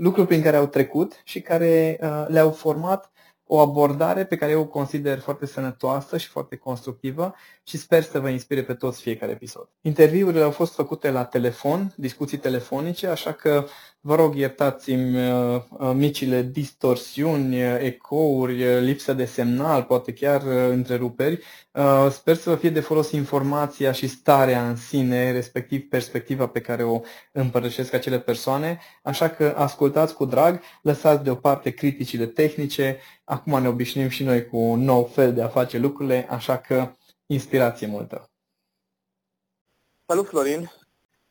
lucruri 0.00 0.26
prin 0.26 0.42
care 0.42 0.56
au 0.56 0.66
trecut 0.66 1.20
și 1.24 1.40
care 1.40 1.98
uh, 2.02 2.24
le-au 2.28 2.50
format 2.50 3.10
o 3.46 3.58
abordare 3.58 4.24
pe 4.24 4.36
care 4.36 4.52
eu 4.52 4.60
o 4.60 4.66
consider 4.66 5.18
foarte 5.18 5.46
sănătoasă 5.46 6.16
și 6.16 6.28
foarte 6.28 6.56
constructivă 6.56 7.34
și 7.62 7.76
sper 7.78 8.02
să 8.02 8.20
vă 8.20 8.28
inspire 8.28 8.62
pe 8.62 8.74
toți 8.74 9.00
fiecare 9.00 9.32
episod. 9.32 9.68
Interviurile 9.80 10.42
au 10.42 10.50
fost 10.50 10.74
făcute 10.74 11.10
la 11.10 11.24
telefon, 11.24 11.92
discuții 11.96 12.38
telefonice, 12.38 13.06
așa 13.06 13.32
că 13.32 13.66
vă 14.00 14.14
rog 14.14 14.34
iertați-mi 14.34 15.30
uh, 15.30 15.62
uh, 15.70 15.92
micile 15.94 16.42
distorsiuni, 16.42 17.60
ecouri, 17.60 18.80
lipsă 18.80 19.12
de 19.12 19.24
semnal, 19.24 19.82
poate 19.82 20.12
chiar 20.12 20.42
întreruperi. 20.46 21.44
Sper 22.10 22.36
să 22.36 22.50
vă 22.50 22.56
fie 22.56 22.70
de 22.70 22.80
folos 22.80 23.10
informația 23.10 23.92
și 23.92 24.08
starea 24.08 24.68
în 24.68 24.76
sine, 24.76 25.32
respectiv 25.32 25.88
perspectiva 25.88 26.48
pe 26.48 26.60
care 26.60 26.82
o 26.82 27.00
împărtășesc 27.32 27.92
acele 27.92 28.20
persoane, 28.20 28.78
așa 29.02 29.28
că 29.28 29.54
ascultați 29.56 30.14
cu 30.14 30.24
drag, 30.24 30.60
lăsați 30.82 31.24
deoparte 31.24 31.70
criticile 31.70 32.26
tehnice, 32.26 32.98
acum 33.24 33.60
ne 33.60 33.68
obișnuim 33.68 34.08
și 34.08 34.22
noi 34.22 34.46
cu 34.46 34.56
un 34.56 34.80
nou 34.80 35.04
fel 35.04 35.34
de 35.34 35.42
a 35.42 35.48
face 35.48 35.78
lucrurile, 35.78 36.26
așa 36.30 36.58
că 36.58 36.92
inspirație 37.26 37.86
multă. 37.86 38.30
Salut 40.06 40.26
Florin! 40.26 40.70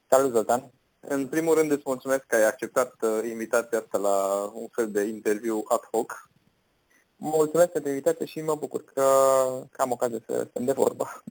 Salut 0.08 0.32
Zoltan! 0.32 0.79
În 1.00 1.28
primul 1.28 1.56
rând 1.56 1.72
îți 1.72 1.84
mulțumesc 1.86 2.26
că 2.26 2.36
ai 2.36 2.48
acceptat 2.48 2.96
uh, 3.02 3.30
invitația 3.30 3.78
asta 3.80 3.98
la 3.98 4.50
un 4.54 4.68
fel 4.68 4.92
de 4.92 5.02
interviu 5.02 5.64
ad 5.68 5.88
hoc. 5.92 6.30
Mă 7.16 7.32
mulțumesc 7.36 7.70
pentru 7.70 7.90
invitație 7.90 8.26
și 8.26 8.42
mă 8.42 8.56
bucur 8.56 8.84
că, 8.84 9.02
că 9.72 9.82
am 9.82 9.92
ocazia 9.92 10.20
să 10.26 10.48
stăm 10.50 10.66
de 10.66 10.72
vorbă. 10.72 11.24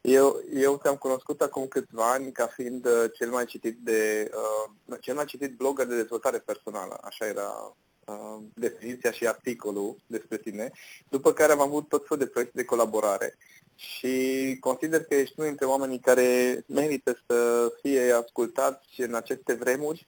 Eu, 0.00 0.42
eu 0.54 0.78
te-am 0.78 0.96
cunoscut 0.96 1.40
acum 1.40 1.66
câțiva 1.66 2.10
ani 2.12 2.32
ca 2.32 2.46
fiind 2.46 2.86
uh, 2.86 3.04
cel 3.14 3.30
mai 3.30 3.44
citit 3.44 3.78
de 3.78 4.30
uh, 4.34 4.98
cel 5.00 5.14
mai 5.14 5.24
citit 5.24 5.56
blogger 5.56 5.86
de 5.86 5.96
dezvoltare 5.96 6.38
personală. 6.38 6.98
Așa 7.02 7.26
era 7.26 7.76
uh, 8.04 8.42
definiția 8.54 9.10
și 9.10 9.26
articolul 9.26 9.96
despre 10.06 10.38
tine, 10.38 10.70
după 11.08 11.32
care 11.32 11.52
am 11.52 11.60
avut 11.60 11.88
tot 11.88 12.06
felul 12.06 12.24
de 12.24 12.30
proiecte 12.30 12.56
de 12.56 12.64
colaborare 12.64 13.36
și 13.80 14.56
consider 14.60 15.04
că 15.04 15.14
ești 15.14 15.34
unul 15.36 15.48
dintre 15.48 15.66
oamenii 15.66 15.98
care 15.98 16.62
merită 16.66 17.18
să 17.26 17.68
fie 17.82 18.12
ascultați 18.12 19.00
în 19.00 19.14
aceste 19.14 19.52
vremuri, 19.52 20.06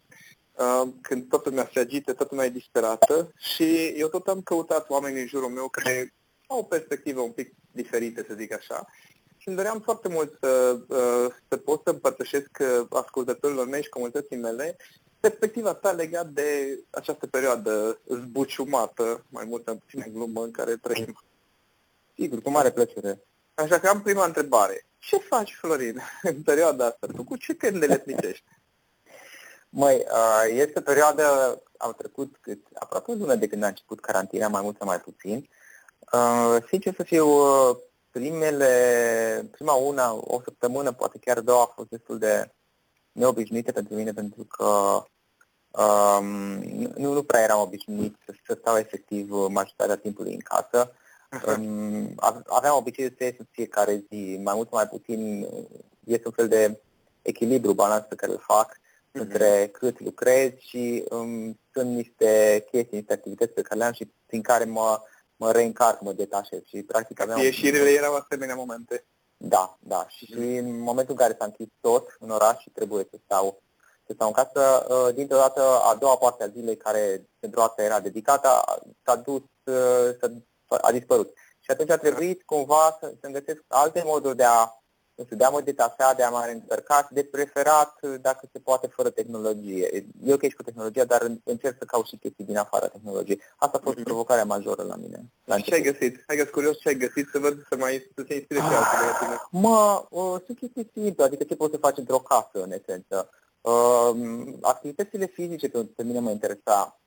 uh, 0.53 0.89
când 1.01 1.29
toată 1.29 1.49
lumea 1.49 1.71
se 1.73 1.79
agită, 1.79 2.13
toată 2.13 2.35
lumea 2.35 2.47
e 2.47 2.59
disperată 2.59 3.33
și 3.39 3.87
eu 3.87 4.09
tot 4.09 4.29
am 4.29 4.41
căutat 4.41 4.91
oameni 4.91 5.21
în 5.21 5.27
jurul 5.27 5.49
meu 5.49 5.69
care 5.69 6.15
au 6.47 6.59
o 6.59 6.63
perspectivă 6.63 7.21
un 7.21 7.31
pic 7.31 7.55
diferită, 7.71 8.25
să 8.29 8.35
zic 8.35 8.53
așa. 8.53 8.87
Și 9.37 9.49
îmi 9.49 9.57
doream 9.57 9.81
foarte 9.81 10.09
mult 10.09 10.37
să, 10.41 10.79
uh, 10.89 11.35
să 11.49 11.57
pot 11.57 11.81
să 11.85 11.91
împărtășesc 11.91 12.51
uh, 12.61 12.87
ascultătorilor 12.91 13.69
mei 13.69 13.83
și 13.83 13.89
comunității 13.89 14.37
mele 14.37 14.77
perspectiva 15.21 15.75
ta 15.75 15.93
legat 15.93 16.29
de 16.29 16.79
această 16.91 17.27
perioadă 17.27 18.01
zbuciumată, 18.09 19.25
mai 19.29 19.45
mult 19.45 19.65
sau 19.65 19.75
puțin 19.75 20.03
în 20.07 20.13
glumă, 20.13 20.45
în 20.45 20.51
care 20.51 20.77
trăim. 20.77 21.23
Sigur, 22.15 22.43
cu 22.43 22.51
mare 22.51 22.71
plăcere. 22.71 23.21
Așa 23.55 23.79
că 23.79 23.89
am 23.89 24.03
prima 24.03 24.25
întrebare. 24.25 24.87
Ce 24.99 25.17
faci, 25.17 25.55
Florin, 25.55 26.01
în 26.23 26.43
perioada 26.43 26.87
asta? 26.87 27.07
Tu 27.07 27.25
cu 27.25 27.37
ce 27.37 27.55
te 27.55 27.69
îndeletnicești? 27.69 28.45
Măi, 29.69 30.07
este 30.49 30.79
o 30.79 30.83
perioadă, 30.83 31.25
au 31.77 31.93
trecut 31.93 32.37
cât, 32.41 32.67
aproape 32.75 33.11
o 33.11 33.15
lună 33.15 33.35
de 33.35 33.47
când 33.47 33.63
a 33.63 33.67
început 33.67 34.01
carantina, 34.01 34.49
mai 34.49 34.63
mult 34.63 34.77
sau 34.79 34.87
mai 34.87 35.01
puțin. 35.01 35.49
Sincer 36.69 36.95
să 36.95 37.03
fiu, 37.03 37.27
primele, 38.11 39.49
prima 39.51 39.73
una, 39.73 40.13
o 40.13 40.41
săptămână, 40.45 40.93
poate 40.93 41.19
chiar 41.19 41.41
două, 41.41 41.61
a 41.61 41.73
fost 41.75 41.89
destul 41.89 42.19
de 42.19 42.53
neobișnuite 43.13 43.73
pentru 43.73 43.95
mine, 43.95 44.13
pentru 44.13 44.45
că 44.45 45.03
um, 45.83 46.27
nu, 46.97 47.13
nu 47.13 47.23
prea 47.23 47.43
eram 47.43 47.61
obișnuit 47.61 48.17
să, 48.27 48.35
să 48.47 48.57
stau 48.61 48.77
efectiv 48.77 49.31
majoritatea 49.31 49.97
timpului 49.97 50.33
în 50.33 50.41
casă. 50.41 50.93
Um, 51.47 52.15
aveam 52.47 52.77
obiceiul 52.77 53.15
să 53.19 53.25
ies 53.25 53.35
în 53.39 53.47
fiecare 53.51 54.05
zi, 54.11 54.41
mai 54.43 54.55
mult 54.55 54.69
sau 54.69 54.79
mai 54.79 54.89
puțin, 54.89 55.49
este 56.05 56.27
un 56.27 56.33
fel 56.33 56.49
de 56.49 56.81
echilibru, 57.23 57.73
balans 57.73 58.05
pe 58.09 58.15
care 58.15 58.33
îl 58.33 58.43
fac 58.47 58.77
uh-huh. 58.77 59.21
între 59.21 59.69
cât 59.73 60.01
lucrez 60.01 60.51
și 60.59 61.05
um, 61.11 61.59
sunt 61.73 61.95
niște 61.95 62.65
chestii, 62.71 62.97
niște 62.97 63.13
activități 63.13 63.53
pe 63.53 63.63
care 63.63 63.81
le 63.81 63.85
am 63.85 63.93
și 63.93 64.13
prin 64.27 64.43
care 64.43 64.65
mă, 64.65 65.01
mă 65.37 65.53
reîncarc, 65.53 66.01
mă 66.01 66.13
detașez. 66.13 66.61
Și 66.65 66.83
practic 66.83 67.21
aveam... 67.21 67.41
Ieșirile 67.41 67.91
erau 67.91 68.15
asemenea 68.15 68.55
momente. 68.55 69.05
Da, 69.37 69.79
da. 69.81 70.07
Și, 70.09 70.25
și 70.25 70.57
în 70.57 70.81
momentul 70.81 71.15
în 71.15 71.21
care 71.21 71.37
s-a 71.39 71.45
închis 71.45 71.67
tot 71.81 72.17
în 72.19 72.31
oraș 72.31 72.61
și 72.61 72.71
trebuie 72.71 73.07
să 73.11 73.19
stau, 73.25 73.63
să 74.07 74.13
stau 74.15 74.27
în 74.27 74.33
casă, 74.33 74.87
uh, 74.89 75.15
dintr-o 75.15 75.37
dată 75.37 75.61
a 75.61 75.95
doua 75.95 76.17
parte 76.17 76.43
a 76.43 76.49
zilei 76.49 76.77
care 76.77 77.29
pentru 77.39 77.61
asta 77.61 77.83
era 77.83 78.01
dedicată 78.01 78.49
s-a 79.05 79.17
dus, 79.17 79.43
uh, 79.65 80.17
a 80.81 80.93
dispărut. 80.93 81.33
Și 81.61 81.71
atunci 81.71 81.91
a 81.91 81.97
trebuit 81.97 82.43
cumva 82.43 82.97
să, 83.01 83.15
să 83.21 83.29
găsesc 83.29 83.65
alte 83.69 84.03
moduri 84.05 84.37
de 84.37 84.45
a 84.45 84.83
nu 85.15 85.25
știu, 85.25 85.37
de 85.37 85.45
a 85.45 85.49
mă 85.49 85.61
detașa, 85.61 86.15
de 86.17 86.23
a 86.23 86.31
mă 86.31 86.43
reîncărca 86.45 86.97
și 86.97 87.15
de 87.15 87.25
preferat, 87.25 88.01
dacă 88.21 88.49
se 88.53 88.59
poate, 88.59 88.87
fără 88.87 89.11
tehnologie. 89.11 90.07
Eu 90.25 90.37
că 90.37 90.45
ești 90.47 90.57
cu 90.57 90.63
tehnologia, 90.63 91.05
dar 91.05 91.31
încerc 91.45 91.77
să 91.79 91.85
caut 91.85 92.07
și 92.07 92.17
chestii 92.17 92.45
din 92.45 92.57
afara 92.57 92.87
tehnologiei. 92.89 93.41
Asta 93.57 93.77
a 93.79 93.81
fost 93.85 93.99
mm-hmm. 93.99 94.03
provocarea 94.03 94.45
majoră 94.45 94.83
la 94.83 94.97
mine. 94.97 95.25
La 95.45 95.59
ce 95.59 95.75
ai 95.75 95.83
găsit? 95.83 96.25
Hai 96.27 96.37
că 96.37 96.45
curios 96.45 96.79
ce 96.79 96.89
ai 96.89 96.95
găsit 96.95 97.29
să 97.33 97.39
văd 97.39 97.67
să 97.69 97.77
mai 97.77 98.11
să 98.15 98.25
se 98.29 98.35
inspire 98.35 98.61
și 98.61 98.67
alții 98.67 98.99
de 99.07 99.25
tine. 99.25 99.37
Mă, 99.51 100.07
uh, 100.11 100.37
sunt 100.47 100.59
chestii 100.59 100.91
simple, 100.95 101.25
adică 101.25 101.45
ce 101.45 101.57
poți 101.57 101.73
să 101.73 101.79
faci 101.79 101.99
într-o 101.99 102.19
casă, 102.19 102.63
în 102.63 102.73
esență. 102.73 103.31
Uh, 103.61 104.11
activitățile 104.61 105.27
fizice 105.27 105.69
pe, 105.69 105.85
pe 105.97 106.03
mine 106.03 106.19
mă 106.19 106.31
interesa 106.31 107.01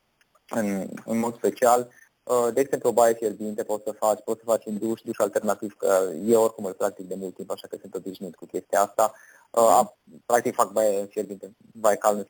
în, 0.49 0.87
în 1.05 1.17
mod 1.19 1.35
special. 1.35 1.79
Uh, 1.79 2.04
de 2.53 2.59
exemplu, 2.59 2.89
o 2.89 2.93
baie 2.93 3.13
fierbinte 3.13 3.63
poți 3.63 3.83
să 3.83 3.91
faci, 3.91 4.19
poți 4.23 4.39
să 4.39 4.45
faci 4.45 4.65
în 4.65 4.77
duș, 4.77 5.01
duș 5.01 5.17
alternativ, 5.17 5.75
că 5.77 6.09
eu 6.25 6.41
oricum 6.41 6.65
îl 6.65 6.73
practic 6.73 7.07
de 7.07 7.15
mult 7.17 7.35
timp, 7.35 7.51
așa 7.51 7.67
că 7.67 7.77
sunt 7.81 7.95
obișnuit 7.95 8.35
cu 8.35 8.45
chestia 8.45 8.81
asta. 8.81 9.13
Uh, 9.51 9.81
practic 10.25 10.53
fac 10.53 10.71
baie 10.71 11.05
fierbinte, 11.05 11.51
baie 11.73 11.95
cald 11.95 12.27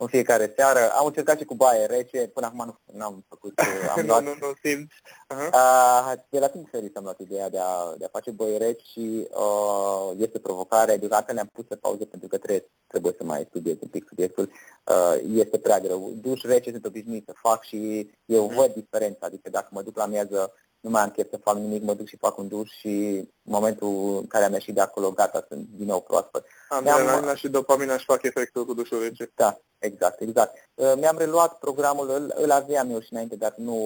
în 0.00 0.06
fiecare 0.06 0.52
seară. 0.56 0.92
Am 0.92 1.06
încercat 1.06 1.38
și 1.38 1.44
cu 1.44 1.54
baie 1.54 1.86
rece, 1.86 2.18
până 2.18 2.46
acum 2.46 2.80
nu 2.92 3.04
am 3.04 3.24
făcut. 3.28 3.60
Uh, 3.60 3.92
am 3.96 4.06
luat, 4.06 4.22
nu, 4.22 4.34
nu, 4.40 4.52
simt. 4.62 4.92
Uh-huh. 5.34 5.50
Uh, 5.52 6.12
de 6.28 6.38
la 6.38 6.48
timp 6.48 6.68
ferit 6.70 6.96
am 6.96 7.02
luat 7.02 7.18
ideea 7.18 7.48
de 7.48 7.58
a, 7.58 7.94
de 7.98 8.04
a 8.04 8.08
face 8.12 8.30
baie 8.30 8.56
reci 8.56 8.82
și 8.82 9.28
uh, 9.30 10.10
este 10.16 10.38
provocare. 10.38 10.96
Deocamdată 10.96 11.32
ne-am 11.32 11.50
pus 11.52 11.64
pe 11.64 11.76
pauză 11.76 12.04
pentru 12.04 12.28
că 12.28 12.38
trebuie, 12.38 12.70
trebuie 12.86 13.14
să 13.16 13.24
mai 13.24 13.46
studiez 13.48 13.76
un 13.80 13.88
pic 13.88 14.04
subiectul. 14.08 14.50
Uh, 14.84 15.14
este 15.34 15.58
prea 15.58 15.80
greu. 15.80 16.12
Duș 16.14 16.42
rece 16.42 16.70
sunt 16.70 16.86
obișnuit 16.86 17.24
să 17.26 17.32
fac 17.36 17.64
și 17.64 18.10
eu 18.24 18.50
uh-huh. 18.50 18.54
văd 18.54 18.72
diferența. 18.72 19.26
Adică 19.26 19.50
dacă 19.50 19.68
mă 19.70 19.82
duc 19.82 19.96
la 19.96 20.06
miază 20.06 20.52
nu 20.80 20.90
mai 20.90 21.02
am 21.02 21.10
chef 21.10 21.30
să 21.30 21.36
fac 21.36 21.56
nimic, 21.56 21.82
mă 21.82 21.94
duc 21.94 22.06
și 22.06 22.16
fac 22.16 22.38
un 22.38 22.48
duș 22.48 22.70
și 22.70 22.88
în 23.16 23.26
momentul 23.42 24.16
în 24.20 24.26
care 24.26 24.44
am 24.44 24.52
ieșit 24.52 24.74
de 24.74 24.80
acolo, 24.80 25.10
gata, 25.10 25.44
sunt 25.48 25.66
din 25.70 25.86
nou 25.86 26.00
proaspăt. 26.00 26.46
Adrenalina 26.68 27.34
și 27.34 27.48
dopamina 27.48 27.94
își 27.94 28.04
fac 28.04 28.22
efectul 28.22 28.64
cu 28.64 28.74
dușul 28.74 29.00
rece. 29.02 29.30
Da, 29.34 29.58
exact, 29.78 30.20
exact. 30.20 30.54
Uh, 30.74 30.92
mi-am 30.96 31.18
reluat 31.18 31.58
programul, 31.58 32.10
îl, 32.10 32.34
îl 32.36 32.50
aveam 32.50 32.90
eu 32.90 33.00
și 33.00 33.12
înainte, 33.12 33.36
dar 33.36 33.54
nu, 33.56 33.76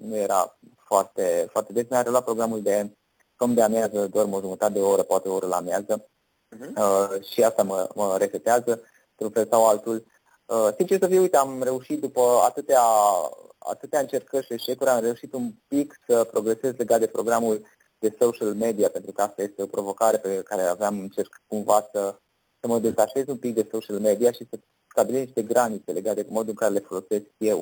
nu 0.00 0.16
era 0.16 0.58
foarte, 0.84 1.48
foarte 1.50 1.72
des. 1.72 1.84
Mi-am 1.88 2.02
reluat 2.02 2.24
programul 2.24 2.62
de 2.62 2.90
somn 3.38 3.54
de 3.54 3.62
amiază, 3.62 4.06
dorm 4.06 4.32
o 4.32 4.40
jumătate 4.40 4.72
de 4.72 4.80
oră, 4.80 5.02
poate 5.02 5.28
o 5.28 5.34
oră 5.34 5.46
la 5.46 5.56
amiază 5.56 6.04
uh-huh. 6.56 6.76
uh, 6.76 7.22
și 7.32 7.42
asta 7.42 7.62
mă, 7.62 7.88
mă 7.94 8.16
resetează, 8.18 8.82
într-un 9.10 9.30
fel 9.30 9.46
sau 9.50 9.66
altul. 9.66 10.04
Uh, 10.46 10.68
sincer 10.76 10.98
să 11.00 11.06
fiu, 11.06 11.20
uite, 11.20 11.36
am 11.36 11.62
reușit 11.62 12.00
după 12.00 12.20
atâtea, 12.44 12.82
atâtea 13.58 14.00
încercări 14.00 14.46
și 14.46 14.52
eșecuri, 14.52 14.90
am 14.90 15.00
reușit 15.00 15.32
un 15.32 15.52
pic 15.68 16.00
să 16.06 16.24
progresez 16.24 16.74
legat 16.76 17.00
de 17.00 17.06
programul 17.06 17.66
de 17.98 18.16
social 18.20 18.54
media, 18.54 18.88
pentru 18.88 19.12
că 19.12 19.22
asta 19.22 19.42
este 19.42 19.62
o 19.62 19.66
provocare 19.66 20.16
pe 20.16 20.42
care 20.44 20.62
aveam, 20.62 20.98
încerc 20.98 21.42
cumva 21.46 21.88
să, 21.92 22.18
să 22.60 22.66
mă 22.66 22.78
detașez 22.78 23.26
un 23.26 23.36
pic 23.36 23.54
de 23.54 23.68
social 23.70 23.98
media 23.98 24.32
și 24.32 24.46
să 24.50 24.58
stabilesc 24.90 25.24
niște 25.24 25.42
granițe 25.42 25.92
legate 25.92 26.22
de 26.22 26.28
modul 26.30 26.48
în 26.48 26.54
care 26.54 26.72
le 26.72 26.78
folosesc 26.86 27.26
eu. 27.36 27.56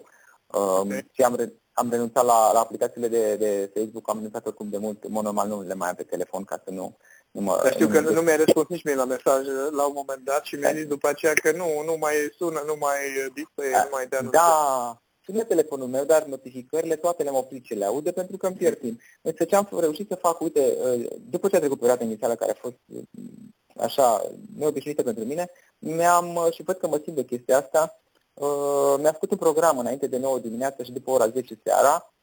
Um, 0.46 0.78
okay. 0.78 1.08
Și 1.12 1.22
am, 1.22 1.34
re, 1.34 1.52
am 1.72 1.90
renunțat 1.90 2.24
la, 2.24 2.52
la 2.52 2.60
aplicațiile 2.60 3.08
de, 3.08 3.36
de 3.36 3.70
Facebook, 3.74 4.08
am 4.08 4.16
renunțat 4.16 4.46
oricum 4.46 4.68
de 4.68 4.78
mult, 4.78 5.04
în 5.04 5.12
mod 5.12 5.24
normal 5.24 5.48
nu 5.48 5.62
le 5.62 5.74
mai 5.74 5.88
am 5.88 5.94
pe 5.94 6.02
telefon 6.02 6.44
ca 6.44 6.62
să 6.64 6.70
nu, 6.70 6.96
nu 7.34 7.40
mă... 7.40 7.60
Dar 7.62 7.72
știu 7.72 7.88
că 7.88 8.00
nu, 8.00 8.12
nu 8.12 8.20
mi-ai 8.20 8.36
răspuns 8.36 8.66
nici 8.68 8.84
mie 8.84 8.94
la 8.94 9.04
mesaj 9.04 9.46
la 9.70 9.86
un 9.86 9.92
moment 9.94 10.24
dat 10.24 10.44
și 10.44 10.54
mi-ai 10.54 10.74
zis 10.74 10.86
după 10.86 11.08
aceea 11.08 11.32
că 11.32 11.52
nu, 11.52 11.82
nu 11.84 11.96
mai 12.00 12.14
sună, 12.36 12.62
nu 12.66 12.76
mai 12.78 12.96
display, 13.34 13.68
nu 13.70 13.88
mai 13.90 14.06
dea 14.06 14.22
Da, 14.22 15.02
sună 15.24 15.42
telefonul 15.42 15.86
meu, 15.86 16.04
dar 16.04 16.24
notificările 16.24 16.96
toate 16.96 17.22
le-am 17.22 17.34
oprit 17.34 17.64
ce 17.64 17.74
le 17.74 17.84
aude 17.84 18.12
pentru 18.12 18.36
că 18.36 18.46
îmi 18.46 18.56
pierd 18.56 18.78
timp. 18.78 19.00
Însă 19.22 19.44
ce 19.44 19.56
am 19.56 19.68
reușit 19.78 20.08
să 20.08 20.14
fac, 20.14 20.40
uite, 20.40 20.76
uh, 20.84 21.06
după 21.30 21.48
ce 21.48 21.56
a 21.56 21.58
trecut 21.58 21.78
perioada 21.78 22.04
inițială 22.04 22.34
care 22.34 22.50
a 22.50 22.60
fost 22.60 22.76
uh, 22.86 23.02
așa 23.76 24.30
neobișnuită 24.56 25.02
pentru 25.02 25.24
mine, 25.24 25.50
mi-am, 25.78 26.34
uh, 26.34 26.52
și 26.52 26.62
văd 26.62 26.76
că 26.76 26.86
mă 26.86 27.00
simt 27.02 27.16
de 27.16 27.24
chestia 27.24 27.58
asta, 27.58 27.98
mi-am 28.98 29.12
făcut 29.12 29.30
un 29.30 29.36
program 29.36 29.78
înainte 29.78 30.06
de 30.06 30.18
9 30.18 30.38
dimineața 30.38 30.82
și 30.82 30.92
după 30.92 31.10
ora 31.10 31.28
10 31.28 31.58
seara, 31.64 32.14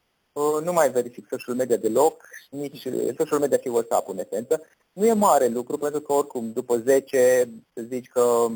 nu 0.63 0.73
mai 0.73 0.91
verific 0.91 1.27
social 1.29 1.55
media 1.55 1.77
deloc, 1.77 2.23
nici 2.49 2.87
social 3.17 3.39
media 3.39 3.57
și 3.57 3.67
WhatsApp 3.67 4.09
în 4.09 4.17
esență. 4.17 4.61
Nu 4.93 5.05
e 5.05 5.13
mare 5.13 5.47
lucru, 5.47 5.77
pentru 5.77 6.01
că 6.01 6.13
oricum 6.13 6.51
după 6.51 6.77
10, 6.77 7.49
să 7.73 7.81
zici 7.81 8.07
că, 8.07 8.47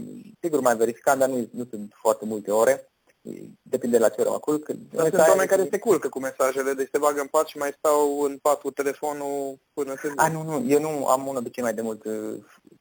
sigur 0.42 0.60
mai 0.60 0.76
verificam, 0.76 1.20
dar 1.20 1.30
nu, 1.30 1.48
nu 1.52 1.66
sunt 1.70 1.94
foarte 2.02 2.26
multe 2.26 2.52
ore, 2.52 2.90
depinde 3.62 3.98
la 3.98 4.10
ce 4.10 4.22
oră 4.22 4.30
mă 4.30 4.40
culc. 4.40 4.68
Dar 4.68 5.10
sunt 5.10 5.28
oameni 5.28 5.50
care 5.50 5.68
se 5.72 5.80
culcă 5.80 6.10
cu 6.10 6.20
mesajele, 6.20 6.74
deci 6.74 6.90
se 6.92 6.98
bagă 6.98 7.22
în 7.22 7.28
pat 7.28 7.48
și 7.48 7.58
mai 7.58 7.76
stau 7.78 8.22
în 8.22 8.38
pat 8.38 8.60
cu 8.60 8.72
telefonul 8.72 9.60
până 9.74 9.96
se 10.02 10.12
A, 10.16 10.28
nu, 10.28 10.44
nu, 10.44 10.66
eu 10.68 10.80
nu 10.80 11.06
am 11.08 11.28
un 11.28 11.36
obicei 11.36 11.64
mai 11.64 11.74
de 11.74 11.82
mult. 11.82 12.02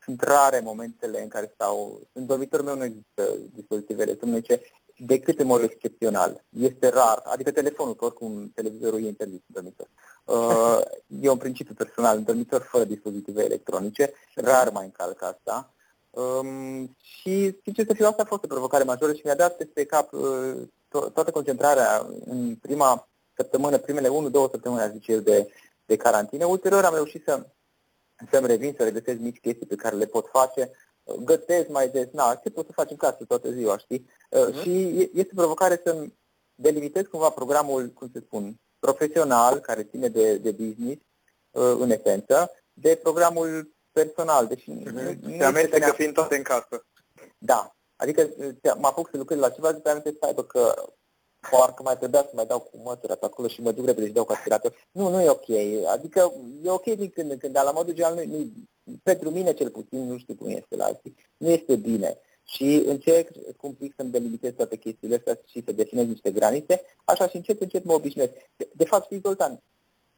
Sunt 0.05 0.21
rare 0.21 0.61
momentele 0.61 1.23
în 1.23 1.29
care 1.29 1.51
stau, 1.55 2.01
în 2.13 2.27
dormitorul 2.27 2.65
meu 2.65 2.77
nu 2.77 2.85
există 2.85 3.23
dispozitive 3.55 4.03
electronice, 4.03 4.61
decât 4.97 5.41
în 5.41 5.47
mod 5.47 5.63
excepțional. 5.63 6.45
Este 6.49 6.89
rar, 6.89 7.23
adică 7.25 7.51
telefonul, 7.51 7.95
că 7.95 8.05
oricum 8.05 8.51
televizorul 8.55 9.05
e 9.05 9.07
interzis 9.07 9.41
în 9.47 9.55
dormitor. 9.55 9.89
Uh, 10.25 10.81
e 11.21 11.31
un 11.31 11.37
principiu 11.37 11.75
personal, 11.75 12.17
în 12.17 12.25
dormitor 12.25 12.61
fără 12.63 12.85
dispozitive 12.85 13.45
electronice, 13.45 14.13
rar 14.35 14.71
mai 14.71 14.85
încalc 14.85 15.23
asta. 15.23 15.75
Um, 16.11 16.97
și 17.03 17.59
sincer 17.63 17.87
să 17.87 17.95
fiu, 17.95 18.07
asta 18.07 18.23
a 18.23 18.27
fost 18.27 18.45
o 18.45 18.47
provocare 18.47 18.85
majoră 18.85 19.13
și 19.13 19.21
mi-a 19.25 19.35
dat 19.35 19.57
peste 19.57 19.85
cap 19.85 20.13
uh, 20.13 20.55
to- 20.89 21.13
toată 21.13 21.31
concentrarea 21.31 22.07
în 22.25 22.57
prima 22.57 23.09
săptămână, 23.37 23.79
primele 23.79 24.09
1-2 24.09 24.51
săptămâni, 24.51 24.83
aș 24.83 24.91
zice 24.91 25.13
eu, 25.13 25.19
de, 25.19 25.53
de 25.85 25.97
carantină. 25.97 26.45
Ulterior 26.45 26.85
am 26.85 26.95
reușit 26.95 27.23
să, 27.25 27.47
să-mi 28.31 28.47
revin, 28.47 28.75
să 28.77 28.83
regăsesc 28.85 29.19
mici 29.19 29.41
chestii 29.41 29.67
pe 29.67 29.75
care 29.75 29.97
le 29.97 30.07
pot 30.07 30.29
face, 30.33 30.71
gătesc 31.25 31.69
mai 31.69 31.89
des, 31.89 32.07
na, 32.13 32.35
ce 32.43 32.51
pot 32.51 32.67
să 32.67 32.73
faci 32.73 32.91
în 32.91 32.97
casă 32.97 33.25
toată 33.25 33.51
ziua, 33.51 33.79
știi? 33.79 34.11
Uh-huh. 34.31 34.63
Și 34.63 34.97
este 35.15 35.31
o 35.33 35.37
provocare 35.37 35.81
să 35.85 36.07
delimitez 36.55 37.05
cumva 37.11 37.31
programul, 37.31 37.89
cum 37.89 38.11
să 38.13 38.21
spun, 38.27 38.61
profesional, 38.79 39.59
care 39.59 39.83
ține 39.83 40.09
de, 40.09 40.37
de 40.37 40.51
business, 40.51 41.03
uh, 41.51 41.77
în 41.79 41.91
esență, 41.91 42.51
de 42.73 43.01
programul 43.03 43.75
personal. 43.93 44.47
Deci 44.47 44.63
uh-huh. 44.63 45.19
nu 45.21 45.45
amestecă 45.45 45.93
fiind 45.93 46.15
toate 46.15 46.37
în 46.37 46.43
casă. 46.43 46.87
Da. 47.39 47.77
Adică 47.97 48.31
mă 48.79 48.87
apuc 48.87 49.09
să 49.11 49.17
lucrez 49.17 49.39
la 49.39 49.51
ceva, 49.51 49.73
după 49.73 49.89
aceea 49.89 50.15
să 50.21 50.27
aibă 50.27 50.45
că 50.45 50.75
parcă 51.51 51.83
mai 51.83 51.97
trebuia 51.97 52.23
să 52.23 52.31
mai 52.33 52.47
dau 52.47 52.61
cu 52.61 52.79
mătura 52.83 53.15
pe 53.15 53.25
acolo 53.25 53.49
și 53.49 53.63
mă 53.63 53.73
duc 53.73 53.87
repede 53.87 54.07
și 54.07 54.13
dau 54.13 54.25
cu 54.25 54.33
aspirator. 54.33 54.89
Nu, 54.91 55.09
nu 55.09 55.21
e 55.21 55.29
ok. 55.29 55.49
Adică 55.87 56.33
e 56.63 56.71
ok 56.71 56.85
din 56.85 57.11
când 57.11 57.31
în 57.31 57.39
când, 57.39 57.53
dar 57.53 57.65
la 57.65 57.71
modul 57.71 57.95
general 57.95 58.15
nu, 58.15 58.37
nu, 58.37 58.51
pentru 59.03 59.31
mine 59.31 59.53
cel 59.53 59.71
puțin, 59.71 60.07
nu 60.07 60.19
știu 60.19 60.35
cum 60.35 60.49
este 60.49 60.77
la 60.77 60.85
alții, 60.85 61.15
nu 61.37 61.49
este 61.49 61.77
bine. 61.77 62.19
Și 62.45 62.83
încerc 62.87 63.29
un 63.61 63.73
pic 63.73 63.95
să-mi 63.97 64.11
delimitez 64.11 64.53
toate 64.57 64.77
chestiile 64.77 65.15
astea 65.15 65.39
și 65.47 65.63
să 65.65 65.73
definez 65.73 66.07
niște 66.07 66.31
granițe, 66.31 66.83
așa 67.05 67.29
și 67.29 67.37
încet, 67.37 67.61
încet 67.61 67.85
mă 67.85 67.93
obișnuiesc. 67.93 68.33
De, 68.57 68.69
de 68.73 68.85
fapt, 68.85 69.05
știi, 69.05 69.21
Zoltan, 69.23 69.63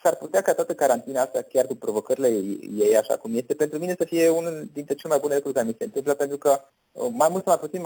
s-ar 0.02 0.16
putea 0.16 0.42
ca 0.42 0.54
toată 0.54 0.74
carantina 0.74 1.22
asta, 1.22 1.42
chiar 1.42 1.66
cu 1.66 1.74
provocările 1.74 2.28
ei 2.76 2.96
așa 2.96 3.16
cum 3.16 3.36
este, 3.36 3.54
pentru 3.54 3.78
mine 3.78 3.94
să 3.98 4.04
fie 4.04 4.28
unul 4.28 4.68
dintre 4.72 4.94
cele 4.94 5.08
mai 5.08 5.18
bune 5.18 5.34
lucruri 5.34 5.54
care 5.54 5.66
mi 5.66 5.74
se 5.78 5.84
întâmplă, 5.84 6.14
pentru 6.14 6.38
că 6.38 6.60
uh, 6.92 7.08
mai 7.12 7.28
mult 7.30 7.44
sau 7.44 7.58
mai 7.58 7.68
puțin 7.68 7.80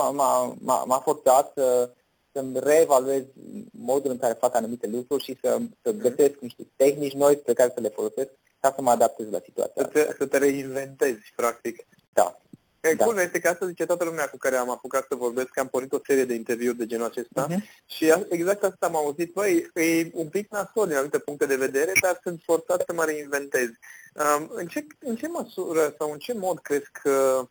m-a, 0.86 1.02
forțat 1.04 1.52
să, 1.54 1.90
să-mi 2.32 2.58
reevaluez 2.60 3.22
modul 3.70 4.10
în 4.10 4.18
care 4.18 4.32
fac 4.32 4.54
anumite 4.54 4.86
lucruri 4.86 5.24
și 5.24 5.38
să, 5.42 5.58
să 5.82 5.90
găsesc 5.92 6.40
niște 6.40 6.66
tehnici 6.76 7.12
noi 7.12 7.36
pe 7.36 7.52
care 7.52 7.72
să 7.74 7.80
le 7.80 7.88
folosesc 7.88 8.30
ca 8.60 8.72
să 8.74 8.82
mă 8.82 8.90
adaptez 8.90 9.30
la 9.30 9.38
situația 9.44 9.82
să 9.82 9.88
te, 9.88 10.14
Să 10.18 10.26
te 10.26 10.38
reinventezi, 10.38 11.32
practic. 11.36 11.86
Da. 12.12 12.40
E, 12.80 12.94
da. 12.94 13.04
Culmea 13.04 13.22
este 13.22 13.40
că 13.40 13.48
asta 13.48 13.66
zice 13.66 13.86
toată 13.86 14.04
lumea 14.04 14.28
cu 14.28 14.36
care 14.36 14.56
am 14.56 14.70
apucat 14.70 15.06
să 15.08 15.14
vorbesc, 15.14 15.48
că 15.48 15.60
am 15.60 15.68
pornit 15.68 15.92
o 15.92 16.00
serie 16.06 16.24
de 16.24 16.34
interviuri 16.34 16.76
de 16.76 16.86
genul 16.86 17.06
acesta 17.06 17.46
uh-huh. 17.48 17.84
și 17.86 18.14
exact 18.28 18.62
asta 18.62 18.86
am 18.86 18.96
auzit, 18.96 19.32
băi, 19.32 19.70
e 19.74 20.10
un 20.12 20.28
pic 20.28 20.50
nasol 20.50 20.86
din 20.86 20.94
anumite 20.94 21.18
puncte 21.18 21.46
de 21.46 21.56
vedere, 21.56 21.92
dar 22.00 22.20
sunt 22.22 22.40
forțat 22.44 22.82
să 22.86 22.92
mă 22.92 23.04
reinventez. 23.04 23.68
Um, 24.14 24.50
în, 24.52 24.66
ce, 24.66 24.86
în 24.98 25.16
ce 25.16 25.28
măsură 25.28 25.94
sau 25.98 26.12
în 26.12 26.18
ce 26.18 26.32
mod 26.32 26.58
crezi 26.58 26.90
că 27.02 27.38
uh, 27.42 27.48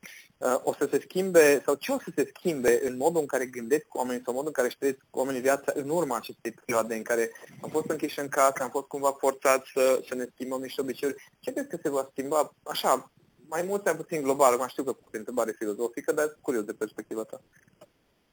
o 0.64 0.74
să 0.74 0.88
se 0.92 1.00
schimbe 1.00 1.62
sau 1.66 1.76
ce 1.76 1.92
o 1.92 1.98
să 2.00 2.12
se 2.16 2.32
schimbe 2.36 2.80
în 2.88 2.98
modul 2.98 3.22
în 3.22 3.28
care 3.28 3.46
gândesc 3.46 3.86
oamenii 3.90 4.22
sau 4.24 4.34
modul 4.34 4.48
în 4.48 4.54
care 4.54 4.68
își 4.68 4.78
trăiesc 4.78 5.00
oamenii 5.12 5.42
viața 5.42 5.72
în 5.76 5.90
urma 5.90 6.16
acestei 6.16 6.52
perioade 6.52 6.96
în 6.96 7.04
care 7.04 7.32
am 7.62 7.70
fost 7.70 7.90
închiși 7.90 8.20
în 8.20 8.28
casă, 8.28 8.54
am 8.62 8.70
fost 8.70 8.88
cumva 8.88 9.12
forțați 9.12 9.70
să, 9.74 10.02
să 10.08 10.16
ne 10.16 10.28
schimbăm 10.34 10.62
niște 10.62 10.82
obiceiuri. 10.82 11.32
Ce 11.40 11.52
crezi 11.52 11.68
că 11.68 11.78
se 11.82 11.90
va 11.90 12.10
schimba 12.12 12.54
așa, 12.64 13.12
mai 13.48 13.62
mult 13.62 13.86
sau 13.86 13.96
puțin 13.96 14.22
global? 14.22 14.58
Mai 14.58 14.70
știu 14.70 14.84
că 14.84 14.96
e 14.96 15.04
o 15.04 15.18
întrebare 15.18 15.52
filozofică, 15.52 16.12
dar 16.12 16.38
curios 16.42 16.64
de 16.64 16.74
perspectiva 16.74 17.24
ta. 17.24 17.42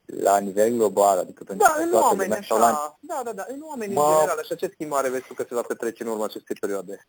La 0.05 0.37
nivel 0.37 0.71
global, 0.71 1.17
adică 1.17 1.43
pentru 1.43 1.67
da, 1.67 1.83
în 1.83 1.93
oameni, 1.93 2.33
așa, 2.33 2.57
la... 2.57 2.97
da, 2.99 3.21
da, 3.23 3.33
da, 3.33 3.45
în 3.47 3.61
oameni 3.61 3.93
mă... 3.93 4.01
în 4.01 4.13
general, 4.13 4.37
așa, 4.37 4.55
ce 4.55 4.69
schimbare 4.73 5.09
vezi 5.09 5.27
tu 5.27 5.33
că 5.33 5.45
se 5.47 5.55
va 5.55 5.61
petrece 5.61 6.03
în 6.03 6.09
urma 6.09 6.23
acestei 6.23 6.55
perioade? 6.59 7.07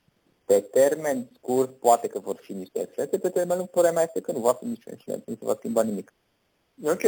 Pe 0.48 0.60
termen 0.60 1.28
scurt, 1.34 1.78
poate 1.78 2.06
că 2.06 2.18
vor 2.18 2.36
fi 2.36 2.52
niște 2.52 2.80
efecte, 2.80 3.18
pe 3.18 3.30
termen 3.30 3.56
lung, 3.56 3.68
părerea 3.68 3.94
mea 3.94 4.02
este 4.02 4.20
că 4.20 4.32
nu 4.32 4.40
va 4.40 4.52
fi 4.52 4.64
nicio 4.64 4.90
influență, 4.90 5.24
nu 5.26 5.34
se 5.34 5.44
va 5.44 5.54
schimba 5.54 5.82
nimic. 5.82 6.14
Ok, 6.82 7.02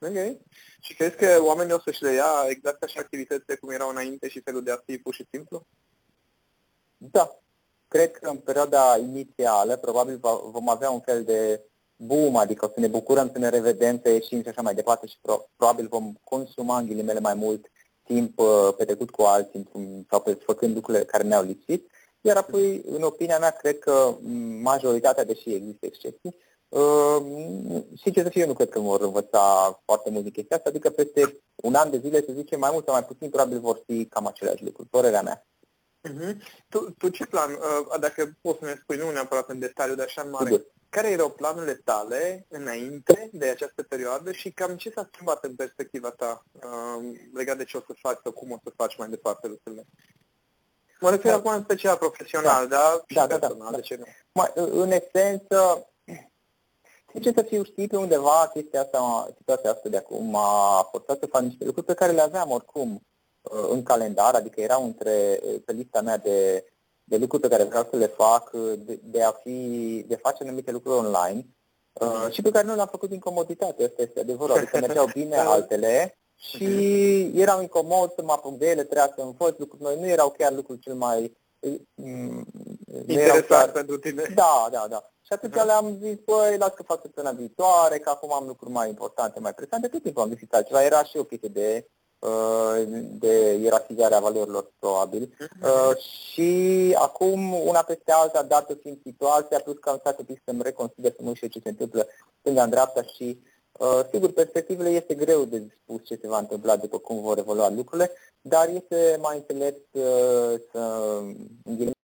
ok. 0.00 0.36
Și 0.80 0.94
crezi 0.94 1.16
că 1.16 1.42
oamenii 1.42 1.72
o 1.72 1.78
să-și 1.78 2.02
le 2.02 2.12
ia 2.12 2.44
exact 2.48 2.82
așa 2.82 3.00
activitățile 3.00 3.54
cum 3.54 3.70
erau 3.70 3.88
înainte 3.88 4.28
și 4.28 4.40
felul 4.40 4.62
de 4.62 4.70
a 4.70 4.82
fi 4.86 4.98
pur 4.98 5.14
și 5.14 5.26
simplu? 5.30 5.66
Da. 6.96 7.38
Cred 7.88 8.12
că 8.12 8.28
în 8.28 8.36
perioada 8.36 8.96
inițială 8.98 9.76
probabil 9.76 10.20
vom 10.50 10.68
avea 10.68 10.90
un 10.90 11.00
fel 11.00 11.24
de 11.24 11.60
boom, 11.96 12.36
adică 12.36 12.64
o 12.64 12.68
să 12.74 12.80
ne 12.80 12.86
bucurăm 12.86 13.30
să 13.32 13.38
ne 13.38 13.48
revedem, 13.48 14.00
să 14.02 14.08
ieșim 14.08 14.42
și 14.42 14.48
așa 14.48 14.62
mai 14.62 14.74
departe 14.74 15.06
și 15.06 15.18
pro- 15.20 15.50
probabil 15.56 15.88
vom 15.88 16.14
consuma 16.24 16.78
în 16.78 16.86
ghilimele 16.86 17.20
mai 17.20 17.34
mult 17.34 17.70
timp 18.02 18.38
uh, 18.38 18.68
petrecut 18.76 19.10
cu 19.10 19.22
alții 19.22 19.68
sau 20.10 20.20
pe, 20.20 20.34
făcând 20.34 20.74
lucrurile 20.74 21.04
care 21.04 21.22
ne-au 21.22 21.42
lipsit 21.42 21.90
iar 22.26 22.36
apoi, 22.36 22.82
în 22.86 23.02
opinia 23.02 23.38
mea, 23.38 23.50
cred 23.50 23.78
că 23.78 24.14
majoritatea, 24.62 25.24
deși 25.24 25.54
există 25.54 25.86
excepții, 25.86 26.36
uh, 26.68 27.16
sincer 28.02 28.22
să 28.22 28.28
fie, 28.30 28.42
eu 28.42 28.46
nu 28.46 28.54
cred 28.54 28.68
că 28.68 28.80
vor 28.80 29.00
învăța 29.00 29.80
foarte 29.84 30.10
mult 30.10 30.22
din 30.22 30.32
chestia 30.32 30.56
asta, 30.56 30.68
adică 30.68 30.90
peste 30.90 31.40
un 31.56 31.74
an 31.74 31.90
de 31.90 31.98
zile, 31.98 32.22
să 32.26 32.32
zicem, 32.32 32.58
mai 32.58 32.70
mult 32.72 32.84
sau 32.84 32.94
mai 32.94 33.04
puțin, 33.04 33.30
probabil 33.30 33.60
vor 33.60 33.82
fi 33.86 34.06
cam 34.06 34.26
aceleași 34.26 34.64
lucruri, 34.64 34.88
părerea 34.88 35.22
mea. 35.22 35.46
Uh-huh. 36.08 36.36
Tu, 36.68 36.90
tu 36.98 37.08
ce 37.08 37.26
plan, 37.26 37.52
uh, 37.52 37.98
dacă 38.00 38.36
poți 38.40 38.58
să 38.58 38.64
ne 38.64 38.74
spui, 38.82 38.96
nu 38.96 39.10
neapărat 39.10 39.48
în 39.48 39.58
detaliu, 39.58 39.94
dar 39.94 40.06
așa 40.06 40.22
în 40.22 40.30
mare, 40.30 40.44
Sigur. 40.44 40.66
care 40.88 41.10
erau 41.10 41.30
planurile 41.30 41.74
tale 41.74 42.46
înainte 42.48 43.30
de 43.32 43.48
această 43.48 43.82
perioadă 43.82 44.32
și 44.32 44.50
cam 44.50 44.76
ce 44.76 44.90
s-a 44.90 45.08
schimbat 45.12 45.44
în 45.44 45.54
perspectiva 45.54 46.10
ta 46.10 46.44
uh, 46.52 47.18
legat 47.34 47.56
de 47.56 47.64
ce 47.64 47.76
o 47.76 47.80
să 47.80 47.94
faci 48.00 48.18
sau 48.22 48.32
cum 48.32 48.50
o 48.50 48.58
să 48.62 48.72
faci 48.76 48.96
mai 48.96 49.08
departe 49.08 49.46
lucrurile? 49.48 49.86
Mă 51.00 51.10
refer 51.10 51.30
da. 51.30 51.36
acum 51.36 51.50
în 51.50 51.62
special 51.62 51.96
profesional, 51.96 52.68
da? 52.68 52.76
Da, 52.76 53.02
și 53.06 53.14
da, 53.14 53.26
da, 53.26 53.38
personal, 53.38 53.70
da, 53.70 53.76
de 53.76 53.82
ce 53.82 53.96
nu? 53.96 54.04
Mai, 54.32 54.52
în 54.54 54.90
esență, 54.90 55.88
ce 57.22 57.32
să 57.32 57.42
fiu, 57.42 57.64
știi, 57.64 57.86
pe 57.86 57.96
undeva 57.96 58.50
chestia 58.52 58.80
asta, 58.80 59.28
situația 59.36 59.70
asta 59.70 59.88
de 59.88 59.96
acum 59.96 60.26
m-a 60.26 60.88
forțat 60.90 61.18
să 61.18 61.26
fac 61.26 61.42
niște 61.42 61.64
lucruri 61.64 61.86
pe 61.86 61.94
care 61.94 62.12
le 62.12 62.20
aveam 62.20 62.50
oricum 62.50 63.06
uh, 63.42 63.68
în 63.70 63.82
calendar, 63.82 64.34
adică 64.34 64.60
erau 64.60 64.84
între, 64.84 65.40
uh, 65.42 65.62
pe 65.64 65.72
lista 65.72 66.00
mea 66.00 66.18
de, 66.18 66.64
de 67.04 67.16
lucruri 67.16 67.42
pe 67.42 67.48
care 67.48 67.64
vreau 67.64 67.86
să 67.90 67.96
le 67.96 68.06
fac, 68.06 68.50
uh, 68.52 68.72
de, 68.78 69.00
de 69.02 69.22
a 69.22 69.30
fi, 69.30 70.04
de 70.08 70.16
face 70.16 70.42
anumite 70.42 70.70
lucruri 70.70 70.96
online 70.96 71.46
uh, 71.92 72.26
și 72.30 72.42
pe 72.42 72.50
care 72.50 72.66
nu 72.66 72.74
le-am 72.74 72.88
făcut 72.90 73.08
din 73.08 73.20
comoditate, 73.20 73.84
asta 73.84 74.02
este 74.02 74.20
adevărul, 74.20 74.56
adică 74.56 74.78
mergeau 74.78 75.06
bine 75.12 75.36
altele 75.54 76.18
și 76.36 76.64
uh-huh. 76.64 77.38
eram 77.40 77.60
incomod 77.60 78.12
să 78.16 78.22
mă 78.22 78.32
apuc 78.32 78.58
de 78.58 78.70
ele, 78.70 78.82
trebuia 78.82 79.12
să 79.16 79.22
învăț 79.22 79.58
lucruri 79.58 79.82
noi, 79.82 80.00
nu 80.00 80.06
erau 80.06 80.34
chiar 80.38 80.52
lucruri 80.52 80.78
cel 80.78 80.94
mai 80.94 81.36
mm, 81.94 82.46
Interesant 83.06 83.46
chiar... 83.46 83.70
pentru 83.70 83.96
tine. 83.98 84.22
Da, 84.34 84.68
da, 84.70 84.86
da. 84.88 85.08
Și 85.20 85.32
atunci 85.32 85.52
uh-huh. 85.52 85.64
le-am 85.64 85.98
zis, 86.02 86.16
băi, 86.24 86.56
las 86.58 86.72
că 86.74 86.82
fac 86.82 87.00
săptămâna 87.00 87.34
viitoare, 87.34 87.98
că 87.98 88.10
acum 88.10 88.32
am 88.32 88.46
lucruri 88.46 88.72
mai 88.72 88.88
importante, 88.88 89.40
mai 89.40 89.54
presante. 89.54 89.88
Tot 89.88 90.02
timpul 90.02 90.22
am 90.22 90.28
găsit 90.28 90.54
altceva. 90.54 90.84
Era 90.84 91.04
și 91.04 91.16
o 91.16 91.22
pică 91.22 91.48
de, 91.48 91.88
uh, 92.18 92.82
de 93.18 93.52
ierarhizare 93.52 94.14
a 94.14 94.20
valorilor, 94.20 94.72
probabil. 94.78 95.34
Uh-huh. 95.34 95.98
Și 96.32 96.92
acum, 96.98 97.52
una 97.52 97.82
peste 97.82 98.12
alta, 98.12 98.42
dată 98.42 98.74
fiind 98.74 98.98
situația, 99.04 99.58
plus 99.58 99.78
că 99.78 99.88
am 99.88 99.98
stat 99.98 100.18
un 100.18 100.24
pic 100.24 100.42
să-mi 100.44 100.62
reconsider 100.62 101.12
să 101.16 101.22
mă 101.22 101.32
ce 101.32 101.60
se 101.62 101.68
întâmplă 101.68 102.06
stânga 102.40 102.62
în 102.62 102.70
dreapta 102.70 103.02
și 103.02 103.26
Uh, 103.28 103.52
sigur, 104.10 104.32
perspectivele 104.32 104.88
este 104.88 105.14
greu 105.14 105.44
de 105.44 105.62
spus 105.82 106.04
ce 106.04 106.18
se 106.20 106.28
va 106.28 106.38
întâmpla 106.38 106.76
după 106.76 106.98
cum 106.98 107.20
vor 107.20 107.38
evolua 107.38 107.70
lucrurile, 107.70 108.10
dar 108.40 108.68
este 108.68 109.18
mai 109.20 109.36
înțelept 109.36 109.94
uh, 109.94 110.60
să 110.72 110.80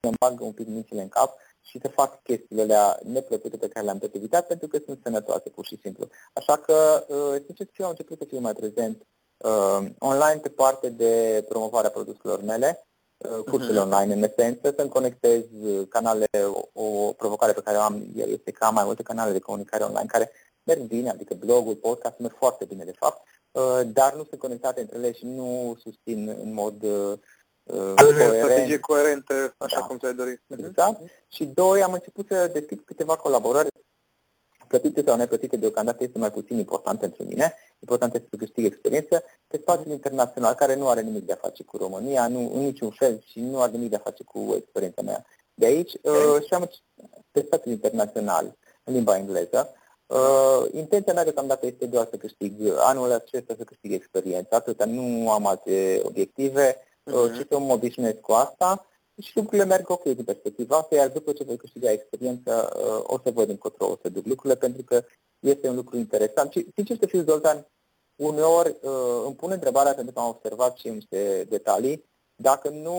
îmi 0.07 0.15
bagă 0.19 0.43
un 0.43 0.51
pic 0.51 0.67
mințile 0.67 1.01
în 1.01 1.09
cap 1.09 1.37
și 1.61 1.79
să 1.81 1.87
fac 1.87 2.23
chestiile 2.23 2.61
alea 2.61 2.99
neplăcute 3.03 3.57
pe 3.57 3.67
care 3.67 3.85
le-am 3.85 3.97
tot 3.97 4.13
evitat 4.13 4.47
pentru 4.47 4.67
că 4.67 4.77
sunt 4.85 4.99
sănătoase, 5.03 5.49
pur 5.49 5.65
și 5.65 5.79
simplu. 5.81 6.07
Așa 6.33 6.57
că, 6.57 7.05
uh, 7.07 7.41
sincer, 7.45 7.67
eu 7.77 7.85
am 7.85 7.91
început 7.91 8.17
să 8.17 8.25
fiu 8.27 8.39
mai 8.39 8.53
prezent 8.53 9.01
uh, 9.37 9.85
online 9.99 10.39
pe 10.41 10.49
parte 10.49 10.89
de 10.89 11.45
promovarea 11.49 11.89
produselor 11.89 12.41
mele, 12.43 12.87
uh, 13.17 13.43
cursele 13.43 13.79
uh-huh. 13.79 13.83
online 13.83 14.13
în 14.13 14.23
esență, 14.23 14.73
să-mi 14.77 14.89
conectez 14.89 15.43
canale, 15.89 16.25
o, 16.73 16.83
o 16.83 17.11
provocare 17.11 17.53
pe 17.53 17.61
care 17.61 17.77
o 17.77 17.81
am 17.81 18.05
este 18.15 18.51
că 18.51 18.65
am 18.65 18.73
mai 18.73 18.85
multe 18.85 19.03
canale 19.03 19.31
de 19.31 19.39
comunicare 19.39 19.83
online 19.83 20.07
care 20.07 20.31
merg 20.67 20.81
bine, 20.81 21.09
adică 21.09 21.33
blogul, 21.33 21.75
podcast 21.75 22.19
merg 22.19 22.35
foarte 22.37 22.65
bine 22.65 22.83
de 22.83 22.93
fapt, 22.99 23.27
uh, 23.51 23.81
dar 23.85 24.15
nu 24.15 24.23
sunt 24.23 24.39
conectate 24.39 24.81
între 24.81 24.97
ele 24.97 25.11
și 25.11 25.25
nu 25.25 25.77
susțin 25.81 26.27
în 26.27 26.53
mod 26.53 26.83
uh, 26.83 27.19
coerent. 27.95 28.43
strategie 28.43 28.79
coerentă, 28.79 29.55
așa 29.57 29.79
da. 29.79 29.85
cum 29.85 29.97
ți-ai 29.97 30.13
dorit. 30.13 30.41
Exact. 30.47 31.01
Și 31.27 31.45
doi, 31.45 31.83
am 31.83 31.93
început 31.93 32.27
să 32.27 32.47
deschid 32.53 32.81
câteva 32.85 33.15
colaborări 33.15 33.69
plătite 34.67 35.03
sau 35.05 35.15
neplătite 35.15 35.57
deocamdată 35.57 36.03
este 36.03 36.17
mai 36.17 36.31
puțin 36.31 36.57
important 36.57 36.99
pentru 36.99 37.23
mine. 37.23 37.53
Important 37.79 38.13
este 38.13 38.27
să 38.29 38.37
câștig 38.37 38.65
experiență 38.65 39.23
pe 39.47 39.57
spațiul 39.61 39.93
internațional, 39.93 40.53
care 40.53 40.75
nu 40.75 40.87
are 40.87 41.01
nimic 41.01 41.25
de 41.25 41.33
a 41.33 41.35
face 41.35 41.63
cu 41.63 41.77
România, 41.77 42.27
nu, 42.27 42.51
în 42.53 42.59
niciun 42.59 42.89
fel 42.89 43.23
și 43.25 43.39
nu 43.39 43.61
are 43.61 43.71
nimic 43.71 43.89
de 43.89 43.95
a 43.95 43.99
face 43.99 44.23
cu 44.23 44.53
experiența 44.57 45.01
mea 45.01 45.25
de 45.53 45.65
aici. 45.65 45.93
Okay. 46.01 46.35
Uh, 46.35 46.43
și 46.45 46.53
am 46.53 46.69
pe 47.31 47.43
spațiul 47.45 47.73
internațional, 47.73 48.57
în 48.83 48.93
limba 48.93 49.17
engleză. 49.17 49.73
Uh, 50.07 50.65
intenția 50.71 51.13
mea 51.13 51.23
deocamdată 51.23 51.65
este 51.65 51.85
doar 51.85 52.07
să 52.09 52.17
câștig 52.17 52.53
anul 52.77 53.11
acesta, 53.11 53.55
să 53.57 53.63
câștig 53.63 53.91
experiență. 53.91 54.55
Atâta, 54.55 54.85
nu 54.85 55.31
am 55.31 55.45
alte 55.45 56.01
obiective, 56.03 56.75
uh-huh. 56.75 57.35
și 57.35 57.45
să 57.49 57.59
mă 57.59 57.73
obișnuiesc 57.73 58.19
cu 58.19 58.31
asta 58.31 58.85
și 59.21 59.31
lucrurile 59.35 59.65
merg 59.65 59.89
ok 59.89 60.03
din 60.03 60.23
perspectiva 60.23 60.77
asta, 60.77 60.95
iar 60.95 61.09
după 61.09 61.31
ce 61.31 61.43
voi 61.43 61.57
câștiga 61.57 61.91
experiență, 61.91 62.69
uh, 62.75 63.03
o 63.03 63.19
să 63.23 63.31
văd 63.31 63.49
încotro 63.49 63.85
o 63.85 63.97
să 64.01 64.09
duc 64.09 64.25
lucrurile, 64.25 64.59
pentru 64.59 64.83
că 64.83 65.03
este 65.39 65.69
un 65.69 65.75
lucru 65.75 65.97
interesant. 65.97 66.51
Și, 66.51 66.67
sincer 66.73 66.97
să 66.99 67.05
fiu, 67.05 67.23
Zoltan, 67.23 67.67
uneori 68.15 68.75
uh, 68.81 69.23
îmi 69.25 69.35
pun 69.35 69.51
întrebarea, 69.51 69.93
pentru 69.93 70.13
că 70.13 70.19
am 70.19 70.27
observat 70.27 70.77
și 70.77 70.89
niște 70.89 71.45
detalii, 71.49 72.05
dacă 72.35 72.69
nu 72.69 72.95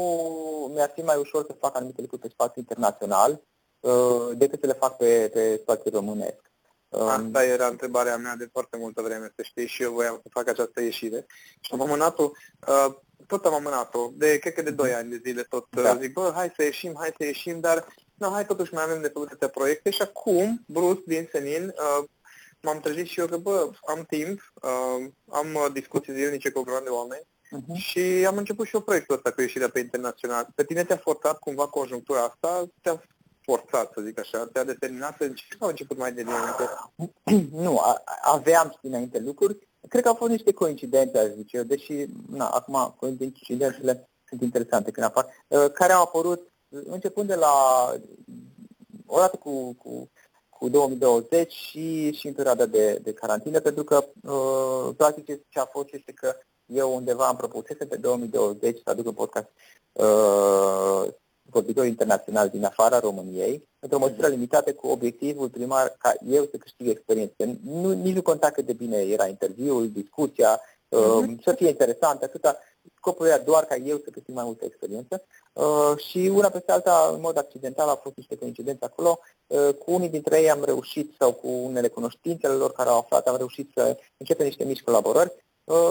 mi-ar 0.75 0.91
fi 0.95 1.01
mai 1.01 1.17
ușor 1.17 1.45
să 1.47 1.53
fac 1.53 1.77
anumite 1.77 2.01
lucruri 2.01 2.23
pe 2.23 2.29
spațiu 2.29 2.61
internațional 2.61 3.41
uh, 3.81 4.31
decât 4.37 4.61
să 4.61 4.67
le 4.67 4.73
fac 4.73 4.97
pe, 4.97 5.31
pe 5.33 5.59
spațiu 5.63 5.91
românesc. 5.91 6.48
Asta 6.91 7.45
era 7.45 7.67
întrebarea 7.67 8.17
mea 8.17 8.37
de 8.37 8.49
foarte 8.53 8.77
multă 8.77 9.03
vreme, 9.03 9.33
să 9.37 9.43
știți, 9.43 9.73
și 9.73 9.83
eu 9.83 9.93
voiam 9.93 10.21
să 10.23 10.29
fac 10.33 10.49
această 10.49 10.83
ieșire. 10.83 11.27
Și 11.61 11.71
am 11.73 11.81
amânat-o, 11.81 12.31
uh, 12.69 12.95
tot 13.27 13.45
am 13.45 13.55
amânat-o, 13.55 14.11
de, 14.15 14.39
cred 14.39 14.53
că 14.53 14.63
de 14.63 14.71
2 14.71 14.95
ani 14.95 15.11
de 15.11 15.21
zile 15.25 15.43
tot. 15.43 15.67
Uh, 15.77 15.83
da. 15.83 15.97
Zic, 15.97 16.13
bă, 16.13 16.33
hai 16.35 16.53
să 16.57 16.63
ieșim, 16.63 16.95
hai 16.99 17.15
să 17.19 17.25
ieșim, 17.25 17.61
dar 17.61 17.87
nu, 18.15 18.31
hai 18.31 18.47
totuși 18.47 18.75
mai 18.75 18.83
avem 18.83 19.01
de 19.01 19.09
făcut 19.09 19.29
atâtea 19.29 19.49
proiecte 19.49 19.91
și 19.91 20.03
acum, 20.03 20.65
brusc, 20.67 21.01
din 21.07 21.29
senin, 21.33 21.65
uh, 21.67 22.09
m-am 22.61 22.81
trezit 22.81 23.07
și 23.07 23.21
eu 23.21 23.27
că, 23.27 23.37
bă, 23.37 23.71
am 23.87 24.05
timp, 24.09 24.53
uh, 24.63 25.11
am 25.29 25.55
uh, 25.55 25.67
discuții 25.73 26.15
zilnice 26.15 26.51
cu 26.51 26.59
o 26.59 26.63
grămadă 26.63 26.85
de 26.85 26.91
oameni 26.91 27.27
uh-huh. 27.57 27.75
și 27.75 28.01
am 28.27 28.37
început 28.37 28.67
și 28.67 28.75
eu 28.75 28.81
proiectul 28.81 29.15
ăsta 29.15 29.31
cu 29.31 29.41
ieșirea 29.41 29.69
pe 29.69 29.79
internațional. 29.79 30.49
Pe 30.55 30.65
tine 30.65 30.85
te-a 30.85 30.97
forțat 30.97 31.39
cumva 31.39 31.67
conjunctura 31.67 32.23
asta? 32.23 32.67
Te-a 32.81 33.03
forțat, 33.49 33.93
să 33.93 34.01
zic 34.01 34.19
așa? 34.19 34.49
Te-a 34.53 34.65
determinat 34.65 35.17
să 35.17 35.25
începi 35.25 35.57
sau 35.59 35.69
început 35.69 35.99
mai 35.99 36.13
dinainte? 36.13 36.65
Nu, 37.65 37.81
aveam 38.23 38.71
și 38.71 38.79
dinainte 38.81 39.19
lucruri. 39.19 39.69
Cred 39.89 40.03
că 40.03 40.09
au 40.09 40.15
fost 40.15 40.31
niște 40.31 40.53
coincidențe, 40.53 41.19
aș 41.19 41.29
zice 41.29 41.57
eu, 41.57 41.63
deși, 41.63 42.07
na, 42.31 42.49
acum 42.49 42.95
coincidențele 42.99 44.09
sunt 44.29 44.41
interesante 44.43 44.91
când 44.91 45.07
apar, 45.07 45.27
uh, 45.49 45.71
care 45.73 45.93
au 45.93 46.03
apărut 46.03 46.53
începând 46.69 47.29
de 47.29 47.35
la, 47.35 47.55
odată 49.07 49.37
cu, 49.37 49.73
cu, 49.73 50.11
cu 50.49 50.69
2020 50.69 51.53
și, 51.53 52.13
și 52.13 52.27
în 52.27 52.33
perioada 52.33 52.67
de, 52.67 52.99
de 53.03 53.13
carantină, 53.13 53.61
pentru 53.61 53.85
că, 53.85 54.05
uh, 54.23 54.95
practic, 54.97 55.25
ce 55.49 55.59
a 55.59 55.65
fost 55.65 55.93
este 55.93 56.13
că 56.13 56.37
eu 56.67 56.95
undeva 56.95 57.27
am 57.27 57.37
propusese 57.37 57.87
pe 57.87 57.97
2020 57.97 58.77
să 58.85 58.91
aduc 58.91 59.07
un 59.07 59.15
podcast 59.15 59.49
uh, 59.93 61.09
vorbitori 61.51 61.89
internaționali 61.89 62.51
din 62.51 62.65
afara 62.65 62.99
României, 62.99 63.69
într-o 63.79 63.99
măsură 63.99 64.27
limitată 64.27 64.73
cu 64.73 64.87
obiectivul 64.87 65.49
primar 65.49 65.97
ca 65.99 66.15
eu 66.29 66.45
să 66.51 66.57
câștig 66.57 66.89
experiență. 66.89 67.35
Nu, 67.65 67.93
nici 67.93 68.15
nu 68.15 68.23
conta 68.23 68.51
cât 68.51 68.67
de 68.67 68.73
bine 68.73 68.97
era 68.97 69.27
interviul, 69.27 69.91
discuția, 69.91 70.61
uh-huh. 70.61 71.43
să 71.43 71.53
fie 71.57 71.69
interesant, 71.69 72.23
atâta. 72.23 72.59
Scopul 72.97 73.27
era 73.27 73.39
doar 73.39 73.65
ca 73.65 73.77
eu 73.77 73.97
să 73.97 74.11
câștig 74.11 74.35
mai 74.35 74.45
multă 74.45 74.65
experiență 74.65 75.25
uh, 75.53 75.93
și 75.97 76.31
una 76.35 76.49
peste 76.49 76.73
alta, 76.73 77.11
în 77.15 77.21
mod 77.21 77.37
accidental, 77.39 77.89
au 77.89 78.01
fost 78.03 78.17
niște 78.17 78.37
coincidențe 78.37 78.85
acolo. 78.85 79.19
Uh, 79.47 79.69
cu 79.85 79.93
unii 79.93 80.09
dintre 80.09 80.41
ei 80.41 80.51
am 80.51 80.65
reușit, 80.65 81.15
sau 81.19 81.33
cu 81.33 81.49
unele 81.49 81.89
cunoștințele 81.89 82.53
lor 82.53 82.73
care 82.73 82.89
au 82.89 82.99
aflat, 82.99 83.27
am 83.27 83.37
reușit 83.37 83.71
să 83.75 83.97
începem 84.17 84.47
niște 84.47 84.65
mici 84.65 84.83
colaborări 84.83 85.33
Uh, 85.33 85.48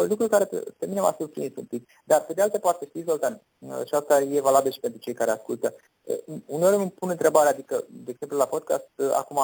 lucru 0.08 0.28
care 0.28 0.46
pe, 0.46 0.64
pe 0.78 0.86
mine 0.86 1.00
m-a 1.00 1.16
surprins 1.18 1.56
un 1.56 1.64
pic. 1.64 1.90
Dar, 2.04 2.26
pe 2.26 2.34
de 2.34 2.42
altă 2.42 2.58
parte, 2.58 2.86
știți, 2.86 3.06
Zoltan, 3.06 3.42
uh, 3.58 3.86
și 3.86 3.94
asta 3.94 4.22
e 4.22 4.40
valabil 4.42 4.72
și 4.72 4.80
pentru 4.80 5.00
cei 5.00 5.14
care 5.14 5.32
ascultă, 5.32 5.76
uh, 6.02 6.18
uneori 6.46 6.76
îmi 6.76 6.92
pun 6.92 7.10
întrebarea, 7.10 7.52
adică, 7.52 7.84
de 7.90 8.12
exemplu, 8.12 8.38
la 8.38 8.46
podcast, 8.46 8.90
acum, 9.14 9.40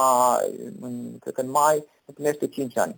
în, 0.80 1.18
cred 1.18 1.34
că 1.34 1.40
în 1.40 1.50
mai, 1.50 1.86
împlinește 2.04 2.48
5 2.48 2.76
ani. 2.76 2.96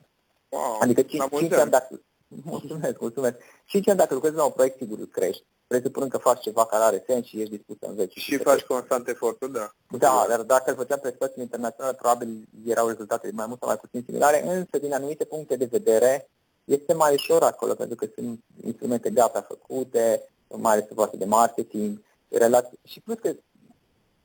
Wow, 0.49 0.76
adică 0.81 1.02
5, 1.02 1.23
5 1.38 1.52
ani 1.52 1.71
dacă... 1.71 2.00
Mulțumesc, 2.45 3.00
mulțumesc. 3.00 3.37
5 3.64 3.88
ani 3.88 3.99
dacă 3.99 4.14
lucrezi 4.14 4.37
la 4.37 4.45
un 4.45 4.50
proiect, 4.50 4.76
sigur 4.76 5.09
crești. 5.09 5.45
Presupun 5.66 6.09
că 6.09 6.19
faci 6.19 6.40
ceva 6.40 6.66
care 6.66 6.83
are 6.83 7.05
sens 7.07 7.26
și 7.26 7.40
ești 7.40 7.57
dispus 7.57 7.76
să 7.78 7.87
înveți. 7.87 8.19
Și 8.19 8.37
faci 8.37 8.61
constant 8.61 9.09
efortul, 9.09 9.52
da. 9.52 9.71
Da, 9.99 10.26
dar 10.28 10.43
dacă 10.43 10.71
îl 10.71 10.76
făceam 10.76 10.99
pe 11.02 11.12
spațiul 11.14 11.43
internațional, 11.43 11.95
probabil 11.95 12.49
erau 12.66 12.88
rezultate 12.88 13.31
mai 13.33 13.47
mult 13.47 13.59
sau 13.59 13.69
mai 13.69 13.78
puțin 13.78 14.02
similare, 14.07 14.47
însă 14.47 14.78
din 14.78 14.93
anumite 14.93 15.25
puncte 15.25 15.57
de 15.57 15.64
vedere, 15.64 16.28
este 16.66 16.92
mai 16.92 17.14
ușor 17.14 17.42
acolo, 17.42 17.75
pentru 17.75 17.96
că 17.96 18.06
sunt 18.14 18.40
instrumente 18.64 19.11
gata 19.11 19.40
făcute, 19.40 20.28
mai 20.49 20.73
ales 20.73 20.85
pe 20.85 20.94
partea 20.94 21.18
de 21.18 21.25
marketing, 21.25 22.02
relații. 22.28 22.78
Și 22.85 23.00
plus 23.00 23.18
că, 23.18 23.32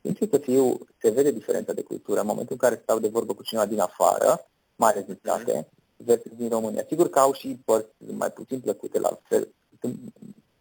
sincer 0.02 0.28
să 0.32 0.38
fiu, 0.38 0.80
se 1.02 1.10
vede 1.10 1.32
diferența 1.32 1.74
de 1.74 1.82
cultură 1.82 2.20
în 2.20 2.26
momentul 2.26 2.52
în 2.52 2.58
care 2.58 2.80
stau 2.84 3.00
de 3.00 3.08
vorbă 3.08 3.34
cu 3.34 3.44
cineva 3.44 3.66
din 3.66 3.80
afară, 3.80 4.48
mai 4.76 4.92
ales 4.92 5.06
din 5.06 5.18
state, 5.20 5.62
mm-hmm. 5.62 6.06
versus 6.06 6.32
din 6.36 6.50
România. 6.50 6.84
Sigur 6.88 7.10
că 7.10 7.20
au 7.20 7.34
și 7.34 7.60
părți 7.66 7.90
mai 8.18 8.32
puțin 8.32 8.60
plăcute 8.60 9.00
la 9.00 9.20
fel. 9.24 9.48
Sunt, 9.80 10.00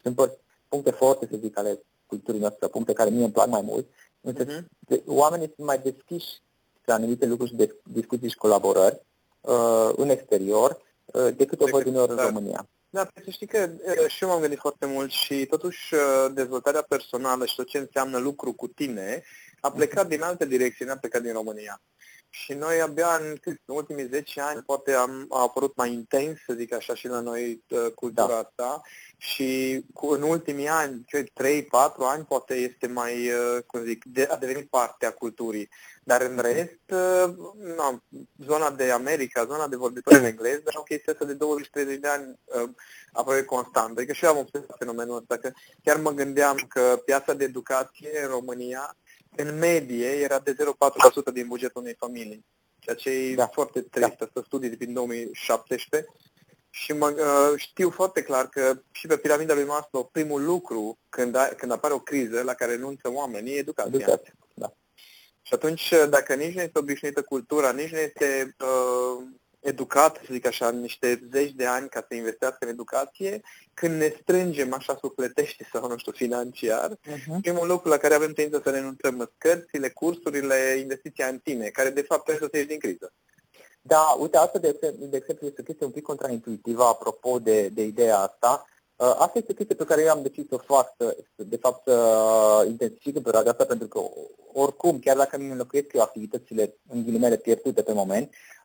sunt 0.02 0.14
părți, 0.14 0.38
puncte 0.68 0.90
forte, 0.90 1.28
să 1.30 1.36
zic, 1.36 1.58
ale 1.58 1.80
culturii 2.06 2.40
noastre, 2.40 2.66
puncte 2.66 2.92
care 2.92 3.10
mie 3.10 3.24
îmi 3.24 3.32
plac 3.32 3.48
mai 3.48 3.62
mult. 3.62 3.86
Însă 4.20 4.44
mm-hmm. 4.44 5.04
oamenii 5.06 5.52
sunt 5.54 5.66
mai 5.66 5.78
deschiși 5.78 6.42
la 6.84 6.94
anumite 6.94 7.26
lucruri 7.26 7.50
și 7.50 7.56
de, 7.56 7.76
discuții 7.92 8.28
și 8.28 8.36
colaborări 8.36 9.02
uh, 9.40 9.90
în 9.96 10.08
exterior 10.08 10.70
Uh, 10.72 10.88
decât 11.36 11.60
o 11.60 11.66
văd 11.66 11.86
uneori 11.86 12.10
în 12.10 12.16
da. 12.16 12.24
România. 12.24 12.68
Da, 12.90 13.08
să 13.24 13.30
știi 13.30 13.46
că 13.46 13.70
uh, 13.72 14.08
și 14.08 14.22
eu 14.22 14.28
m-am 14.28 14.40
gândit 14.40 14.58
foarte 14.58 14.86
mult 14.86 15.10
și 15.10 15.46
totuși 15.46 15.94
uh, 15.94 16.32
dezvoltarea 16.32 16.82
personală 16.88 17.46
și 17.46 17.54
tot 17.54 17.66
ce 17.66 17.78
înseamnă 17.78 18.18
lucru 18.18 18.52
cu 18.52 18.68
tine 18.68 19.22
a 19.60 19.70
plecat 19.70 20.08
din 20.08 20.22
alte 20.22 20.46
direcții, 20.46 20.84
nu 20.84 20.92
a 20.92 20.96
plecat 20.96 21.22
din 21.22 21.32
România. 21.32 21.82
Și 22.30 22.52
noi 22.52 22.80
abia 22.80 23.18
în, 23.20 23.36
în 23.44 23.56
ultimii 23.66 24.06
10 24.06 24.40
ani 24.40 24.62
poate 24.62 24.92
am, 24.92 25.26
a 25.28 25.40
apărut 25.40 25.76
mai 25.76 25.92
intens, 25.92 26.38
să 26.46 26.52
zic 26.52 26.72
așa, 26.74 26.94
și 26.94 27.06
la 27.06 27.20
noi 27.20 27.64
cultura 27.94 28.26
da. 28.26 28.38
asta 28.38 28.82
și 29.16 29.80
cu, 29.92 30.06
în 30.06 30.22
ultimii 30.22 30.68
ani, 30.68 31.04
3-4 31.08 31.22
ani, 31.98 32.24
poate 32.24 32.54
este 32.54 32.86
mai, 32.86 33.30
cum 33.66 33.84
zic, 33.84 34.04
de, 34.04 34.28
a 34.30 34.36
devenit 34.36 34.68
parte 34.68 35.06
a 35.06 35.12
culturii. 35.12 35.68
Dar 36.02 36.20
în 36.20 36.38
rest, 36.38 36.80
na, 37.76 38.02
zona 38.46 38.70
de 38.70 38.90
America, 38.90 39.44
zona 39.44 39.68
de 39.68 39.76
vorbitori 39.76 40.16
în 40.16 40.24
engleză, 40.24 40.70
o 40.74 40.82
chestie 40.82 41.12
asta 41.12 41.24
de 41.24 41.36
20-30 41.96 42.00
de 42.00 42.08
ani 42.08 42.38
aproape 43.12 43.44
constant. 43.44 43.98
Adică 43.98 44.12
și 44.12 44.24
eu 44.24 44.30
am 44.30 44.38
observat 44.38 44.76
fenomenul 44.78 45.16
ăsta, 45.16 45.36
că 45.36 45.50
chiar 45.82 45.96
mă 45.96 46.10
gândeam 46.10 46.56
că 46.68 47.02
piața 47.04 47.32
de 47.34 47.44
educație 47.44 48.22
în 48.22 48.28
România, 48.28 48.96
în 49.36 49.58
medie, 49.58 50.08
era 50.08 50.38
de 50.38 50.56
0,4% 51.30 51.32
din 51.32 51.46
bugetul 51.46 51.80
unei 51.80 51.94
familii. 51.98 52.44
Ceea 52.78 52.96
ce 52.96 53.10
e 53.10 53.34
da. 53.34 53.46
foarte 53.46 53.80
trist, 53.80 54.16
da. 54.18 54.24
asta 54.24 54.42
studii 54.46 54.76
din 54.76 54.92
2017 54.92 56.10
și 56.70 56.92
mă, 56.92 57.06
uh, 57.06 57.58
știu 57.58 57.90
foarte 57.90 58.22
clar 58.22 58.48
că 58.48 58.80
și 58.90 59.06
pe 59.06 59.16
piramida 59.16 59.54
lui 59.54 59.64
Maslow 59.64 60.08
primul 60.12 60.44
lucru 60.44 60.98
când, 61.08 61.34
a, 61.34 61.48
când 61.48 61.72
apare 61.72 61.94
o 61.94 62.00
criză 62.00 62.42
la 62.42 62.54
care 62.54 62.70
renunță 62.70 63.12
oamenii 63.12 63.54
e 63.54 63.58
educația. 63.58 63.98
educația 63.98 64.32
da. 64.54 64.72
Și 65.42 65.54
atunci, 65.54 65.92
dacă 66.08 66.34
nici 66.34 66.54
nu 66.54 66.60
este 66.60 66.78
obișnuită 66.78 67.22
cultura, 67.22 67.72
nici 67.72 67.90
nu 67.90 67.98
este 67.98 68.56
uh, 68.58 69.26
educat, 69.60 70.16
să 70.16 70.32
zic 70.32 70.46
așa, 70.46 70.70
niște 70.70 71.28
zeci 71.32 71.52
de 71.52 71.66
ani 71.66 71.88
ca 71.88 72.04
să 72.08 72.14
investească 72.14 72.58
în 72.60 72.68
educație, 72.68 73.40
când 73.74 73.98
ne 73.98 74.14
strângem 74.20 74.72
așa 74.72 74.96
sufletește 75.00 75.68
sau, 75.72 75.88
nu 75.88 75.96
știu, 75.96 76.12
financiar, 76.12 76.94
uh-huh. 76.94 77.40
primul 77.40 77.66
lucru 77.66 77.88
la 77.88 77.96
care 77.96 78.14
avem 78.14 78.32
tendință 78.32 78.60
să 78.64 78.70
renunțăm 78.70 79.30
cărțile, 79.38 79.88
cursurile, 79.88 80.76
investiția 80.80 81.26
în 81.26 81.38
tine, 81.38 81.66
care 81.66 81.90
de 81.90 82.02
fapt 82.02 82.24
trebuie 82.24 82.48
să 82.50 82.56
ieși 82.56 82.68
din 82.68 82.78
criză. 82.78 83.12
Da, 83.82 84.16
uite, 84.18 84.36
asta 84.36 84.58
de, 84.58 84.78
de 84.98 85.16
exemplu 85.16 85.46
este 85.46 85.60
o 85.60 85.64
chestie 85.64 85.86
un 85.86 85.92
pic 85.92 86.02
contraintuitivă 86.02 86.84
apropo 86.84 87.38
de, 87.38 87.68
de 87.68 87.82
ideea 87.82 88.18
asta. 88.18 88.64
Uh, 88.96 89.14
asta 89.18 89.32
este 89.38 89.52
o 89.52 89.54
chestie 89.54 89.74
pe 89.74 89.84
care 89.84 90.02
eu 90.02 90.10
am 90.10 90.22
decis 90.22 90.48
să 90.48 90.54
o 90.54 90.74
fac, 90.74 90.94
să, 90.98 91.16
de 91.36 91.56
fapt 91.56 91.88
să 91.88 92.64
intensific 92.66 93.16
în 93.16 93.22
perioada 93.22 93.50
asta, 93.50 93.64
pentru 93.64 93.88
că 93.88 94.00
oricum, 94.52 94.98
chiar 94.98 95.16
dacă 95.16 95.36
nu 95.36 95.50
înlocuiesc 95.50 95.92
eu 95.92 96.02
activitățile 96.02 96.74
în 96.88 97.02
ghilimele 97.02 97.36
pierdute 97.36 97.82
pe 97.82 97.92
moment, 97.92 98.28
uh, 98.28 98.59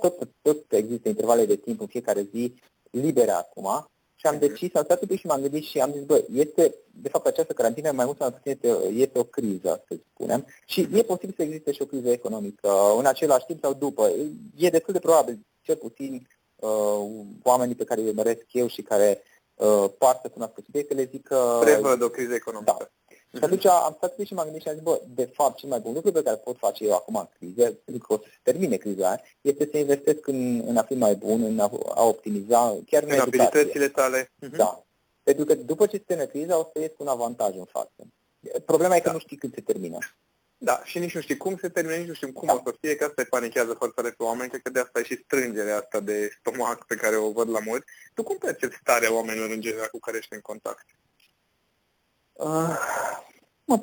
tot, 0.00 0.28
tot 0.42 0.72
există 0.72 1.08
intervale 1.08 1.46
de 1.46 1.56
timp 1.56 1.80
în 1.80 1.86
fiecare 1.86 2.22
zi 2.32 2.54
libere 2.90 3.30
acum 3.30 3.88
și 4.20 4.26
am 4.26 4.38
decis, 4.38 4.74
am 4.74 4.84
stat 4.84 5.00
un 5.00 5.08
pic 5.08 5.18
și 5.18 5.26
m-am 5.26 5.40
gândit 5.40 5.64
și 5.64 5.80
am 5.80 5.92
zis, 5.92 6.02
bă, 6.02 6.24
este, 6.32 6.74
de 6.90 7.08
fapt, 7.08 7.26
această 7.26 7.52
carantină 7.52 7.92
mai 7.92 8.04
mult 8.04 8.16
sau 8.16 8.28
mai 8.28 8.38
puțin 8.38 8.52
este, 8.52 8.94
este 8.94 9.18
o 9.18 9.24
criză, 9.24 9.84
să 9.88 9.96
spunem, 10.12 10.46
și 10.66 10.88
e 10.92 11.02
posibil 11.02 11.34
să 11.36 11.42
existe 11.42 11.72
și 11.72 11.82
o 11.82 11.86
criză 11.86 12.10
economică 12.10 12.70
în 12.98 13.06
același 13.06 13.46
timp 13.46 13.60
sau 13.62 13.72
după. 13.72 14.10
E 14.56 14.68
destul 14.70 14.92
de 14.92 14.98
probabil, 14.98 15.38
cel 15.60 15.76
puțin, 15.76 16.28
uh, 16.56 17.06
oamenii 17.42 17.74
pe 17.74 17.84
care 17.84 18.00
îi 18.00 18.08
urmăresc 18.08 18.44
eu 18.50 18.66
și 18.66 18.82
care 18.82 19.22
uh, 19.54 19.84
par 19.98 20.18
să 20.22 20.28
cunoască 20.28 20.60
subiectele 20.64 21.08
zic 21.10 21.26
că... 21.26 21.58
Prevăd 21.60 22.02
o 22.02 22.08
criză 22.08 22.34
economică. 22.34 22.76
Da. 22.78 22.88
Și 23.36 23.44
atunci 23.44 23.66
am 23.66 23.94
stat 23.96 24.14
și 24.24 24.34
m-am 24.34 24.44
gândit 24.44 24.62
și 24.62 24.68
am 24.68 24.74
zis, 24.74 24.82
bă, 24.82 25.00
de 25.14 25.30
fapt, 25.32 25.56
cel 25.56 25.68
mai 25.68 25.78
bun 25.78 25.92
lucru 25.92 26.12
pe 26.12 26.22
care 26.22 26.36
pot 26.36 26.56
face 26.58 26.84
eu 26.84 26.94
acum 26.94 27.16
în 27.16 27.28
criză, 27.38 27.72
pentru 27.84 28.06
că 28.06 28.12
o 28.12 28.16
să 28.16 28.24
se 28.30 28.38
termine 28.42 28.76
criza, 28.76 29.20
este 29.40 29.68
să 29.70 29.78
investesc 29.78 30.26
în, 30.26 30.62
în 30.66 30.76
a 30.76 30.82
fi 30.82 30.94
mai 30.94 31.14
bun, 31.14 31.42
în 31.42 31.58
a, 31.58 31.70
a 31.94 32.04
optimiza 32.04 32.76
chiar 32.86 33.02
în, 33.02 33.10
în 33.12 33.18
abilitățile 33.18 33.88
tale. 33.88 34.30
Mhm. 34.40 34.56
Da. 34.56 34.82
Pentru 35.22 35.44
că 35.44 35.54
după 35.54 35.86
ce 35.86 35.96
se 35.96 36.02
termină 36.06 36.28
criza, 36.28 36.58
o 36.58 36.70
să 36.72 36.80
ies 36.80 36.90
cu 36.96 37.02
un 37.02 37.08
avantaj 37.08 37.56
în 37.56 37.64
față. 37.64 38.06
Problema 38.64 38.96
e 38.96 39.00
că 39.00 39.08
da. 39.08 39.12
nu 39.12 39.18
știi 39.18 39.36
când 39.36 39.54
se 39.54 39.60
termină. 39.60 39.98
Da, 40.60 40.80
și 40.84 40.98
nici 40.98 41.14
nu 41.14 41.20
știi 41.20 41.36
cum 41.36 41.56
se 41.56 41.68
termină, 41.68 41.96
nici 41.96 42.06
nu 42.06 42.12
știm 42.12 42.32
cum 42.32 42.46
da. 42.46 42.54
o 42.54 42.60
să 42.64 42.74
fie, 42.80 42.96
că 42.96 43.04
asta 43.04 43.22
panichează 43.30 43.72
foarte 43.72 44.00
tare 44.00 44.14
pe 44.16 44.22
oameni, 44.22 44.48
cred 44.48 44.62
că 44.62 44.70
de 44.70 44.80
asta 44.80 44.98
e 44.98 45.02
și 45.02 45.22
strângerea 45.24 45.76
asta 45.76 46.00
de 46.00 46.30
stomac 46.38 46.86
pe 46.86 46.94
care 46.94 47.16
o 47.16 47.30
văd 47.30 47.50
la 47.50 47.58
mulți. 47.64 47.86
Tu 48.14 48.22
cum 48.22 48.36
percepi 48.36 48.78
starea 48.80 49.12
oamenilor 49.12 49.50
în 49.50 49.60
general 49.60 49.88
cu 49.92 49.98
care 49.98 50.16
ești 50.16 50.34
în 50.34 50.40
contact? 50.40 50.86
Uh, 52.38 52.76
mă, 53.64 53.80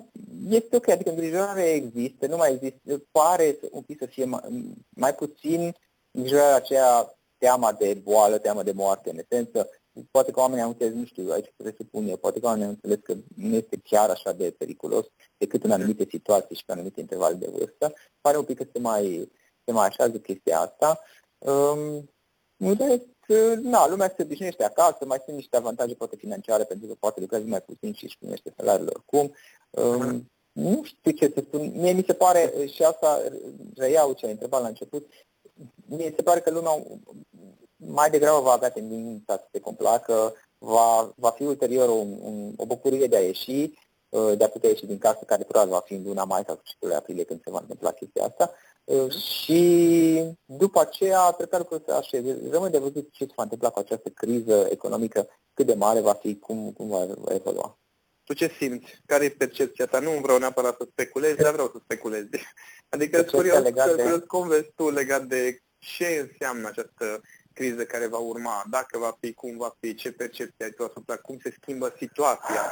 este 0.50 0.76
ok, 0.76 0.88
adică 0.88 1.10
îngrijorarea 1.10 1.74
există, 1.74 2.28
nu 2.28 2.38
mai 2.38 2.54
există, 2.54 3.04
pare 3.12 3.58
un 3.72 3.82
pic 3.82 3.98
să 4.00 4.06
fie 4.06 4.26
mai, 4.26 4.42
mai 4.90 5.16
puțin 5.16 5.76
îngrijorarea 6.12 6.56
aceea 6.56 7.18
teama 7.38 7.74
de 7.74 7.94
boală, 8.04 8.38
teama 8.38 8.64
de 8.64 8.72
moarte, 8.72 9.10
în 9.10 9.18
esență, 9.18 9.70
poate 10.12 10.32
că 10.32 10.40
oamenii 10.40 10.64
au 10.64 10.70
înțeles, 10.70 10.94
nu 10.94 11.06
știu, 11.06 11.32
aici 11.32 11.54
presupun 11.56 12.08
eu, 12.08 12.18
poate 12.18 12.40
că 12.40 12.46
oamenii 12.46 12.66
au 12.66 12.72
înțeles 12.72 13.00
că 13.04 13.16
nu 13.36 13.56
este 13.56 13.80
chiar 13.84 14.10
așa 14.10 14.32
de 14.32 14.56
periculos 14.58 15.06
decât 15.38 15.64
în 15.64 15.72
anumite 15.72 16.08
situații 16.10 16.56
și 16.56 16.66
pe 16.66 16.72
anumite 16.72 17.00
intervale 17.00 17.36
de 17.36 17.50
vârstă. 17.52 17.94
Pare 18.22 18.38
un 18.38 18.44
pic 18.44 18.58
că 18.58 18.66
se 18.74 18.80
mai, 18.80 19.32
se 19.66 19.72
mai 19.72 19.86
așează 19.88 20.18
chestia 20.18 20.60
asta. 20.60 21.00
Um, 21.38 22.10
na, 23.62 23.88
lumea 23.88 24.14
se 24.16 24.24
obișnuiește 24.24 24.64
acasă, 24.64 25.06
mai 25.06 25.22
sunt 25.26 25.36
niște 25.36 25.58
avantaje 25.58 25.94
poate 25.94 26.16
financiare 26.16 26.64
pentru 26.64 26.88
că 26.88 26.94
poate 27.00 27.20
lucrează 27.20 27.46
mai 27.48 27.62
puțin 27.62 27.94
și 27.94 28.04
își 28.04 28.18
primește 28.18 28.54
salariul 28.58 28.90
oricum. 28.94 29.34
Um, 29.70 30.32
nu 30.52 30.84
știu 30.84 31.12
ce 31.12 31.32
să 31.36 31.44
spun. 31.48 31.72
Mie 31.76 31.92
mi 31.92 32.04
se 32.08 32.14
pare, 32.14 32.54
și 32.74 32.84
asta 32.84 33.22
reiau 33.76 34.14
ce 34.14 34.26
ai 34.26 34.32
întrebat 34.32 34.62
la 34.62 34.68
început, 34.68 35.08
mie 35.86 36.14
se 36.16 36.22
pare 36.22 36.40
că 36.40 36.50
lumea 36.50 36.84
mai 37.76 38.10
degrabă 38.10 38.42
va 38.42 38.52
avea 38.52 38.70
tendința 38.70 39.38
să 39.38 39.48
se 39.52 39.60
complacă, 39.60 40.34
va, 40.58 41.14
va 41.16 41.30
fi 41.30 41.44
ulterior 41.44 41.90
un, 41.90 42.18
un, 42.22 42.54
o 42.58 42.66
bucurie 42.66 43.08
de 43.08 43.16
a 43.16 43.20
ieși, 43.20 43.72
uh, 44.10 44.38
de 44.38 44.44
a 44.44 44.50
putea 44.50 44.70
ieși 44.70 44.86
din 44.86 44.98
casă, 44.98 45.24
care 45.26 45.44
probabil 45.44 45.74
va 45.74 45.84
fi 45.86 45.94
în 45.94 46.04
luna 46.04 46.24
mai 46.24 46.44
sau 46.46 46.56
sfârșitul 46.56 46.94
aprilie 46.94 47.24
când 47.24 47.42
se 47.44 47.52
va 47.52 47.60
întâmpla 47.60 47.92
chestia 47.92 48.24
asta. 48.24 48.52
Uh, 48.86 49.12
și 49.12 50.36
după 50.46 50.80
aceea, 50.80 51.32
cred 51.32 51.50
că 51.50 51.58
lucrurile 51.58 51.86
se 51.88 51.94
așeze. 51.94 52.38
Rămâne 52.52 52.72
de 52.72 52.78
văzut 52.78 53.12
ce 53.12 53.26
se 53.26 53.34
va 53.36 53.44
întâmpla 53.44 53.70
cu 53.70 53.80
această 53.80 54.10
criză 54.10 54.68
economică, 54.70 55.28
cât 55.54 55.66
de 55.66 55.74
mare 55.74 56.00
va 56.00 56.14
fi, 56.14 56.40
cum, 56.40 56.72
cum 56.72 56.88
va 56.88 57.08
evolua. 57.28 57.78
Tu 58.24 58.34
ce 58.34 58.52
simți? 58.60 59.02
Care 59.06 59.26
e 59.26 59.30
percepția 59.30 59.86
ta? 59.86 60.00
Nu 60.00 60.12
vreau 60.22 60.38
neapărat 60.38 60.76
să 60.78 60.88
speculezi, 60.92 61.36
dar 61.36 61.52
vreau 61.52 61.70
să 61.74 61.80
speculezi. 61.84 62.30
Adică 62.90 63.24
curios, 63.24 63.62
de... 63.62 64.24
cum 64.28 64.48
vezi 64.48 64.72
tu 64.76 64.90
legat 64.90 65.24
de 65.24 65.60
ce 65.78 66.28
înseamnă 66.30 66.68
această 66.68 67.22
criză 67.54 67.86
care 67.86 68.08
va 68.08 68.18
urma, 68.18 68.64
dacă 68.70 68.98
va 68.98 69.18
fi, 69.20 69.34
cum 69.34 69.58
va 69.58 69.76
fi, 69.80 69.96
ce 69.96 70.12
percepție 70.12 70.66
ai 70.66 70.72
tu 70.72 70.84
asupra, 70.84 71.16
cum 71.16 71.40
se 71.44 71.56
schimbă 71.62 71.94
situația, 71.98 72.72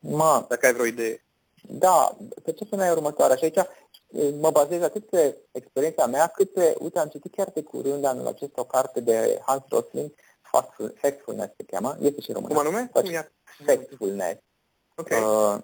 Ma, 0.00 0.46
dacă 0.48 0.66
ai 0.66 0.72
vreo 0.72 0.86
idee. 0.86 1.24
Da, 1.62 2.16
percepția 2.44 2.76
mea 2.76 2.86
e 2.86 2.92
următoarea 2.92 3.36
și 3.36 3.44
aici 3.44 3.68
mă 4.40 4.50
bazez 4.50 4.82
atât 4.82 5.04
pe 5.08 5.36
experiența 5.52 6.06
mea, 6.06 6.26
cât 6.26 6.52
pe, 6.52 6.74
uite, 6.78 6.98
am 6.98 7.08
citit 7.08 7.34
chiar 7.34 7.50
de 7.54 7.62
curând 7.62 8.04
anul 8.04 8.26
acesta 8.26 8.60
o 8.60 8.64
carte 8.64 9.00
de 9.00 9.40
Hans 9.46 9.62
Rosling, 9.68 10.14
Factfulness 10.94 11.54
se 11.56 11.64
cheamă, 11.66 11.96
este 12.00 12.20
și 12.20 12.32
român. 12.32 12.48
Cum 12.48 12.58
anume? 12.58 12.90
Factfulness. 13.66 14.40
Ok. 14.96 15.08
Uh, 15.10 15.56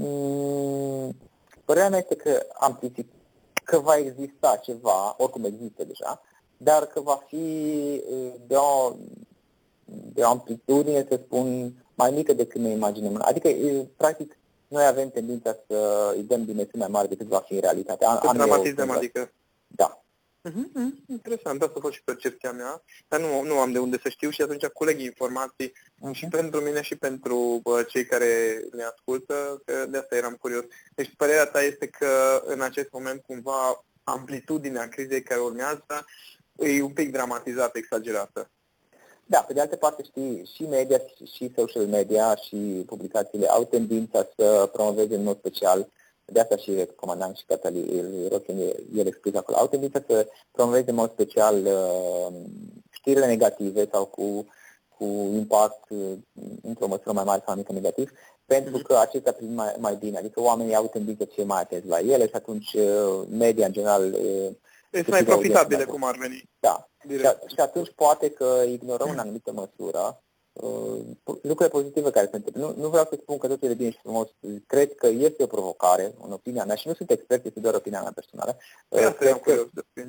m- 0.00 1.14
părerea 1.64 1.88
mea 1.88 1.98
este 1.98 2.16
că 2.16 2.46
am 2.58 2.78
citit 2.80 3.10
că 3.64 3.78
va 3.78 3.96
exista 3.96 4.56
ceva, 4.62 5.14
oricum 5.18 5.44
există 5.44 5.84
deja, 5.84 6.22
dar 6.56 6.86
că 6.86 7.00
va 7.00 7.24
fi 7.26 7.44
de 8.46 8.56
o, 8.56 8.92
de 9.84 10.22
o 10.22 10.28
amplitudine, 10.28 11.06
să 11.08 11.20
spun, 11.24 11.72
mai 11.94 12.10
mică 12.10 12.32
decât 12.32 12.60
ne 12.60 12.68
imaginăm. 12.68 13.20
Adică, 13.22 13.48
practic, 13.96 14.38
noi 14.68 14.86
avem 14.86 15.10
tendința 15.10 15.56
să 15.66 16.12
îi 16.16 16.22
dăm 16.22 16.44
dimensiuni 16.44 16.82
mai 16.82 16.88
mari 16.90 17.08
decât 17.08 17.26
va 17.26 17.40
fi 17.40 17.54
în 17.54 17.60
realitate. 17.60 18.04
Să 18.04 18.30
dramatizăm, 18.34 18.90
adică? 18.90 19.32
Da. 19.66 20.02
Uh-huh, 20.48 21.06
interesant, 21.06 21.62
asta 21.62 21.74
a 21.76 21.80
fost 21.80 21.94
și 21.94 22.02
percepția 22.04 22.52
mea, 22.52 22.82
dar 23.08 23.20
nu, 23.20 23.42
nu 23.42 23.58
am 23.58 23.72
de 23.72 23.78
unde 23.78 23.98
să 24.02 24.08
știu 24.08 24.30
și 24.30 24.42
atunci 24.42 24.66
culeg 24.66 25.00
informații 25.00 25.72
uh-huh. 25.72 26.12
și 26.12 26.26
pentru 26.26 26.60
mine 26.60 26.82
și 26.82 26.96
pentru 26.96 27.60
bă, 27.62 27.82
cei 27.82 28.06
care 28.06 28.62
ne 28.72 28.82
ascultă, 28.82 29.62
că 29.64 29.86
de 29.86 29.98
asta 29.98 30.16
eram 30.16 30.34
curios. 30.40 30.64
Deci 30.94 31.14
părerea 31.16 31.46
ta 31.46 31.62
este 31.62 31.86
că 31.86 32.42
în 32.44 32.60
acest 32.60 32.88
moment 32.92 33.22
cumva 33.22 33.84
amplitudinea 34.04 34.88
crizei 34.88 35.22
care 35.22 35.40
urmează 35.40 36.04
e 36.56 36.82
un 36.82 36.92
pic 36.92 37.12
dramatizată, 37.12 37.78
exagerată. 37.78 38.50
Da, 39.30 39.38
pe 39.38 39.52
de 39.52 39.60
altă 39.60 39.76
parte 39.76 40.02
știi, 40.02 40.50
și 40.54 40.62
media 40.62 41.00
și 41.32 41.52
social 41.56 41.86
media 41.86 42.34
și 42.34 42.56
publicațiile 42.86 43.46
au 43.46 43.64
tendința 43.64 44.26
să 44.36 44.68
promoveze 44.72 45.14
în 45.14 45.22
mod 45.22 45.38
special, 45.38 45.88
de 46.24 46.40
asta 46.40 46.56
și 46.56 46.74
recomandam 46.74 47.34
și 47.34 47.44
Catalin 47.46 48.28
Rochen, 48.30 48.58
el 48.94 49.06
explică 49.06 49.38
acolo, 49.38 49.56
au 49.56 49.66
tendința 49.66 50.00
să 50.06 50.26
promoveze 50.50 50.90
în 50.90 50.96
mod 50.96 51.10
special 51.10 51.66
uh, 51.66 52.34
știrile 52.90 53.26
negative 53.26 53.88
sau 53.92 54.04
cu, 54.04 54.46
cu 54.88 55.04
impact 55.32 55.84
uh, 55.88 56.12
într-o 56.62 56.86
măsură 56.86 57.12
mai 57.12 57.24
mare 57.24 57.42
sau 57.46 57.54
mică 57.54 57.72
negativ, 57.72 58.10
pentru 58.46 58.78
că 58.78 58.96
acestea 58.96 59.32
prind 59.32 59.54
mai, 59.54 59.74
mai 59.78 59.96
bine, 59.96 60.18
adică 60.18 60.40
oamenii 60.40 60.74
au 60.74 60.86
tendință 60.86 61.24
să 61.24 61.30
fie 61.34 61.44
mai 61.44 61.60
atenți 61.60 61.88
la 61.88 61.98
ele 61.98 62.26
și 62.26 62.34
atunci 62.34 62.72
uh, 62.72 63.26
media 63.30 63.66
în 63.66 63.72
general 63.72 64.14
este 64.90 65.10
mai 65.10 65.24
profitabile, 65.24 65.84
cum 65.84 66.04
ar 66.04 66.16
veni. 66.16 66.42
Da. 66.60 66.87
Direct. 67.04 67.48
Și 67.48 67.60
atunci 67.60 67.92
poate 67.94 68.30
că 68.30 68.62
ignorăm 68.66 69.10
în 69.10 69.18
anumită 69.18 69.52
măsură 69.52 70.22
uh, 70.52 71.00
lucrurile 71.22 71.68
pozitive 71.68 72.10
care 72.10 72.28
se 72.30 72.36
întâmplă. 72.36 72.62
Nu, 72.62 72.82
nu 72.82 72.88
vreau 72.88 73.04
să 73.04 73.18
spun 73.20 73.38
că 73.38 73.48
totul 73.48 73.70
e 73.70 73.74
bine 73.74 73.90
și 73.90 73.98
frumos. 74.02 74.28
Cred 74.66 74.94
că 74.94 75.06
este 75.06 75.42
o 75.42 75.46
provocare, 75.46 76.14
în 76.24 76.32
opinia 76.32 76.64
mea, 76.64 76.74
și 76.74 76.88
nu 76.88 76.94
sunt 76.94 77.10
expert, 77.10 77.44
este 77.44 77.60
doar 77.60 77.74
opinia 77.74 78.02
mea 78.02 78.12
personală. 78.14 78.56
Uh, 78.88 79.14
cred 79.18 79.40
că, 79.40 79.66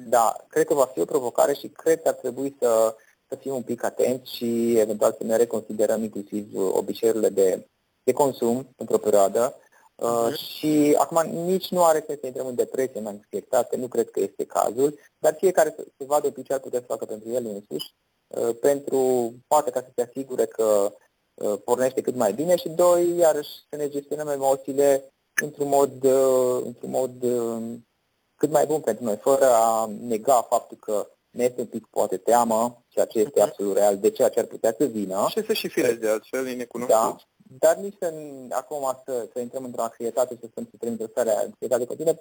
da, 0.08 0.36
cred 0.48 0.66
că 0.66 0.74
va 0.74 0.86
fi 0.86 1.00
o 1.00 1.06
provocare 1.06 1.54
și 1.54 1.68
cred 1.68 2.02
că 2.02 2.08
ar 2.08 2.14
trebui 2.14 2.56
să, 2.60 2.96
să 3.28 3.36
fim 3.36 3.54
un 3.54 3.64
pic 3.64 3.84
atenți 3.84 4.36
și 4.36 4.78
eventual 4.78 5.16
să 5.18 5.24
ne 5.24 5.36
reconsiderăm 5.36 6.04
inclusiv 6.04 6.48
obiceiurile 6.56 7.30
de, 7.30 7.68
de 8.04 8.12
consum 8.12 8.70
într-o 8.78 8.98
perioadă 8.98 9.56
Uh, 10.00 10.34
și 10.38 10.96
acum 10.98 11.30
nici 11.30 11.68
nu 11.70 11.84
are 11.84 12.04
sens 12.06 12.20
să 12.20 12.26
intrăm 12.26 12.48
în 12.48 12.56
depresie, 12.56 13.00
în 13.00 13.06
anxietate, 13.06 13.78
nu 13.78 13.88
cred 13.88 14.10
că 14.10 14.20
este 14.20 14.46
cazul, 14.46 15.00
dar 15.18 15.36
fiecare 15.38 15.74
să 15.76 15.86
se 15.98 16.06
vadă 16.06 16.30
ce 16.30 16.54
ar 16.54 16.60
putea 16.60 16.80
să 16.80 16.86
facă 16.86 17.06
pentru 17.06 17.30
el 17.30 17.46
însuși, 17.46 17.94
uh, 18.28 18.56
pentru, 18.62 19.34
poate 19.48 19.72
ca 19.72 19.80
să 19.80 19.92
se 19.96 20.02
asigure 20.02 20.46
că 20.46 20.94
uh, 21.34 21.54
pornește 21.64 22.02
cât 22.02 22.16
mai 22.16 22.34
bine 22.34 22.56
și 22.56 22.70
doi, 22.70 23.16
iarăși 23.18 23.50
să 23.70 23.76
ne 23.76 23.90
gestionăm 23.90 24.28
emoțiile 24.28 25.14
într-un 25.42 25.68
mod, 25.68 26.04
uh, 26.04 26.62
într-un 26.66 26.90
mod 26.90 27.24
uh, 27.24 27.78
cât 28.36 28.52
mai 28.52 28.66
bun 28.66 28.80
pentru 28.80 29.04
noi, 29.04 29.18
fără 29.18 29.46
a 29.46 29.90
nega 30.02 30.42
faptul 30.50 30.78
că 30.78 31.08
ne 31.30 31.44
este 31.44 31.62
un 31.62 31.68
pic 31.68 31.88
poate 31.90 32.18
teamă, 32.18 32.84
ceea 32.88 33.06
ce 33.06 33.20
este 33.20 33.40
uh-huh. 33.40 33.44
absolut 33.44 33.78
real, 33.78 33.98
de 33.98 34.10
ceea 34.10 34.30
ce 34.30 34.40
ar 34.40 34.46
putea 34.46 34.76
să 34.78 34.86
vină. 34.86 35.26
Și 35.30 35.46
să 35.46 35.54
și 35.54 35.68
fireți 35.68 36.00
de 36.00 36.10
altfel, 36.10 36.48
e 36.48 36.54
necunoscut. 36.54 36.96
Da, 36.96 37.16
dar 37.58 37.76
nici 37.76 37.96
să, 38.00 38.14
acum 38.50 39.02
să, 39.06 39.30
să 39.34 39.40
intrăm 39.40 39.64
într-o 39.64 39.82
anxietate 39.82 40.34
și 40.34 40.40
să 40.40 40.48
stăm 40.52 40.64
să 40.64 40.78
trăim 40.78 40.94
într-o 40.94 41.12
stare 41.12 41.32
anxietate 41.32 41.86
continuă, 41.86 42.14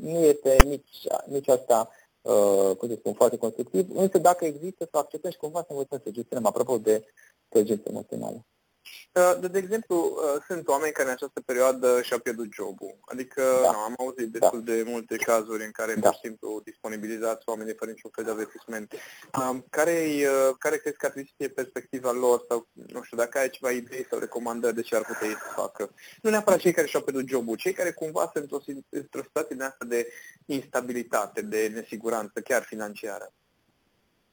nu 0.00 0.18
este 0.18 0.56
nici, 0.64 1.06
nici 1.26 1.48
asta, 1.48 1.88
uh, 2.20 2.76
cum 2.76 2.88
să 2.88 2.94
spun, 2.94 3.12
foarte 3.12 3.36
constructiv, 3.36 3.86
însă 3.94 4.18
dacă 4.18 4.44
există, 4.44 4.88
să 4.90 4.98
acceptăm 4.98 5.30
și 5.30 5.36
cumva 5.36 5.60
să 5.60 5.66
învățăm 5.68 6.00
să 6.04 6.10
gestionăm, 6.10 6.46
apropo 6.46 6.78
de 6.78 7.04
inteligență 7.44 7.88
emoțională. 7.88 8.44
Uh, 9.12 9.40
de, 9.40 9.48
de 9.48 9.58
exemplu, 9.58 9.96
uh, 9.96 10.42
sunt 10.46 10.68
oameni 10.68 10.92
care 10.92 11.08
în 11.08 11.14
această 11.14 11.40
perioadă 11.40 12.02
și-au 12.02 12.18
pierdut 12.18 12.52
jobul. 12.52 12.98
Adică 13.00 13.42
da. 13.62 13.70
nu, 13.70 13.78
am 13.78 13.94
auzit 13.98 14.32
destul 14.32 14.62
da. 14.64 14.72
de 14.72 14.82
multe 14.86 15.16
cazuri 15.16 15.64
în 15.64 15.70
care, 15.70 15.94
da. 15.94 16.00
pur 16.00 16.14
și 16.14 16.20
simplu, 16.22 16.60
disponibilizați 16.64 17.48
oamenii 17.48 17.74
fără 17.74 17.90
niciun 17.90 18.10
fel 18.14 18.24
de 18.24 18.30
avertisment. 18.30 18.94
Um, 19.38 19.66
care, 19.70 20.06
uh, 20.16 20.54
care 20.58 20.76
crezi 20.76 20.96
că 20.96 21.06
ar 21.06 21.12
trebui 21.12 21.28
să 21.28 21.34
fie 21.36 21.48
perspectiva 21.48 22.12
lor 22.12 22.44
sau, 22.48 22.68
nu 22.72 23.02
știu, 23.02 23.16
dacă 23.16 23.38
ai 23.38 23.50
ceva 23.50 23.70
idei 23.70 24.06
sau 24.10 24.18
recomandări 24.18 24.74
de 24.74 24.82
ce 24.82 24.96
ar 24.96 25.04
putea 25.04 25.28
ei 25.28 25.34
să 25.34 25.52
facă? 25.54 25.90
Nu 26.22 26.30
neapărat 26.30 26.58
cei 26.58 26.72
care 26.72 26.86
și-au 26.86 27.02
pierdut 27.02 27.28
jobul, 27.28 27.56
cei 27.56 27.72
care 27.72 27.92
cumva 27.92 28.30
sunt 28.32 28.44
într-o, 28.44 28.72
într-o 28.88 29.22
situație 29.22 29.56
de 29.56 29.64
asta 29.64 29.84
de 29.84 30.12
instabilitate, 30.46 31.42
de 31.42 31.70
nesiguranță, 31.74 32.40
chiar 32.40 32.62
financiară 32.62 33.32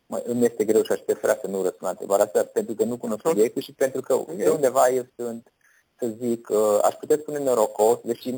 mă, 0.08 0.22
îmi 0.26 0.46
este 0.46 0.65
greu 0.65 0.84
și 0.84 0.91
aș 0.91 1.00
prefera 1.00 1.38
să 1.41 1.48
nu 1.48 1.62
răspund 1.62 1.82
la 1.82 1.89
întrebarea 1.89 2.26
asta 2.26 2.43
pentru 2.43 2.74
că 2.74 2.84
nu 2.84 2.98
cunosc 2.98 3.22
subiectul 3.28 3.62
și 3.62 3.74
pentru 3.74 4.02
că 4.02 4.24
de 4.36 4.50
undeva 4.50 4.89
eu 4.89 5.06
sunt, 5.15 5.54
să 6.00 6.08
zic, 6.20 6.50
uh, 6.50 6.80
aș 6.82 6.93
putea 6.93 7.17
spune 7.17 7.39
norocos, 7.39 8.00
deși... 8.04 8.32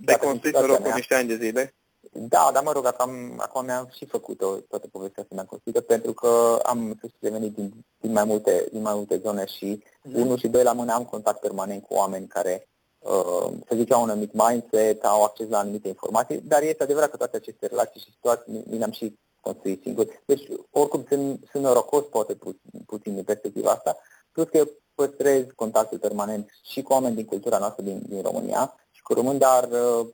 De 0.00 0.16
construit 0.16 0.54
norocul 0.54 0.84
mea, 0.84 0.94
niște 0.94 1.14
ani 1.14 1.28
de 1.28 1.36
zile? 1.36 1.74
Da, 2.12 2.50
dar 2.52 2.62
mă 2.62 2.72
rog, 2.72 2.86
acum, 2.86 3.10
acum 3.36 3.64
mi-am 3.64 3.88
și 3.96 4.06
făcut-o, 4.06 4.56
toată 4.68 4.88
povestea 4.92 5.22
asta 5.22 5.34
mi-am 5.34 5.46
construit 5.46 5.80
pentru 5.80 6.12
că 6.12 6.58
am 6.62 6.98
sus 7.00 7.10
venit 7.18 7.54
din, 7.54 7.72
din, 8.00 8.12
mai 8.12 8.24
multe, 8.24 8.66
din 8.72 8.82
mai 8.82 8.94
multe 8.94 9.18
zone 9.18 9.46
și 9.46 9.82
mm. 10.02 10.20
unul 10.20 10.38
și 10.38 10.48
doi 10.48 10.62
la 10.62 10.72
mână 10.72 10.92
am 10.92 11.04
contact 11.04 11.40
permanent 11.40 11.82
cu 11.82 11.94
oameni 11.94 12.26
care 12.26 12.70
Uh, 13.00 13.52
să 13.68 13.74
zic, 13.76 13.92
au 13.92 14.02
un 14.02 14.10
anumit 14.10 14.32
mindset, 14.32 15.04
au 15.04 15.24
acces 15.24 15.48
la 15.48 15.58
anumite 15.58 15.88
informații, 15.88 16.40
dar 16.40 16.62
este 16.62 16.82
adevărat 16.82 17.10
că 17.10 17.16
toate 17.16 17.36
aceste 17.36 17.66
relații 17.66 18.00
și 18.00 18.12
situații 18.12 18.64
mi 18.70 18.78
le-am 18.78 18.90
și 18.90 19.18
construi 19.40 19.80
singur. 19.82 20.22
Deci, 20.24 20.42
oricum, 20.70 21.04
sunt, 21.08 21.40
sunt 21.50 21.62
norocos, 21.62 22.04
poate 22.04 22.34
pu- 22.34 22.60
puțin 22.86 23.14
din 23.14 23.24
perspectiva 23.24 23.70
asta, 23.70 23.96
plus 24.32 24.48
că 24.48 24.56
eu 24.56 24.68
păstrez 24.94 25.44
contactul 25.54 25.98
permanent 25.98 26.50
și 26.70 26.82
cu 26.82 26.92
oameni 26.92 27.14
din 27.14 27.24
cultura 27.24 27.58
noastră 27.58 27.82
din, 27.82 28.02
din 28.08 28.22
România 28.22 28.74
și 28.90 29.02
cu 29.02 29.12
români, 29.14 29.38
dar 29.38 29.68
uh, 29.70 30.06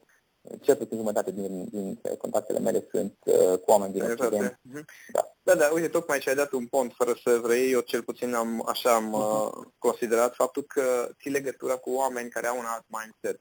cel 0.60 0.76
puțin 0.76 0.96
jumătate 0.96 1.30
din, 1.30 1.64
din 1.70 2.00
contactele 2.18 2.58
mele 2.58 2.86
sunt 2.90 3.16
uh, 3.24 3.58
cu 3.58 3.70
oameni 3.70 3.92
din 3.92 4.02
Occident. 4.02 4.58
Mhm. 4.62 4.84
Da. 5.12 5.32
da, 5.42 5.54
da, 5.54 5.70
uite, 5.72 5.88
tocmai 5.88 6.18
ce 6.18 6.28
ai 6.28 6.34
dat 6.34 6.52
un 6.52 6.66
pont 6.66 6.92
fără 6.92 7.14
să 7.24 7.38
vrei, 7.42 7.70
eu 7.70 7.80
cel 7.80 8.02
puțin 8.02 8.34
am, 8.34 8.64
așa 8.68 8.94
am 8.94 9.14
uh-huh. 9.14 9.74
considerat 9.78 10.34
faptul 10.34 10.62
că 10.62 11.08
ții 11.20 11.30
legătura 11.30 11.76
cu 11.76 11.90
oameni 11.90 12.30
care 12.30 12.46
au 12.46 12.58
un 12.58 12.64
alt 12.64 12.84
mindset. 12.86 13.38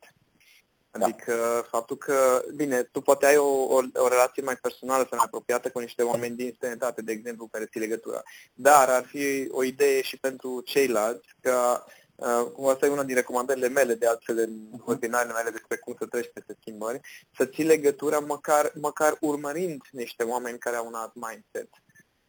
Da. 0.97 1.05
Adică 1.05 1.33
da. 1.35 1.67
faptul 1.69 1.97
că, 1.97 2.43
bine, 2.55 2.83
tu 2.83 3.01
poate 3.01 3.25
ai 3.25 3.37
o, 3.37 3.47
o, 3.47 3.81
o 3.93 4.07
relație 4.07 4.43
mai 4.43 4.55
personală 4.55 5.01
sau 5.09 5.17
mai 5.17 5.25
apropiată 5.25 5.69
cu 5.69 5.79
niște 5.79 6.03
oameni 6.03 6.35
din 6.35 6.53
străinătate, 6.55 7.01
de 7.01 7.11
exemplu, 7.11 7.47
care 7.51 7.65
ții 7.65 7.79
legătura. 7.79 8.23
Dar 8.53 8.89
ar 8.89 9.05
fi 9.05 9.47
o 9.51 9.63
idee 9.63 10.01
și 10.01 10.17
pentru 10.17 10.61
ceilalți 10.65 11.27
că 11.41 11.83
Uh, 12.15 12.51
cum 12.53 12.67
asta 12.67 12.85
e 12.85 12.89
una 12.89 13.03
din 13.03 13.15
recomandările 13.15 13.67
mele, 13.67 13.93
de 13.95 14.07
altfel 14.07 14.37
în 14.37 14.67
mhm. 14.71 14.83
webinarele 14.85 15.33
mele 15.33 15.49
despre 15.49 15.77
cum 15.77 15.95
să 15.99 16.05
treci 16.05 16.31
peste 16.33 16.55
schimbări, 16.59 16.99
să 17.37 17.45
ții 17.45 17.63
legătura 17.63 18.19
măcar, 18.19 18.71
măcar 18.75 19.17
urmărind 19.19 19.81
niște 19.91 20.23
oameni 20.23 20.57
care 20.57 20.75
au 20.75 20.87
un 20.87 20.93
alt 20.93 21.11
mindset. 21.13 21.69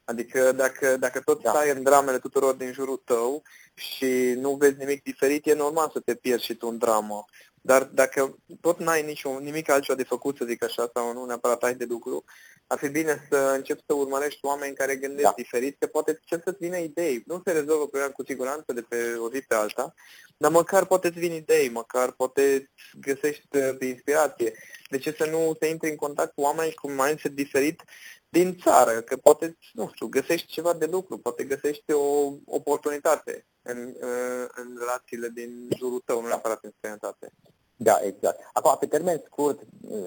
Adică 0.05 0.53
dacă, 0.53 0.97
dacă 0.97 1.21
tot 1.21 1.43
da. 1.43 1.51
stai 1.51 1.71
în 1.71 1.83
dramele 1.83 2.19
tuturor 2.19 2.55
din 2.55 2.73
jurul 2.73 3.03
tău 3.05 3.43
și 3.75 4.35
nu 4.37 4.55
vezi 4.55 4.79
nimic 4.79 5.03
diferit, 5.03 5.47
e 5.47 5.55
normal 5.55 5.91
să 5.93 6.01
te 6.01 6.15
pierzi 6.15 6.45
și 6.45 6.55
tu 6.55 6.69
în 6.69 6.79
dramă. 6.79 7.25
Dar 7.67 7.85
dacă 7.85 8.37
tot 8.61 8.79
n-ai 8.79 9.03
niciun, 9.03 9.43
nimic 9.43 9.71
altceva 9.71 9.99
de 9.99 10.05
făcut, 10.05 10.37
să 10.37 10.45
zic 10.45 10.65
așa, 10.65 10.91
sau 10.95 11.13
nu 11.13 11.25
neapărat 11.25 11.63
ai 11.63 11.75
de 11.75 11.85
lucru, 11.89 12.25
ar 12.67 12.79
fi 12.79 12.89
bine 12.89 13.27
să 13.31 13.53
începi 13.57 13.83
să 13.87 13.95
urmărești 13.95 14.39
oameni 14.43 14.75
care 14.75 14.97
gândesc 14.97 15.23
da. 15.23 15.33
diferit, 15.37 15.77
că 15.79 15.87
poate 15.87 16.11
încep 16.11 16.45
să-ți 16.45 16.65
vină 16.65 16.77
idei. 16.77 17.23
Nu 17.27 17.43
se 17.45 17.53
rezolvă 17.53 17.87
problema 17.87 18.13
cu 18.13 18.25
siguranță 18.25 18.73
de 18.73 18.81
pe 18.81 19.15
o 19.15 19.31
zi 19.31 19.41
pe 19.41 19.55
alta, 19.55 19.95
dar 20.37 20.51
măcar 20.51 20.87
poate 20.87 21.07
îți 21.09 21.19
vin 21.19 21.33
idei, 21.33 21.69
măcar 21.69 22.13
poate 22.13 22.71
găsești 23.01 23.57
uh, 23.57 23.77
inspirație. 23.81 24.53
De 24.91 24.99
ce 24.99 25.15
să 25.19 25.27
nu 25.31 25.55
te 25.59 25.67
intri 25.67 25.91
în 25.91 25.97
contact 25.97 26.35
cu 26.35 26.41
oameni 26.41 26.75
cu 26.75 26.91
mindset 26.91 27.33
diferit 27.33 27.83
din 28.39 28.59
țară, 28.63 29.01
că 29.01 29.17
poate, 29.17 29.57
nu 29.73 29.91
știu, 29.95 30.07
găsești 30.07 30.47
ceva 30.47 30.73
de 30.73 30.87
lucru, 30.87 31.19
poate 31.19 31.45
găsești 31.45 31.93
o 31.93 32.33
oportunitate 32.45 33.47
în, 33.63 33.79
uh, 33.79 34.47
în 34.55 34.77
relațiile 34.79 35.29
din 35.29 35.69
jurul 35.79 36.03
tău, 36.05 36.21
nu 36.21 36.27
neapărat 36.27 36.65
în 36.65 36.71
străinătate. 36.77 37.33
Da, 37.77 37.99
exact. 38.03 38.41
Acum, 38.53 38.77
pe 38.81 38.87
termen 38.87 39.23
scurt, 39.25 39.59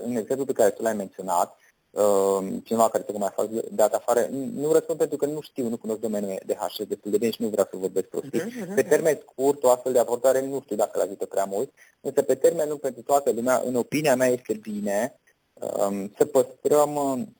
în 0.04 0.16
exemplu 0.16 0.46
pe 0.46 0.54
care 0.54 0.70
tu 0.70 0.82
l-ai 0.82 0.94
menționat, 0.94 1.58
um, 1.90 2.60
cineva 2.60 2.90
care 2.90 3.04
tocmai 3.04 3.28
a 3.28 3.42
fost 3.42 3.50
dat 3.72 3.94
afară, 3.94 4.28
nu 4.32 4.72
răspund 4.72 4.98
pentru 4.98 5.18
că 5.18 5.26
nu 5.26 5.42
știu, 5.42 5.68
nu 5.70 5.78
cunosc 5.78 6.00
domeniul 6.00 6.40
de 6.46 6.54
HR 6.54 6.84
destul 6.84 7.12
de 7.12 7.18
bine 7.18 7.32
și 7.32 7.42
nu 7.42 7.48
vreau 7.48 7.68
să 7.72 7.78
vorbesc 7.78 8.08
prostii. 8.08 8.40
Uh-huh, 8.40 8.66
uh-huh. 8.66 8.76
Pe 8.76 8.84
termen 8.84 9.20
scurt, 9.22 9.64
o 9.64 9.70
astfel 9.70 9.92
de 9.92 10.00
abordare 10.00 10.42
nu 10.42 10.62
știu 10.64 10.76
dacă 10.76 11.00
l 11.00 11.02
ajută 11.02 11.26
prea 11.26 11.46
mult, 11.46 11.70
însă 12.02 12.22
pe 12.22 12.36
termen 12.36 12.68
lung 12.68 12.80
pentru 12.80 13.02
toată 13.02 13.32
lumea, 13.32 13.62
în 13.66 13.76
opinia 13.76 14.16
mea 14.16 14.28
este 14.28 14.54
bine 14.54 15.20
um, 15.54 16.12
să 16.18 16.26
păstrăm 16.26 16.96
um, 16.96 17.39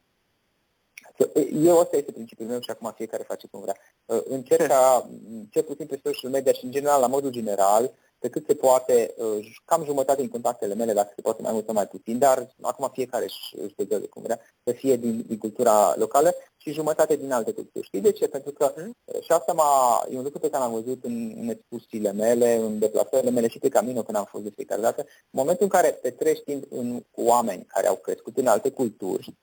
eu 1.64 1.78
ăsta 1.78 1.98
este 1.98 2.12
principiul 2.12 2.48
meu 2.48 2.60
și 2.62 2.70
acum 2.70 2.94
fiecare 2.96 3.24
face 3.24 3.48
cum 3.52 3.60
vrea. 3.62 3.76
Uh, 4.06 4.22
încerc 4.30 4.68
ca, 4.68 5.10
cel 5.50 5.64
puțin 5.64 5.86
pe 5.86 6.00
social 6.04 6.32
media 6.32 6.52
și 6.52 6.66
în 6.66 6.72
general, 6.72 7.02
la 7.02 7.08
modul 7.08 7.30
general, 7.30 7.92
pe 8.20 8.30
cât 8.30 8.46
se 8.48 8.54
poate, 8.54 9.14
uh, 9.18 9.56
cam 9.66 9.84
jumătate 9.84 10.22
din 10.22 10.30
contactele 10.30 10.74
mele, 10.74 10.94
dacă 10.94 11.12
se 11.16 11.22
poate 11.22 11.42
mai 11.42 11.52
mult 11.52 11.66
sau 11.66 11.74
mai 11.74 11.88
puțin, 11.88 12.18
dar 12.18 12.48
acum 12.62 12.90
fiecare 12.94 13.24
își, 13.24 13.64
își 13.64 13.88
de 13.88 14.00
cum 14.00 14.22
vrea, 14.22 14.40
să 14.64 14.72
fie 14.72 14.96
din, 14.96 15.24
din 15.28 15.38
cultura 15.38 15.94
locală 15.98 16.36
și 16.58 16.72
jumătate 16.72 17.16
din 17.16 17.32
alte 17.32 17.52
culturi. 17.52 17.86
Știi 17.86 18.02
de 18.02 18.12
ce? 18.12 18.28
Pentru 18.28 18.52
că 18.52 18.74
mm. 18.78 18.96
și 19.22 19.32
asta 19.32 19.54
m-a, 19.54 20.06
e 20.12 20.18
un 20.18 20.24
lucru 20.24 20.40
pe 20.40 20.50
care 20.50 20.64
l-am 20.64 20.74
văzut 20.74 21.04
în, 21.04 21.36
în 21.42 21.50
expusiile 21.50 22.12
mele, 22.12 22.56
în 22.56 22.80
deplasările 22.80 23.32
mele 23.32 23.48
și 23.48 23.60
pe 23.60 23.70
Camino 23.70 24.04
când 24.04 24.18
am 24.18 24.26
fost 24.26 24.44
de 24.44 24.50
fiecare 24.56 24.82
dată. 24.82 25.02
În 25.06 25.40
momentul 25.40 25.64
în 25.64 25.70
care 25.70 25.90
petrești 25.90 26.44
timp 26.44 26.64
în, 26.70 27.04
cu 27.12 27.22
oameni 27.22 27.66
care 27.66 27.88
au 27.88 27.96
crescut 27.96 28.38
în 28.38 28.48
alte 28.48 28.72
culturi, 28.72 29.34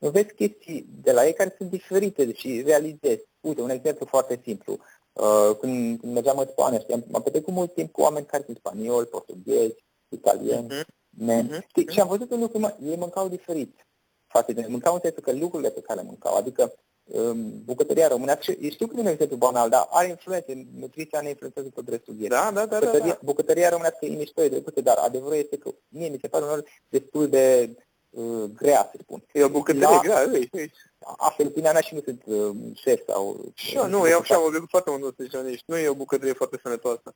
nu 0.00 0.10
vezi 0.10 0.34
chestii 0.34 0.86
de 1.02 1.12
la 1.12 1.26
ei 1.26 1.32
care 1.32 1.54
sunt 1.56 1.70
diferite 1.70 2.32
și 2.32 2.62
realizezi. 2.62 3.24
Uite, 3.40 3.60
un 3.60 3.70
exemplu 3.70 4.06
foarte 4.06 4.40
simplu. 4.42 4.78
Uh, 5.12 5.56
când, 5.60 6.00
când 6.00 6.12
mergeam 6.12 6.38
în 6.38 6.46
Spania, 6.50 6.78
știam, 6.78 7.04
am 7.12 7.22
petrecut 7.22 7.54
mult 7.54 7.74
timp 7.74 7.92
cu 7.92 8.00
oameni 8.00 8.26
care 8.26 8.42
sunt 8.44 8.56
spanioli, 8.56 9.06
portughezi, 9.06 9.84
italieni, 10.08 10.66
uh-huh. 10.68 10.84
uh-huh. 11.28 11.66
Știi? 11.68 11.86
și 11.88 12.00
am 12.00 12.08
văzut 12.08 12.30
un 12.30 12.40
lucru, 12.40 12.58
mă, 12.58 12.76
ei 12.82 12.96
mâncau 12.96 13.28
diferit 13.28 13.86
față 14.26 14.52
de 14.52 14.66
mâncau 14.68 14.94
în 14.94 15.00
sensul 15.00 15.22
că 15.22 15.32
lucrurile 15.32 15.70
pe 15.70 15.80
care 15.80 16.00
le 16.00 16.06
mâncau, 16.06 16.34
adică 16.36 16.72
um, 17.04 17.64
bucătăria 17.64 18.08
românească, 18.08 18.52
știu 18.70 18.86
că 18.86 18.92
nu 18.92 18.98
e 18.98 19.02
un 19.02 19.08
exemplu 19.08 19.36
banal, 19.36 19.68
dar 19.68 19.86
are 19.90 20.08
influențe, 20.08 20.66
nutriția 20.78 21.20
ne 21.20 21.28
influențează 21.28 21.68
tot 21.68 21.88
restul 21.88 22.14
vieții. 22.14 22.36
Da, 22.36 22.50
da, 22.54 22.66
da, 22.66 22.78
bucătăria, 22.78 23.06
da, 23.06 23.12
da. 23.12 23.20
bucătăria 23.24 23.68
românească 23.68 24.04
e 24.04 24.16
mișto, 24.16 24.42
e 24.42 24.48
dreptate, 24.48 24.80
dar 24.80 24.96
adevărul 24.96 25.36
este 25.36 25.56
că 25.58 25.70
mie 25.88 26.08
mi 26.08 26.18
se 26.20 26.28
pare 26.28 26.44
unor 26.44 26.64
destul 26.88 27.28
de 27.28 27.74
uh, 28.10 28.50
grea, 28.56 28.88
să 28.92 28.98
spun. 29.02 29.22
E 29.32 29.44
o 29.44 29.48
bucătărie 29.48 29.86
la... 29.86 30.00
grea, 30.02 30.22
ei, 30.32 30.48
ei. 30.52 30.72
Asta 31.16 31.42
opinia 31.46 31.72
mea 31.72 31.80
și 31.80 31.94
nu 31.94 32.00
sunt 32.00 32.22
uh, 32.26 32.50
șef 32.74 33.00
sau... 33.06 33.40
Și 33.54 33.76
eu, 33.76 33.88
nu, 33.88 34.08
eu 34.08 34.18
așa 34.18 34.34
am 34.34 34.42
vorbit 34.42 34.68
foarte 34.68 34.90
mult 34.90 35.16
despre 35.16 35.60
Nu 35.66 35.76
e 35.76 35.88
o 35.88 35.94
bucătărie 35.94 36.32
foarte 36.32 36.58
sănătoasă. 36.62 37.14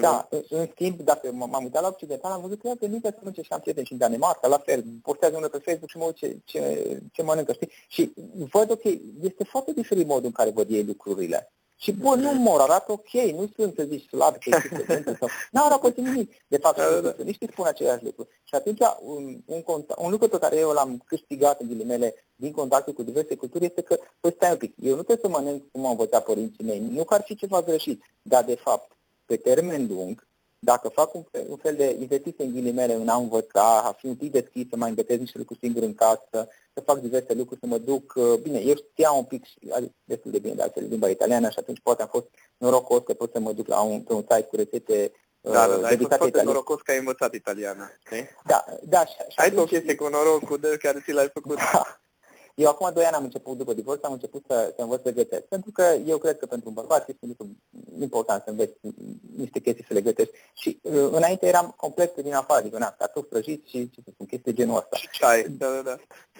Da, 0.00 0.26
în, 0.30 0.42
în 0.48 0.68
schimb, 0.72 1.00
dacă 1.00 1.32
m-am 1.32 1.62
uitat 1.62 1.82
la 1.82 1.88
Occidental, 1.88 2.32
am 2.32 2.40
văzut 2.40 2.60
că 2.60 2.66
ea 2.66 2.74
venit 2.80 3.02
să 3.02 3.14
mănânce 3.18 3.42
și 3.42 3.52
am 3.52 3.60
prieteni 3.60 3.86
și 3.86 3.92
în 3.92 3.98
Danemarca, 3.98 4.48
la 4.48 4.58
fel, 4.58 4.84
postează 5.02 5.36
unul 5.36 5.48
pe 5.48 5.58
Facebook 5.64 5.90
și 5.90 5.96
mă 5.96 6.04
uit 6.04 6.16
ce, 6.16 6.36
ce, 6.44 7.00
ce 7.12 7.22
mănâncă, 7.22 7.52
știi? 7.52 7.70
Și 7.88 8.12
văd, 8.50 8.70
ok, 8.70 8.84
este 9.22 9.44
foarte 9.44 9.72
diferit 9.72 10.06
modul 10.06 10.24
în 10.24 10.32
care 10.32 10.50
văd 10.50 10.70
ei 10.70 10.84
lucrurile. 10.84 11.52
Și 11.80 11.92
bă, 11.92 12.14
nu 12.14 12.32
mor, 12.32 12.60
arată 12.60 12.92
ok, 12.92 13.10
nu 13.10 13.50
sunt 13.56 13.74
să 13.74 13.84
zici 13.88 14.08
slab, 14.08 14.36
că 14.38 14.60
sau... 15.18 15.28
Nu 15.50 15.64
arată 15.64 15.92
nimic. 15.96 16.32
De 16.46 16.58
fapt, 16.58 16.76
da, 16.76 17.00
da. 17.00 17.14
nici 17.24 17.38
spun 17.50 17.66
același 17.66 18.04
lucru. 18.04 18.28
Și 18.44 18.54
atunci, 18.54 18.78
un, 19.00 19.40
un, 19.44 19.62
un 19.96 20.10
lucru 20.10 20.28
pe 20.28 20.38
care 20.38 20.56
eu 20.56 20.70
l-am 20.70 21.02
câștigat, 21.06 21.60
în 21.60 21.66
ghilimele, 21.66 22.14
din 22.34 22.52
contactul 22.52 22.92
cu 22.92 23.02
diverse 23.02 23.34
culturi, 23.34 23.64
este 23.64 23.80
că, 23.82 23.98
păi 24.20 24.32
stai 24.32 24.50
un 24.50 24.56
pic, 24.56 24.74
eu 24.82 24.96
nu 24.96 25.02
trebuie 25.02 25.30
să 25.32 25.38
mănânc 25.38 25.62
cum 25.72 25.84
au 25.84 25.90
învățat 25.90 26.24
părinții 26.24 26.64
mei, 26.64 26.78
nu 26.78 27.04
că 27.04 27.14
ar 27.14 27.22
fi 27.24 27.34
ceva 27.34 27.62
greșit, 27.62 28.02
dar 28.22 28.44
de 28.44 28.54
fapt, 28.54 28.96
pe 29.24 29.36
termen 29.36 29.86
lung, 29.86 30.27
dacă 30.58 30.88
fac 30.88 31.14
un, 31.14 31.24
un 31.48 31.56
fel 31.56 31.74
de 31.76 31.96
investiție 32.00 32.44
în 32.44 32.52
ghilimele 32.52 32.94
în 32.94 33.08
a 33.08 33.16
învăța, 33.16 33.82
a 33.82 33.92
fi 33.92 34.06
un 34.06 34.14
pic 34.14 34.32
deschis, 34.32 34.68
să 34.68 34.76
mai 34.76 34.88
învățez 34.88 35.18
niște 35.18 35.38
lucruri 35.38 35.60
singur 35.62 35.82
în 35.82 35.94
casă, 35.94 36.48
să 36.74 36.80
fac 36.84 36.98
diverse 36.98 37.34
lucruri, 37.34 37.60
să 37.60 37.66
mă 37.66 37.78
duc, 37.78 38.12
uh, 38.16 38.38
bine, 38.42 38.58
eu 38.58 38.74
știam 38.74 39.16
un 39.16 39.24
pic 39.24 39.44
adică 39.70 39.92
destul 40.04 40.30
de 40.30 40.38
bine 40.38 40.54
de 40.54 40.62
altfel 40.62 40.86
limba 40.88 41.08
italiană 41.08 41.50
și 41.50 41.58
atunci 41.58 41.80
poate 41.82 42.02
am 42.02 42.08
fost 42.08 42.26
norocos 42.56 43.02
că 43.04 43.14
pot 43.14 43.32
să 43.32 43.38
mă 43.38 43.52
duc 43.52 43.66
la 43.66 43.80
un, 43.80 44.00
pe 44.00 44.12
un 44.12 44.24
site 44.30 44.42
cu 44.42 44.56
rețete 44.56 45.12
uh, 45.40 45.52
da, 45.52 45.68
da, 45.68 45.76
da, 45.76 45.86
ai 45.86 45.96
fost 45.96 46.16
foarte 46.16 46.42
norocos 46.42 46.80
că 46.80 46.90
ai 46.90 46.98
învățat 46.98 47.34
italiană, 47.34 47.90
știi? 48.06 48.28
Da, 48.46 48.64
da. 48.82 49.04
Și, 49.04 49.14
și 49.28 49.36
ai 49.36 49.52
o 49.56 49.64
chestie 49.64 49.94
cu 49.94 50.08
norocul 50.08 50.58
de 50.58 50.76
care 50.76 51.00
ți 51.04 51.12
l-ai 51.12 51.30
făcut. 51.32 51.56
Da. 51.56 52.00
Eu 52.58 52.68
acum 52.68 52.90
doi 52.94 53.04
ani 53.04 53.14
am 53.14 53.24
început, 53.24 53.56
după 53.56 53.72
divorț, 53.72 54.04
am 54.04 54.12
început 54.12 54.44
să, 54.46 54.72
să 54.76 54.82
învăț 54.82 55.02
să 55.02 55.12
gătesc. 55.12 55.42
Pentru 55.42 55.70
că 55.70 55.82
eu 56.06 56.18
cred 56.18 56.38
că 56.38 56.46
pentru 56.46 56.68
un 56.68 56.74
bărbat 56.74 57.08
este 57.08 57.20
un 57.22 57.28
lucru 57.28 57.56
important 58.00 58.42
să 58.44 58.50
înveți 58.50 58.78
niște 59.36 59.58
chestii 59.58 59.84
să 59.84 59.94
le 59.94 60.00
gătești. 60.00 60.34
Și 60.52 60.80
uh, 60.82 61.08
înainte 61.10 61.46
eram 61.46 61.74
complet 61.76 62.16
din 62.16 62.34
afară, 62.34 62.60
adică 62.60 62.78
na, 62.78 62.94
cartofi 62.98 63.28
prăjiți 63.28 63.68
și 63.70 63.90
ce 63.90 64.00
să 64.04 64.10
spun, 64.12 64.26
chestii 64.26 64.52
genul 64.52 64.76
ăsta. 64.76 64.96
Și 64.96 65.08
ceai, 65.10 65.48
da, 65.48 65.66
da, 65.66 65.82
da. 65.82 65.96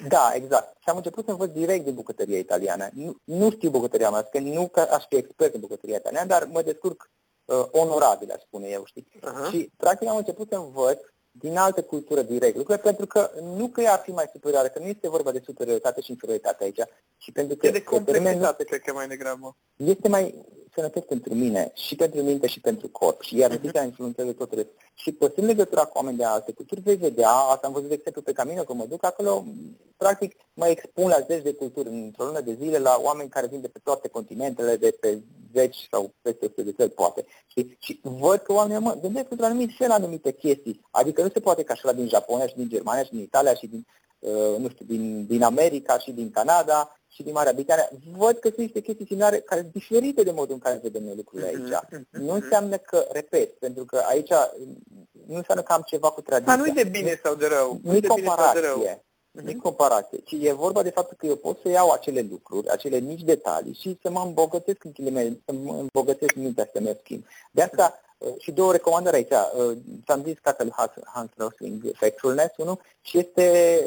Da, 0.08 0.30
exact. 0.34 0.76
Și 0.80 0.88
am 0.88 0.96
început 0.96 1.24
să 1.24 1.30
învăț 1.30 1.50
direct 1.50 1.84
din 1.84 1.94
bucătăria 1.94 2.38
italiană. 2.38 2.88
Nu, 2.92 3.16
nu 3.24 3.50
știu 3.50 3.70
bucătăria 3.70 4.10
mea, 4.10 4.22
că 4.22 4.38
nu 4.38 4.68
că 4.68 4.80
aș 4.80 5.04
fi 5.08 5.16
expert 5.16 5.54
în 5.54 5.60
bucătăria 5.60 5.96
italiană, 5.96 6.26
dar 6.26 6.48
mă 6.52 6.62
descurc 6.62 7.10
uh, 7.44 7.64
onorabil, 7.70 8.30
aș 8.30 8.40
spune 8.40 8.66
eu, 8.68 8.84
știi? 8.84 9.08
Uh-huh. 9.16 9.50
Și 9.50 9.70
practic 9.76 10.08
am 10.08 10.16
început 10.16 10.48
să 10.48 10.56
învăț 10.56 11.00
din 11.30 11.56
altă 11.56 11.82
cultură 11.82 12.22
direct 12.22 12.56
lucrurile, 12.56 12.84
pentru 12.84 13.06
că 13.06 13.30
nu 13.42 13.68
că 13.68 13.80
ea 13.80 13.92
ar 13.92 13.98
fi 13.98 14.10
mai 14.10 14.30
superioară, 14.32 14.68
că 14.68 14.78
nu 14.78 14.86
este 14.86 15.08
vorba 15.08 15.32
de 15.32 15.42
superioritate 15.44 16.00
și 16.00 16.10
inferioritate 16.10 16.64
aici, 16.64 16.80
și 17.16 17.32
pentru 17.32 17.56
că... 17.56 17.66
E 17.66 17.70
de 17.70 17.82
complexitate, 17.82 18.64
cred 18.64 18.80
că 18.80 18.92
mai 18.92 19.08
degrabă. 19.08 19.56
Este 19.76 20.08
mai 20.08 20.44
sănătos 20.78 21.04
pentru 21.04 21.34
mine, 21.34 21.70
și 21.74 21.94
pentru 21.94 22.20
minte, 22.22 22.46
și 22.46 22.60
pentru 22.60 22.88
corp, 22.88 23.20
și 23.20 23.36
iar 23.36 23.50
uh-huh. 23.50 23.84
influențează 23.84 24.32
tot 24.32 24.52
restul. 24.52 24.74
Și 24.94 25.12
păstrând 25.12 25.48
legătura 25.48 25.84
cu 25.84 25.96
oameni 25.96 26.16
de 26.16 26.24
alte 26.24 26.52
culturi, 26.52 26.80
veți 26.80 27.00
vedea, 27.00 27.30
asta 27.30 27.66
am 27.66 27.72
văzut 27.72 27.88
de 27.88 27.94
exemplu 27.94 28.22
pe 28.22 28.32
Camino, 28.32 28.62
că 28.62 28.72
mă 28.72 28.84
duc 28.88 29.04
acolo, 29.04 29.44
practic 29.96 30.36
mă 30.54 30.66
expun 30.66 31.08
la 31.08 31.20
zeci 31.20 31.42
de 31.42 31.54
culturi 31.54 31.88
într-o 31.88 32.24
lună 32.24 32.40
de 32.40 32.56
zile 32.60 32.78
la 32.78 32.98
oameni 33.02 33.28
care 33.28 33.46
vin 33.46 33.60
de 33.60 33.68
pe 33.68 33.78
toate 33.82 34.08
continentele, 34.08 34.76
de 34.76 34.96
pe 35.00 35.18
zeci 35.54 35.88
sau 35.90 36.14
peste 36.22 36.44
100 36.44 36.62
de 36.62 36.72
țări, 36.72 36.90
poate. 36.90 37.24
Și, 37.46 37.76
și 37.78 38.00
văd 38.02 38.38
că 38.38 38.52
oamenii 38.52 38.82
mă 38.82 38.98
gândesc 39.00 39.30
într-un 39.30 39.48
anumit 39.48 39.70
fel 39.76 39.90
anumite 39.90 40.32
chestii. 40.32 40.80
Adică 40.90 41.22
nu 41.22 41.28
se 41.28 41.40
poate 41.40 41.62
ca 41.62 41.74
și 41.74 41.84
la 41.84 41.92
din 41.92 42.08
Japonia 42.08 42.46
și 42.46 42.56
din 42.56 42.68
Germania 42.68 43.02
și 43.04 43.10
din 43.10 43.20
Italia 43.20 43.54
și 43.54 43.66
din, 43.66 43.86
uh, 44.18 44.58
nu 44.58 44.68
știu, 44.68 44.84
din, 44.84 45.26
din 45.26 45.42
America 45.42 45.98
și 45.98 46.10
din 46.10 46.30
Canada 46.30 46.97
și 47.18 47.24
din 47.24 47.32
Marea 47.32 47.52
Britanie. 47.52 47.88
Văd 48.16 48.36
că 48.38 48.48
sunt 48.48 48.58
niște 48.58 48.80
chestii 48.80 49.06
similare 49.06 49.38
care 49.38 49.60
sunt 49.60 49.72
diferite 49.72 50.22
de 50.22 50.30
modul 50.30 50.54
în 50.54 50.58
care 50.58 50.80
vedem 50.82 51.02
noi 51.02 51.16
lucrurile 51.16 51.50
mhm, 51.52 51.62
aici. 51.62 51.74
Mm-hmm. 51.74 52.20
Nu 52.26 52.32
înseamnă 52.32 52.76
că, 52.76 53.06
repet, 53.12 53.50
pentru 53.52 53.84
că 53.84 53.96
aici 54.08 54.32
nu 55.26 55.36
înseamnă 55.36 55.62
că 55.64 55.72
am 55.72 55.82
ceva 55.86 56.10
cu 56.10 56.20
tradiția. 56.20 56.56
Dar 56.56 56.64
nu 56.64 56.70
e 56.70 56.82
de 56.82 56.88
bine 56.88 57.20
sau 57.24 57.34
de 57.34 57.46
rău. 57.46 57.80
Nu 57.82 57.94
e 57.94 58.00
comparație. 58.00 59.02
Nu 59.30 59.52
uh-huh. 59.52 59.62
comparație, 59.62 60.18
ci 60.18 60.34
e 60.40 60.52
vorba 60.52 60.82
de 60.82 60.90
faptul 60.90 61.16
că 61.16 61.26
eu 61.26 61.36
pot 61.36 61.58
să 61.62 61.68
iau 61.68 61.90
acele 61.90 62.26
lucruri, 62.30 62.68
acele 62.68 62.98
mici 62.98 63.22
detalii 63.22 63.78
și 63.80 63.98
să 64.02 64.10
mă 64.10 64.22
îmbogățesc 64.26 64.84
în 64.84 65.12
mele, 65.12 65.40
să 65.44 65.52
mă 65.52 65.76
îmbogățesc 65.78 66.34
mintea, 66.34 66.68
să 66.72 66.80
mă 66.80 66.96
schimb. 67.00 67.24
De 67.50 67.62
asta 67.62 67.94
uh, 67.94 68.07
și 68.38 68.52
două 68.52 68.72
recomandări 68.72 69.16
aici. 69.16 69.30
Uh, 69.30 69.76
ți-am 70.04 70.22
zis 70.22 70.38
cartea 70.42 70.64
lui 70.64 71.02
Hans 71.04 71.30
Rosling, 71.36 71.90
Factfulness, 71.94 72.56
unul, 72.56 72.80
și 73.00 73.18
este 73.18 73.82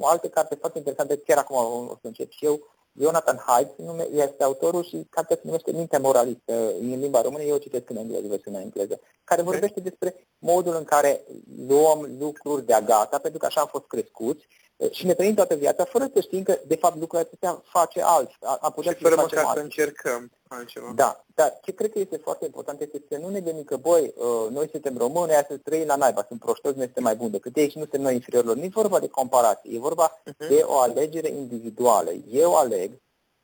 o 0.00 0.06
altă 0.06 0.28
carte 0.28 0.54
foarte 0.54 0.78
interesantă, 0.78 1.16
chiar 1.16 1.38
acum 1.38 1.56
o 1.90 1.96
să 2.00 2.06
încep 2.06 2.30
și 2.30 2.44
eu, 2.44 2.60
Jonathan 3.00 3.42
Haidt 3.46 3.70
este 4.10 4.44
autorul 4.44 4.84
și 4.84 5.06
cartea 5.10 5.36
se 5.36 5.42
numește 5.44 5.72
Mintea 5.72 5.98
moralistă 5.98 6.72
în 6.80 6.98
limba 7.00 7.20
română, 7.20 7.42
eu 7.42 7.54
o 7.54 7.58
citesc 7.58 7.90
în 7.90 7.96
engleză, 7.96 8.26
versiunea 8.26 8.60
engleză, 8.60 9.00
care 9.24 9.42
vorbește 9.42 9.80
despre 9.80 10.14
modul 10.38 10.74
în 10.76 10.84
care 10.84 11.20
luăm 11.66 12.16
lucruri 12.18 12.66
de-a 12.66 12.80
gata, 12.80 13.18
pentru 13.18 13.40
că 13.40 13.46
așa 13.46 13.60
am 13.60 13.66
fost 13.66 13.86
crescuți, 13.86 14.46
și 14.90 15.06
ne 15.06 15.14
trăim 15.14 15.34
toată 15.34 15.54
viața 15.54 15.84
fără 15.84 16.10
să 16.14 16.20
știm 16.20 16.42
că, 16.42 16.58
de 16.66 16.76
fapt, 16.76 16.98
lucrurile 16.98 17.28
acestea 17.28 17.62
face 17.64 18.02
alt. 18.02 18.30
Am 18.60 18.72
putea 18.74 18.92
și 18.92 19.02
fără 19.02 19.14
măcar 19.16 19.50
să 19.54 19.60
încercăm 19.60 20.30
altceva. 20.48 20.92
Da, 20.94 21.24
dar 21.34 21.58
ce 21.62 21.72
cred 21.72 21.92
că 21.92 21.98
este 21.98 22.16
foarte 22.16 22.44
important 22.44 22.80
este 22.80 23.02
să 23.08 23.18
nu 23.18 23.28
ne 23.28 23.40
gândim 23.40 23.64
că, 23.64 23.76
băi, 23.76 24.14
uh, 24.16 24.50
noi 24.50 24.68
suntem 24.70 24.96
români, 24.96 25.30
aia 25.30 25.46
să 25.48 25.56
trăim 25.56 25.86
la 25.86 25.96
naiba, 25.96 26.24
sunt 26.28 26.40
proștoți, 26.40 26.76
noi 26.76 26.84
suntem 26.84 27.02
mai 27.02 27.16
buni 27.16 27.30
decât 27.30 27.56
ei 27.56 27.70
și 27.70 27.76
nu 27.76 27.82
suntem 27.82 28.00
noi 28.00 28.14
inferiorilor. 28.14 28.56
Nu 28.56 28.64
e 28.64 28.70
vorba 28.72 28.98
de 28.98 29.08
comparație, 29.08 29.74
e 29.74 29.78
vorba 29.78 30.20
uh-huh. 30.20 30.48
de 30.48 30.62
o 30.64 30.78
alegere 30.78 31.28
individuală. 31.28 32.10
Eu 32.30 32.56
aleg 32.56 32.90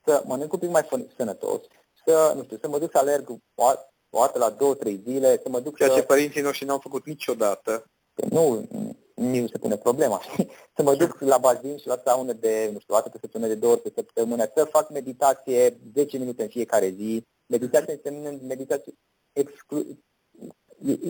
să 0.04 0.22
mănânc 0.26 0.52
un 0.52 0.58
pic 0.58 0.70
mai 0.70 0.88
sănătos, 1.16 1.60
să, 2.04 2.32
nu 2.36 2.42
știu, 2.42 2.58
să 2.60 2.68
mă 2.68 2.78
duc 2.78 2.90
să 2.90 2.98
alerg 2.98 3.30
o 4.10 4.20
dată 4.20 4.38
la 4.38 4.50
două, 4.50 4.74
trei 4.74 5.02
zile, 5.06 5.40
să 5.42 5.48
mă 5.48 5.60
duc 5.60 5.76
Ceea 5.76 5.88
să... 5.88 5.94
ce 5.94 6.02
părinții 6.02 6.40
noștri 6.40 6.66
n-au 6.66 6.78
făcut 6.78 7.06
niciodată. 7.06 7.84
Nu, 8.30 8.68
nici 9.14 9.40
nu 9.40 9.46
se 9.46 9.58
pune 9.58 9.76
problema. 9.76 10.20
să 10.76 10.82
mă 10.82 10.94
duc 10.94 11.20
la 11.20 11.38
bazin 11.38 11.78
și 11.78 11.86
la 11.86 12.00
saună 12.04 12.32
de, 12.32 12.70
nu 12.72 12.78
știu, 12.78 12.94
o 12.94 12.96
dată 12.96 13.08
pe 13.08 13.18
săptămână, 13.20 13.52
de 13.52 13.58
două 13.58 13.72
ori 13.72 13.82
pe 13.82 13.92
săptămână, 13.94 14.50
să 14.54 14.64
fac 14.64 14.90
meditație 14.90 15.78
10 15.94 16.18
minute 16.18 16.42
în 16.42 16.48
fiecare 16.48 16.88
zi. 16.88 17.26
Meditația 17.46 17.92
înseamnă 17.92 18.38
meditație 18.46 18.92
exclu... 19.32 19.84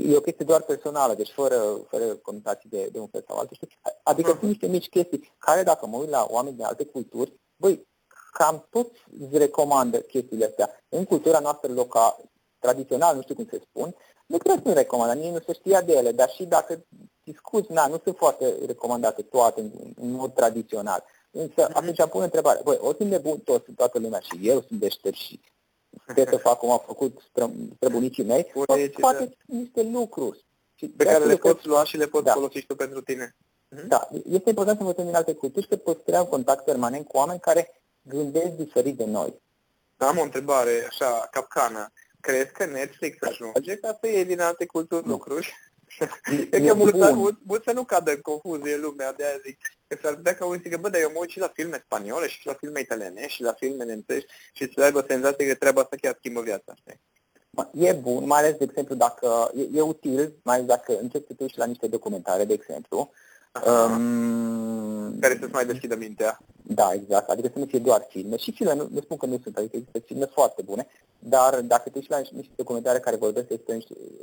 E 0.07 0.17
o 0.17 0.21
chestie 0.21 0.45
doar 0.45 0.63
personală, 0.63 1.15
deci 1.15 1.31
fără, 1.31 1.87
fără 1.89 2.05
conotații 2.05 2.69
de, 2.69 2.89
de 2.93 2.99
un 2.99 3.07
fel 3.07 3.25
sau 3.27 3.37
altul, 3.37 3.57
știi? 3.57 3.79
Adică 4.03 4.29
sunt 4.31 4.43
niște 4.43 4.67
mici 4.67 4.89
chestii 4.89 5.33
care, 5.39 5.63
dacă 5.63 5.87
mă 5.87 5.97
uit 5.97 6.09
la 6.09 6.27
oameni 6.31 6.57
de 6.57 6.65
alte 6.65 6.85
culturi, 6.85 7.33
băi, 7.57 7.87
cam 8.33 8.67
toți 8.71 9.05
îți 9.21 9.39
recomandă 9.39 10.01
chestiile 10.01 10.45
astea. 10.45 10.81
În 10.89 11.05
cultura 11.05 11.39
noastră 11.39 11.73
locală, 11.73 12.17
tradițional, 12.59 13.17
nu 13.17 13.23
știu 13.23 13.35
cum 13.35 13.47
se 13.51 13.63
spun, 13.69 13.95
nu 14.27 14.39
cred 14.39 14.63
că 14.63 14.69
nu 14.69 14.75
recomandă, 14.75 15.15
nici 15.15 15.33
nu 15.33 15.41
se 15.47 15.53
știa 15.53 15.83
de 15.83 15.93
ele, 15.93 16.13
dar 16.13 16.31
și 16.31 16.45
dacă 16.45 16.85
discuți, 17.25 17.73
na, 17.73 17.87
nu 17.87 18.01
sunt 18.05 18.17
foarte 18.17 18.55
recomandate 18.67 19.23
toate 19.23 19.61
în, 19.61 19.71
în 20.01 20.11
mod 20.11 20.35
tradițional. 20.35 21.05
Însă 21.31 21.69
mm-hmm. 21.69 21.73
atunci 21.73 22.01
am 22.01 22.09
pun 22.09 22.23
întrebare, 22.23 22.61
băi, 22.65 22.79
o 22.81 22.93
sunt 22.93 23.09
nebun 23.09 23.39
toți, 23.39 23.71
toată 23.77 23.99
lumea 23.99 24.21
și 24.21 24.39
eu 24.49 24.65
sunt 24.69 24.81
deștept 24.81 25.17
și 25.17 25.41
trebuie 26.05 26.27
să 26.31 26.37
fac 26.37 26.59
cum 26.59 26.71
au 26.71 26.83
făcut 26.87 27.21
străbunicii 27.77 28.25
mei, 28.25 28.45
poate 28.45 28.93
da. 29.01 29.25
niște 29.47 29.83
lucruri. 29.83 30.45
Și 30.75 30.89
pe 30.89 31.05
care 31.05 31.25
le 31.25 31.37
poți 31.37 31.67
lua 31.67 31.85
și 31.85 31.97
le 31.97 32.07
poți 32.07 32.25
da. 32.25 32.33
folosi 32.33 32.59
și 32.59 32.67
tu 32.67 32.75
pentru 32.77 33.01
tine. 33.01 33.37
Mm-hmm. 33.37 33.87
Da, 33.87 34.09
este 34.13 34.49
important 34.49 34.77
să 34.77 34.83
învățăm 34.83 35.05
din 35.05 35.15
alte 35.15 35.35
culturi 35.35 35.65
și 35.65 35.71
să 35.71 35.77
păstrăm 35.77 36.25
contact 36.25 36.65
permanent 36.65 37.07
cu 37.07 37.17
oameni 37.17 37.41
care 37.41 37.83
gândesc 38.03 38.51
diferit 38.51 38.97
de 38.97 39.05
noi. 39.05 39.43
Am 39.97 40.19
o 40.19 40.23
întrebare, 40.23 40.87
așa, 40.89 41.29
capcană. 41.31 41.93
Crezi 42.21 42.53
că 42.53 42.65
Netflix 42.65 43.23
ajunge 43.23 43.77
ca 43.77 43.99
să 44.01 44.09
iei 44.09 44.25
din 44.25 44.41
alte 44.41 44.67
culturi 44.67 45.07
nu. 45.07 45.13
lucruri? 45.13 45.55
E, 46.51 46.61
că 46.61 46.75
mulți, 46.75 46.97
mulți, 46.97 47.39
mulți 47.47 47.65
să 47.65 47.73
nu 47.73 47.85
cadă 47.85 48.11
în 48.11 48.21
confuzie 48.21 48.77
lumea, 48.77 49.13
de 49.13 49.25
aia 49.25 49.41
zic 49.45 49.59
că 49.87 49.99
s-ar 50.03 50.15
putea 50.15 50.35
ca 50.35 50.47
unii 50.47 50.61
zică, 50.63 50.77
bă, 50.77 50.89
dar 50.89 51.01
eu 51.01 51.11
mă 51.13 51.19
uit 51.21 51.31
și 51.31 51.39
la 51.39 51.51
filme 51.55 51.83
spaniole 51.85 52.29
și 52.29 52.47
la 52.47 52.53
filme 52.53 52.81
italiene 52.81 53.29
și 53.29 53.43
la 53.43 53.53
filme 53.53 53.85
nemțești 53.85 54.33
și 54.53 54.73
să 54.73 54.83
aibă 54.83 55.05
senzația 55.09 55.47
că 55.47 55.55
treaba 55.55 55.81
asta 55.81 55.97
chiar 56.01 56.15
schimbă 56.19 56.41
viața. 56.41 56.75
Știi? 56.75 57.01
E 57.73 57.93
bun, 57.93 58.27
mai 58.27 58.41
ales, 58.41 58.57
de 58.57 58.65
exemplu, 58.65 58.95
dacă 58.95 59.51
e, 59.57 59.79
e 59.79 59.81
util, 59.81 60.35
mai 60.43 60.55
ales 60.55 60.67
dacă 60.67 60.99
începi 61.01 61.27
să 61.27 61.35
te 61.35 61.43
uiți 61.43 61.59
la 61.59 61.67
niște 61.67 61.87
documentare, 61.87 62.45
de 62.45 62.53
exemplu, 62.53 63.11
Um, 63.63 65.19
care 65.21 65.39
să-ți 65.41 65.53
mai 65.53 65.67
deschidă 65.67 65.97
mintea. 65.97 66.39
Da, 66.63 66.91
exact. 66.93 67.29
Adică 67.29 67.51
să 67.53 67.59
nu 67.59 67.65
fie 67.65 67.79
doar 67.79 68.07
filme. 68.09 68.37
Și 68.37 68.53
filme, 68.53 68.75
nu, 68.75 68.89
nu 68.93 69.01
spun 69.01 69.17
că 69.17 69.27
nu 69.27 69.39
sunt, 69.43 69.57
adică 69.57 69.77
există 69.77 69.99
filme 69.99 70.25
foarte 70.25 70.63
bune, 70.63 70.87
dar 71.19 71.61
dacă 71.61 71.89
te 71.89 71.99
uiți 71.99 72.11
la 72.11 72.19
niște 72.19 72.53
documentare 72.57 72.99
care 72.99 73.17
vorbesc 73.17 73.47
despre, 73.47 73.79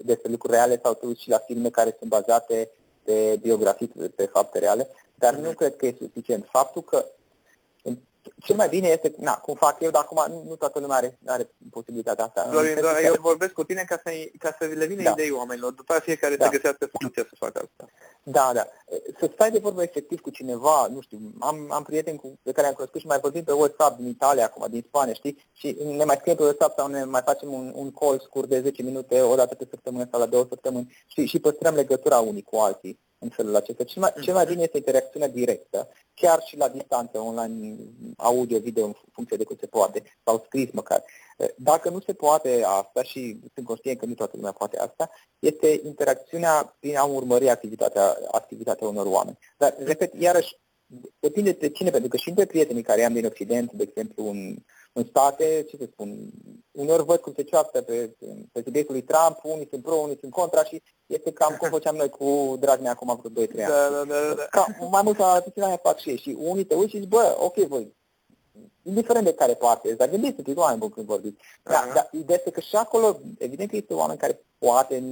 despre 0.06 0.32
lucruri 0.32 0.54
reale 0.54 0.80
sau 0.84 0.94
te 0.94 1.06
uiți 1.06 1.22
și 1.22 1.30
la 1.30 1.38
filme 1.38 1.70
care 1.70 1.96
sunt 1.98 2.10
bazate 2.10 2.70
pe 3.04 3.38
biografii, 3.42 3.92
pe 4.16 4.26
fapte 4.26 4.60
reale, 4.60 4.88
dar 5.16 5.36
mm-hmm. 5.36 5.44
nu 5.44 5.52
cred 5.52 5.76
că 5.76 5.86
e 5.86 5.96
suficient. 6.00 6.48
Faptul 6.52 6.82
că 6.82 7.06
cel 8.44 8.56
mai 8.56 8.70
bine 8.70 8.88
este, 8.88 9.14
na, 9.18 9.34
cum 9.34 9.56
fac 9.56 9.82
eu, 9.82 9.90
dar 9.90 10.02
acum 10.02 10.34
nu, 10.34 10.44
nu 10.48 10.56
toată 10.56 10.80
lumea 10.80 10.98
are, 10.98 11.18
are 11.26 11.50
posibilitatea 11.70 12.26
asta. 12.26 12.50
Doar, 12.52 12.66
doar 12.80 12.96
eu 13.04 13.16
vorbesc 13.20 13.52
cu 13.52 13.64
tine 13.64 13.84
ca 13.88 14.02
să, 14.04 14.12
ca 14.38 14.56
să 14.60 14.66
le 14.66 14.86
vină 14.86 15.04
da. 15.04 15.10
idei 15.10 15.32
oamenilor, 15.32 15.72
după 15.72 15.94
aceea 15.94 16.00
fiecare 16.06 16.36
da. 16.36 16.46
să 16.46 16.52
găsească 16.52 16.90
soluția 16.98 17.24
să 17.30 17.36
facă 17.38 17.60
asta. 17.60 17.94
Da, 18.24 18.52
da. 18.54 18.68
Să 19.20 19.30
stai 19.34 19.52
de 19.52 19.60
vorbă 19.60 19.82
efectiv 19.84 20.22
cu 20.22 20.30
cineva, 20.30 20.88
nu 20.88 21.02
știu, 21.02 21.20
am, 21.40 21.72
am 21.72 21.84
prieteni 21.84 22.18
cu, 22.18 22.40
pe 22.44 22.52
care 22.52 22.68
am 22.68 22.74
cunoscut 22.74 23.00
și 23.00 23.08
mai 23.08 23.20
vorbim 23.20 23.44
pe 23.44 23.52
WhatsApp 23.52 23.98
din 23.98 24.08
Italia 24.08 24.46
acum, 24.46 24.66
din 24.70 24.84
Spania, 24.88 25.14
știi? 25.14 25.50
Și 25.52 25.78
ne 25.84 26.04
mai 26.04 26.18
scriem 26.20 26.36
pe 26.36 26.44
WhatsApp 26.44 26.78
sau 26.78 26.88
ne 26.88 27.04
mai 27.04 27.22
facem 27.26 27.54
un, 27.54 27.72
un 27.76 27.92
call 27.92 28.20
scurt 28.20 28.50
de 28.50 28.62
10 28.62 28.84
minute, 28.84 29.22
o 29.22 29.36
dată 29.36 29.56
pe 29.56 29.68
săptămână 29.70 30.08
sau 30.12 30.20
la 30.20 30.26
două 30.26 30.46
săptămâni 30.50 30.96
și, 31.08 31.26
și 31.26 31.40
păstrăm 31.40 31.76
legătura 31.76 32.20
unii 32.20 32.42
cu 32.42 32.58
alții 32.58 33.00
în 33.22 33.30
felul 33.30 33.56
acesta. 33.56 33.84
Cel 33.84 34.02
mai, 34.02 34.14
cel 34.22 34.34
mai 34.34 34.46
bine 34.46 34.62
este 34.62 34.78
interacțiunea 34.78 35.28
directă, 35.28 35.88
chiar 36.14 36.42
și 36.46 36.58
la 36.58 36.68
distanță, 36.70 37.20
online, 37.20 37.78
audio, 38.18 38.60
video, 38.60 38.86
în 38.86 38.94
funcție 39.12 39.38
de 39.38 39.44
cum 39.44 39.58
se 39.60 39.66
poate, 39.66 40.04
sau 40.24 40.44
scris 40.46 40.72
măcar. 40.72 41.04
Dacă 41.56 41.90
nu 41.90 42.00
se 42.00 42.14
poate 42.14 42.64
asta, 42.66 43.04
și 43.04 43.40
sunt 43.54 43.66
conștient 43.66 44.00
că 44.00 44.06
nu 44.06 44.14
toată 44.14 44.32
lumea 44.36 44.52
poate 44.52 44.78
asta, 44.78 45.10
este 45.40 45.82
interacțiunea 45.84 46.76
prin 46.80 46.98
a 46.98 47.04
urmări 47.04 47.50
activitatea, 47.50 48.18
activitatea 48.32 48.88
unor 48.88 49.06
oameni. 49.06 49.38
Dar, 49.58 49.76
repet, 49.78 50.14
iarăși, 50.14 50.56
depinde 51.20 51.52
de 51.52 51.70
cine, 51.70 51.90
pentru 51.90 52.10
că 52.10 52.18
și 52.18 52.32
de 52.32 52.46
prietenii 52.46 52.84
care 52.84 53.04
am 53.04 53.14
din 53.14 53.26
Occident, 53.26 53.72
de 53.72 53.84
exemplu, 53.84 54.30
în, 54.30 54.56
în 54.94 55.06
state, 55.06 55.66
ce 55.70 55.78
să 55.78 55.88
spun, 55.92 56.30
uneori 56.72 57.04
văd 57.04 57.20
cum 57.20 57.34
se 57.36 57.44
ceaptă 57.44 57.82
pe, 57.82 58.16
pe 58.52 58.62
subiectul 58.64 58.94
lui 58.94 59.04
Trump, 59.04 59.40
unii 59.44 59.68
sunt 59.70 59.84
pro, 59.84 59.96
unii 59.96 60.18
sunt 60.20 60.32
contra 60.32 60.64
și 60.64 60.82
este 61.12 61.32
cam 61.32 61.56
cum 61.60 61.70
făceam 61.70 61.96
noi 61.96 62.10
cu 62.10 62.58
Dragnea 62.60 62.92
acum 62.92 63.22
vreo 63.24 63.46
2-3 63.46 63.50
ani. 63.50 63.68
Da, 63.68 63.90
da, 63.90 64.04
da, 64.04 64.34
da. 64.34 64.44
Ca, 64.44 64.66
mai 64.90 65.02
mult 65.04 65.18
la 65.18 65.42
puțin 65.44 65.64
aia 65.64 65.78
fac 65.78 66.00
și 66.00 66.10
ei. 66.10 66.18
Și 66.18 66.36
unii 66.40 66.64
te 66.64 66.76
uiți 66.76 66.92
și 66.92 66.98
zici, 66.98 67.08
bă, 67.08 67.38
ok, 67.40 67.56
voi, 67.56 67.96
indiferent 68.84 69.26
de 69.26 69.34
care 69.34 69.54
parte 69.54 69.94
dar 69.94 70.10
gândiți-vă 70.10 70.60
oameni 70.60 70.80
buni 70.80 70.92
când 70.92 71.06
vorbiți. 71.06 71.42
Da, 71.64 71.90
uh-huh. 71.90 71.94
dar 71.94 72.10
ideea 72.12 72.38
este 72.38 72.52
că 72.52 72.60
și 72.60 72.76
acolo, 72.76 73.20
evident 73.38 73.70
că 73.70 73.76
este 73.76 73.94
oameni 73.94 74.20
care 74.20 74.40
poate, 74.58 75.04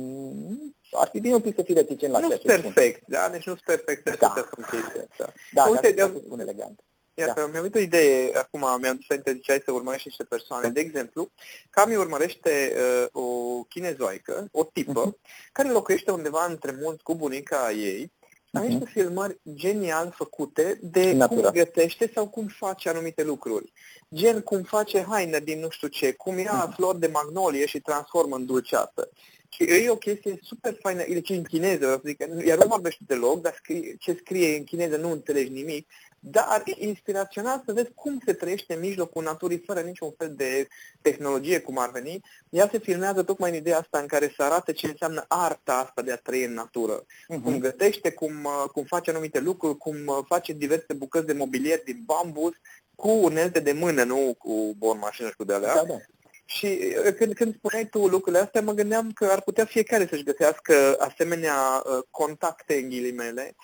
ar 0.92 1.08
fi 1.08 1.20
bine 1.20 1.34
un 1.34 1.42
pic 1.42 1.56
să 1.56 1.62
fie 1.62 1.74
reticent 1.74 2.12
la 2.12 2.20
ceea 2.20 2.38
ce 2.38 2.48
perfect, 2.48 3.02
spun. 3.02 3.14
da, 3.18 3.30
deci 3.32 3.46
nu 3.46 3.56
sunt 3.56 3.66
perfect 3.66 4.20
da. 4.20 4.34
să 4.36 4.48
spun 4.52 4.66
chestia 4.72 5.06
asta. 5.10 5.34
Da, 5.54 5.64
Uite, 5.64 5.92
de... 5.92 6.22
spun 6.26 6.40
elegant. 6.40 6.80
Iar 7.20 7.34
da. 7.34 7.46
mi-a 7.46 7.62
venit 7.62 7.76
o 7.76 7.80
idee, 7.80 8.32
acum 8.38 8.60
mi-am 8.60 8.96
dus 8.96 9.06
să 9.06 9.32
ziceai 9.34 9.62
să 9.66 9.72
urmărești 9.72 10.08
niște 10.08 10.24
persoane. 10.24 10.64
Da. 10.64 10.70
De 10.70 10.80
exemplu, 10.80 11.32
Cami 11.70 11.96
urmărește 11.96 12.74
uh, 12.76 13.08
o 13.12 13.64
chinezoaică, 13.64 14.48
o 14.52 14.64
tipă, 14.64 15.12
uh-huh. 15.12 15.52
care 15.52 15.70
locuiește 15.70 16.12
undeva 16.12 16.46
între 16.46 16.78
munți 16.82 17.04
cu 17.04 17.16
bunica 17.16 17.72
ei 17.72 18.12
am 18.52 18.66
niște 18.66 18.86
uh-huh. 18.86 18.92
filmări 18.92 19.40
genial 19.54 20.14
făcute 20.16 20.80
de 20.82 21.12
Natura. 21.12 21.42
cum 21.42 21.52
gătește 21.52 22.12
sau 22.14 22.28
cum 22.28 22.48
face 22.48 22.90
anumite 22.90 23.24
lucruri. 23.24 23.72
Gen 24.16 24.42
cum 24.42 24.64
face 24.64 25.06
haină 25.10 25.40
din 25.40 25.60
nu 25.60 25.70
știu 25.70 25.88
ce, 25.88 26.12
cum 26.12 26.38
ia 26.38 26.68
uh-huh. 26.68 26.76
flori 26.76 27.00
de 27.00 27.08
magnolie 27.08 27.66
și 27.66 27.80
transformă 27.80 28.36
în 28.36 28.46
dulceață. 28.46 29.10
Și 29.50 29.64
e 29.64 29.90
o 29.90 29.96
chestie 29.96 30.40
super 30.42 30.78
faină, 30.82 31.04
deci 31.10 31.30
în 31.30 31.44
chineză, 31.44 32.02
zic, 32.06 32.24
iar 32.46 32.58
nu 32.58 32.68
vorbește 32.68 33.04
deloc, 33.08 33.42
dar 33.42 33.54
scrie, 33.58 33.96
ce 34.00 34.18
scrie 34.20 34.58
în 34.58 34.64
chineză 34.64 34.98
nu 34.98 35.12
înțelegi 35.12 35.52
nimic, 35.52 35.88
dar 36.20 36.62
e 36.66 36.86
inspirațional 36.86 37.62
să 37.66 37.74
vezi 37.74 37.92
cum 37.96 38.22
se 38.26 38.34
trăiește 38.34 38.74
în 38.74 38.80
mijlocul 38.80 39.24
naturii 39.24 39.64
fără 39.66 39.80
niciun 39.80 40.12
fel 40.18 40.34
de 40.36 40.68
tehnologie, 41.02 41.60
cum 41.60 41.78
ar 41.78 41.92
veni. 41.92 42.22
Ea 42.50 42.70
se 42.72 42.80
filmează 42.80 43.24
tocmai 43.24 43.50
în 43.50 43.56
ideea 43.56 43.78
asta 43.78 44.00
în 44.00 44.08
care 44.08 44.34
să 44.36 44.44
arate 44.44 44.72
ce 44.72 44.88
înseamnă 44.88 45.26
arta 45.28 45.74
asta 45.74 46.02
de 46.02 46.12
a 46.12 46.18
trăi 46.18 46.44
în 46.44 46.54
natură. 46.54 47.04
Uh-huh. 47.04 47.44
Cum 47.44 47.60
gătește, 47.60 48.12
cum, 48.12 48.48
cum 48.72 48.84
face 48.84 49.10
anumite 49.10 49.40
lucruri, 49.40 49.78
cum 49.78 50.26
face 50.28 50.54
diverse 50.54 50.94
bucăți 50.94 51.26
de 51.26 51.34
mobilier 51.34 51.82
din 51.84 52.04
bambus, 52.06 52.54
cu 52.96 53.10
unelte 53.10 53.60
de 53.60 53.72
mână, 53.72 54.04
nu 54.04 54.36
cu 54.38 54.76
bon 54.78 54.98
mașină 54.98 55.28
și 55.28 55.36
cu 55.36 55.44
de 55.44 55.54
alea. 55.54 55.76
Da, 55.76 55.84
da. 55.84 55.98
Și 56.46 56.80
uh, 57.06 57.14
când, 57.14 57.34
când 57.34 57.56
spuneai 57.56 57.86
tu 57.86 58.08
lucrurile 58.08 58.42
astea, 58.42 58.62
mă 58.62 58.74
gândeam 58.74 59.12
că 59.12 59.26
ar 59.26 59.42
putea 59.42 59.66
fiecare 59.66 60.08
să-și 60.10 60.24
găsească 60.24 60.96
asemenea 61.00 61.56
uh, 61.56 62.04
contacte, 62.10 62.76
în 62.76 62.90
ghilimele, 62.90 63.56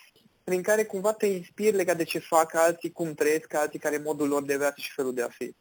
prin 0.46 0.62
care 0.62 0.84
cumva 0.84 1.14
te 1.14 1.26
inspiri 1.26 1.76
legat 1.76 1.98
de 1.98 2.04
ce 2.04 2.20
fac 2.20 2.56
alții, 2.56 2.92
cum 2.92 3.14
trăiesc 3.14 3.54
alții, 3.54 3.80
care 3.80 3.96
e 3.96 4.02
modul 4.04 4.28
lor 4.28 4.44
de 4.44 4.58
viață 4.58 4.76
și 4.78 4.92
felul 4.92 5.14
de 5.14 5.22
a 5.22 5.28
fi. 5.28 5.56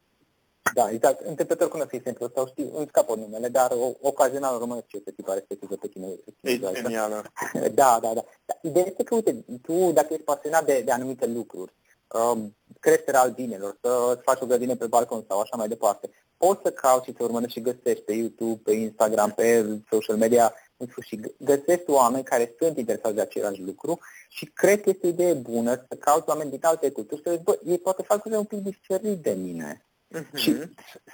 Da, 0.74 0.90
exact. 0.90 1.20
Întâmplător 1.20 1.68
cunosc 1.68 1.92
exemplu 1.92 2.30
sau 2.34 2.46
știu, 2.46 2.76
îmi 2.76 2.86
scapă 2.88 3.14
numele, 3.14 3.48
dar 3.48 3.70
o, 3.70 3.92
ocazional 4.00 4.58
românesc 4.58 4.86
ce 4.86 4.96
este 4.96 5.10
tipa 5.10 5.34
respectivă 5.34 5.74
pe 5.74 5.88
tine. 5.88 6.06
E 6.40 6.58
genială. 6.72 7.22
Da, 7.74 7.98
da, 8.02 8.12
da. 8.14 8.24
Ideea 8.62 8.84
este 8.86 9.02
că, 9.02 9.14
uite, 9.14 9.44
tu 9.62 9.92
dacă 9.92 10.06
ești 10.10 10.24
pasionat 10.24 10.64
de, 10.64 10.82
de 10.84 10.90
anumite 10.90 11.26
lucruri, 11.26 11.72
um, 12.12 12.56
creșterea 12.80 13.20
albinelor, 13.20 13.78
să 13.82 14.20
faci 14.22 14.40
o 14.40 14.46
grădină 14.46 14.74
pe 14.76 14.86
balcon 14.86 15.24
sau 15.28 15.40
așa 15.40 15.56
mai 15.56 15.68
departe, 15.68 16.10
poți 16.36 16.62
să 16.62 16.70
cauți 16.70 17.04
și 17.04 17.14
să 17.16 17.22
urmărești 17.22 17.58
și 17.58 17.64
găsești 17.64 18.04
pe 18.04 18.12
YouTube, 18.12 18.60
pe 18.64 18.72
Instagram, 18.72 19.30
pe 19.30 19.66
social 19.90 20.16
media, 20.16 20.54
în 20.76 20.87
sfârșit, 20.87 21.34
găsești 21.38 21.90
oameni 21.90 22.24
care 22.24 22.54
sunt 22.58 22.78
interesați 22.78 23.14
de 23.14 23.20
același 23.20 23.62
lucru 23.62 23.98
și 24.28 24.44
cred 24.44 24.80
că 24.80 24.90
este 24.90 25.06
o 25.06 25.10
idee 25.10 25.32
bună 25.32 25.74
să 25.88 25.96
cauți 25.98 26.28
oameni 26.28 26.50
din 26.50 26.60
alte 26.62 26.90
culturi 26.90 27.20
și 27.20 27.26
să 27.26 27.34
zici, 27.34 27.44
bă, 27.44 27.58
ei 27.66 27.78
poate 27.78 28.02
fac 28.02 28.24
lucruri 28.24 28.37
un 28.37 28.60
pic 28.60 28.74
diferit 28.74 29.22
de 29.22 29.32
mine. 29.32 29.87
Uh-huh. 30.14 30.34
Și 30.34 30.56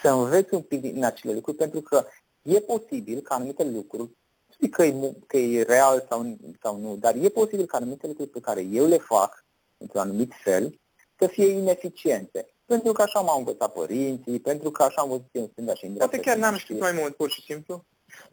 să 0.03 0.11
înveți 0.11 0.55
un 0.55 0.63
pic 0.63 0.81
din 0.81 1.05
acele 1.05 1.33
lucruri, 1.33 1.57
pentru 1.57 1.81
că 1.81 2.07
e 2.43 2.61
posibil 2.61 3.21
ca 3.21 3.35
anumite 3.35 3.65
lucruri, 3.65 4.11
știi 4.53 4.69
că 4.69 4.85
e, 4.85 5.15
că 5.27 5.37
e 5.37 5.63
real 5.63 6.07
sau, 6.09 6.37
sau 6.63 6.79
nu, 6.79 6.97
dar 6.97 7.15
e 7.15 7.29
posibil 7.29 7.67
ca 7.67 7.77
anumite 7.77 8.07
lucruri 8.07 8.31
pe 8.31 8.41
care 8.41 8.61
eu 8.61 8.87
le 8.87 8.99
fac 8.99 9.45
într-un 9.77 10.01
anumit 10.01 10.33
fel 10.43 10.81
să 11.19 11.27
fie 11.27 11.47
ineficiente. 11.47 12.55
Pentru 12.65 12.93
că 12.93 13.03
așa 13.03 13.21
m-au 13.21 13.39
învățat 13.39 13.73
părinții, 13.73 14.41
pentru 14.41 14.71
că 14.71 14.83
așa 14.83 15.01
am 15.01 15.09
văzut 15.09 15.29
în 15.33 15.49
stânga 15.53 15.75
și 15.75 15.85
în 15.85 15.95
dreapta. 15.95 16.17
Poate 16.17 16.31
chiar 16.31 16.39
n-am 16.39 16.57
știut 16.57 16.81
mai 16.81 16.93
mult, 16.93 17.17
pur 17.17 17.31
și 17.31 17.43
simplu. 17.43 17.85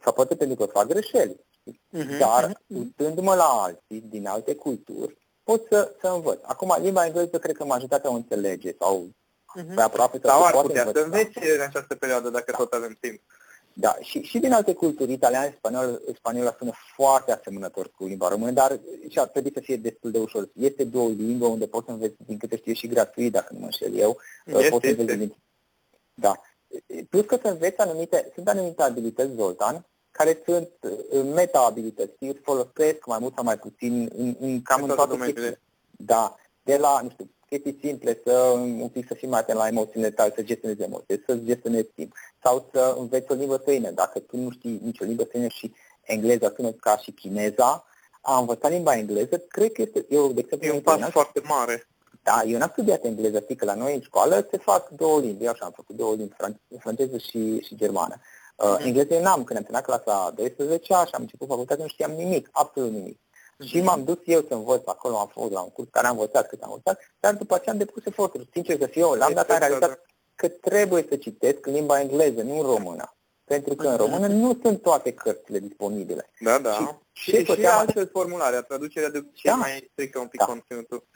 Sau 0.02 0.12
poate 0.12 0.36
pentru 0.36 0.56
că 0.56 0.72
fac 0.72 0.86
greșeli. 0.86 1.36
Uh-huh, 1.70 2.18
Dar, 2.18 2.50
uh-huh. 2.50 2.66
uitându-mă 2.66 3.34
la 3.34 3.44
alții 3.44 4.00
din 4.08 4.26
alte 4.26 4.54
culturi, 4.54 5.16
pot 5.42 5.66
să, 5.70 5.94
să 6.00 6.08
învăț. 6.08 6.38
Acum, 6.42 6.76
limba 6.80 7.06
engleză 7.06 7.38
cred 7.38 7.56
că 7.56 7.64
majoritatea 7.64 8.10
o 8.10 8.14
înțelege 8.14 8.74
sau 8.78 9.08
uh-huh. 9.58 9.74
pe 9.74 9.82
aproape 9.82 10.20
sau 10.22 10.44
ar 10.44 10.60
putea 10.60 10.82
învăța. 10.82 11.00
să 11.00 11.04
înveți 11.04 11.38
în 11.56 11.60
această 11.60 11.94
perioadă 11.94 12.30
dacă 12.30 12.52
tot 12.52 12.72
avem 12.72 12.96
timp. 13.00 13.20
Da, 13.80 13.96
și, 14.00 14.22
și 14.22 14.38
din 14.38 14.52
alte 14.52 14.74
culturi, 14.74 15.12
italian, 15.12 15.54
spaniol, 15.56 16.02
spaniola 16.14 16.54
sună 16.58 16.72
foarte 16.94 17.32
asemănător 17.32 17.90
cu 17.90 18.04
limba 18.04 18.28
română, 18.28 18.50
dar 18.50 18.80
și 19.08 19.18
ar 19.18 19.26
trebui 19.26 19.50
să 19.54 19.60
fie 19.60 19.76
destul 19.76 20.10
de 20.10 20.18
ușor. 20.18 20.48
Este 20.54 20.84
două 20.84 21.08
limbi 21.08 21.44
unde 21.44 21.66
poți 21.66 21.86
să 21.86 21.90
înveți, 21.92 22.14
din 22.26 22.38
câte 22.38 22.56
știu, 22.56 22.72
și 22.72 22.86
gratuit, 22.86 23.32
dacă 23.32 23.48
nu 23.52 23.58
mă 23.58 23.64
înșel 23.64 23.94
eu. 23.94 24.18
Este, 24.44 24.68
poți 24.68 24.86
este. 24.86 25.04
Din... 25.04 25.34
Da. 26.14 26.40
Plus 27.10 27.24
că 27.26 27.38
să 27.42 27.48
înveți 27.48 27.78
anumite, 27.80 28.30
sunt 28.34 28.48
anumite 28.48 28.82
abilități, 28.82 29.34
Zoltan, 29.34 29.86
care 30.10 30.42
sunt 30.44 30.70
uh, 30.80 31.22
meta-abilități, 31.34 32.12
îți 32.18 32.40
folosesc 32.42 33.06
mai 33.06 33.18
mult 33.20 33.34
sau 33.34 33.44
mai 33.44 33.58
puțin 33.58 34.10
în, 34.16 34.36
în 34.40 34.62
cam 34.62 34.82
în 34.82 34.88
toate 34.88 35.16
chestii. 35.16 35.58
Da, 35.90 36.36
de 36.62 36.76
la, 36.76 37.00
nu 37.02 37.10
știu, 37.10 37.30
chestii 37.48 37.78
simple, 37.80 38.20
să 38.24 38.32
un 38.80 38.88
pic 38.88 39.06
să 39.06 39.14
fii 39.14 39.28
mai 39.28 39.38
atent 39.40 39.58
la 39.58 39.66
emoțiile 39.66 40.10
tale, 40.10 40.32
să 40.36 40.42
gestionezi 40.42 40.82
emoții, 40.82 41.22
să 41.26 41.34
gestionezi 41.36 41.88
timp, 41.94 42.14
sau 42.42 42.68
să 42.72 42.94
înveți 42.98 43.32
o 43.32 43.34
limbă 43.34 43.56
străină. 43.56 43.90
Dacă 43.90 44.18
tu 44.18 44.36
nu 44.36 44.50
știi 44.50 44.80
nicio 44.82 45.04
limbă 45.04 45.24
străină 45.24 45.48
și 45.48 45.74
engleza 46.02 46.52
sună 46.56 46.72
ca 46.72 46.96
și 46.96 47.10
chineza, 47.10 47.86
a 48.20 48.38
învăța 48.38 48.68
limba 48.68 48.96
engleză, 48.96 49.38
cred 49.38 49.72
că 49.72 49.82
este, 49.82 50.06
eu, 50.08 50.32
de 50.32 50.40
exemplu, 50.40 50.68
e 50.68 50.72
un 50.72 50.80
pas 50.80 51.10
foarte 51.10 51.40
mare. 51.44 51.86
Da, 52.28 52.42
eu 52.42 52.58
n-am 52.58 52.68
studiat 52.72 53.04
engleză, 53.04 53.40
știi 53.40 53.56
că 53.56 53.64
la 53.64 53.74
noi 53.74 53.94
în 53.94 54.00
școală 54.00 54.46
se 54.50 54.56
fac 54.56 54.88
două 54.88 55.20
limbi, 55.20 55.44
eu 55.44 55.50
așa 55.50 55.64
am 55.64 55.72
făcut 55.76 55.96
două 55.96 56.14
limbi, 56.14 56.36
franceză 56.78 57.18
și, 57.18 57.60
și 57.60 57.76
germană. 57.76 58.20
Uh, 58.56 58.76
mm. 58.78 58.86
engleză 58.86 59.14
eu 59.14 59.22
n-am, 59.22 59.44
când 59.44 59.58
am 59.58 59.64
terminat 59.64 59.84
clasa 59.84 60.32
12 60.36 60.84
și 60.84 60.92
am 60.92 61.20
început 61.20 61.48
facultatea, 61.48 61.84
nu 61.84 61.90
știam 61.90 62.10
nimic, 62.10 62.48
absolut 62.52 62.92
nimic. 62.92 63.18
Și 63.64 63.80
m-am 63.80 64.04
dus 64.04 64.18
eu 64.24 64.44
să 64.48 64.54
învăț 64.54 64.82
acolo, 64.84 65.18
am 65.18 65.30
fost 65.32 65.52
la 65.52 65.60
un 65.60 65.70
curs 65.70 65.88
care 65.90 66.06
am 66.06 66.12
învățat 66.18 66.48
cât 66.48 66.62
am 66.62 66.70
învățat, 66.70 67.00
dar 67.20 67.34
după 67.34 67.54
aceea 67.54 67.72
am 67.72 67.78
depus 67.78 68.04
eforturi. 68.04 68.48
Sincer 68.52 68.78
să 68.78 68.86
fiu 68.86 69.00
eu, 69.00 69.12
l-am 69.12 69.32
dat 69.32 69.50
în 69.50 69.58
realitate 69.58 70.00
că 70.34 70.48
trebuie 70.48 71.06
să 71.08 71.16
citesc 71.16 71.66
limba 71.66 72.00
engleză, 72.00 72.42
nu 72.42 72.54
în 72.58 72.66
română. 72.66 73.12
Pentru 73.44 73.74
că 73.74 73.86
în 73.86 73.92
mhm. 73.92 74.02
română 74.02 74.26
nu 74.26 74.58
sunt 74.62 74.82
toate 74.82 75.12
cărțile 75.12 75.58
disponibile. 75.58 76.30
Da, 76.40 76.58
da. 76.58 76.98
Și, 77.12 77.30
și, 77.30 77.44
și, 77.44 77.52
și 77.52 77.66
altfel 77.66 78.08
formularea, 78.12 78.60
traducerea 78.62 79.10
de 79.10 79.24
ce 79.32 79.48
da. 79.48 79.54
mai 79.54 79.88
strică 79.92 80.18
un 80.18 80.26
pic 80.26 80.40
da. 80.40 80.46
conținutul. 80.46 81.06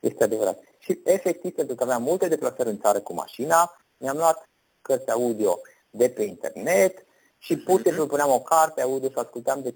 Este 0.00 0.24
adevărat. 0.24 0.62
Și 0.78 1.00
efectiv, 1.04 1.54
pentru 1.54 1.74
că 1.74 1.82
aveam 1.82 2.02
multe 2.02 2.28
deplasări 2.28 2.68
în 2.68 2.80
țară 2.80 3.00
cu 3.00 3.12
mașina, 3.14 3.76
mi-am 3.96 4.16
luat 4.16 4.48
cărți 4.82 5.10
audio 5.10 5.60
de 5.90 6.08
pe 6.08 6.22
internet, 6.22 7.04
și 7.42 7.56
pur 7.56 7.78
și 7.78 7.86
simplu 7.86 8.06
puneam 8.06 8.30
o 8.30 8.40
carte 8.40 8.80
audio 8.82 9.08
și 9.08 9.14
ascultam 9.18 9.62
de 9.62 9.74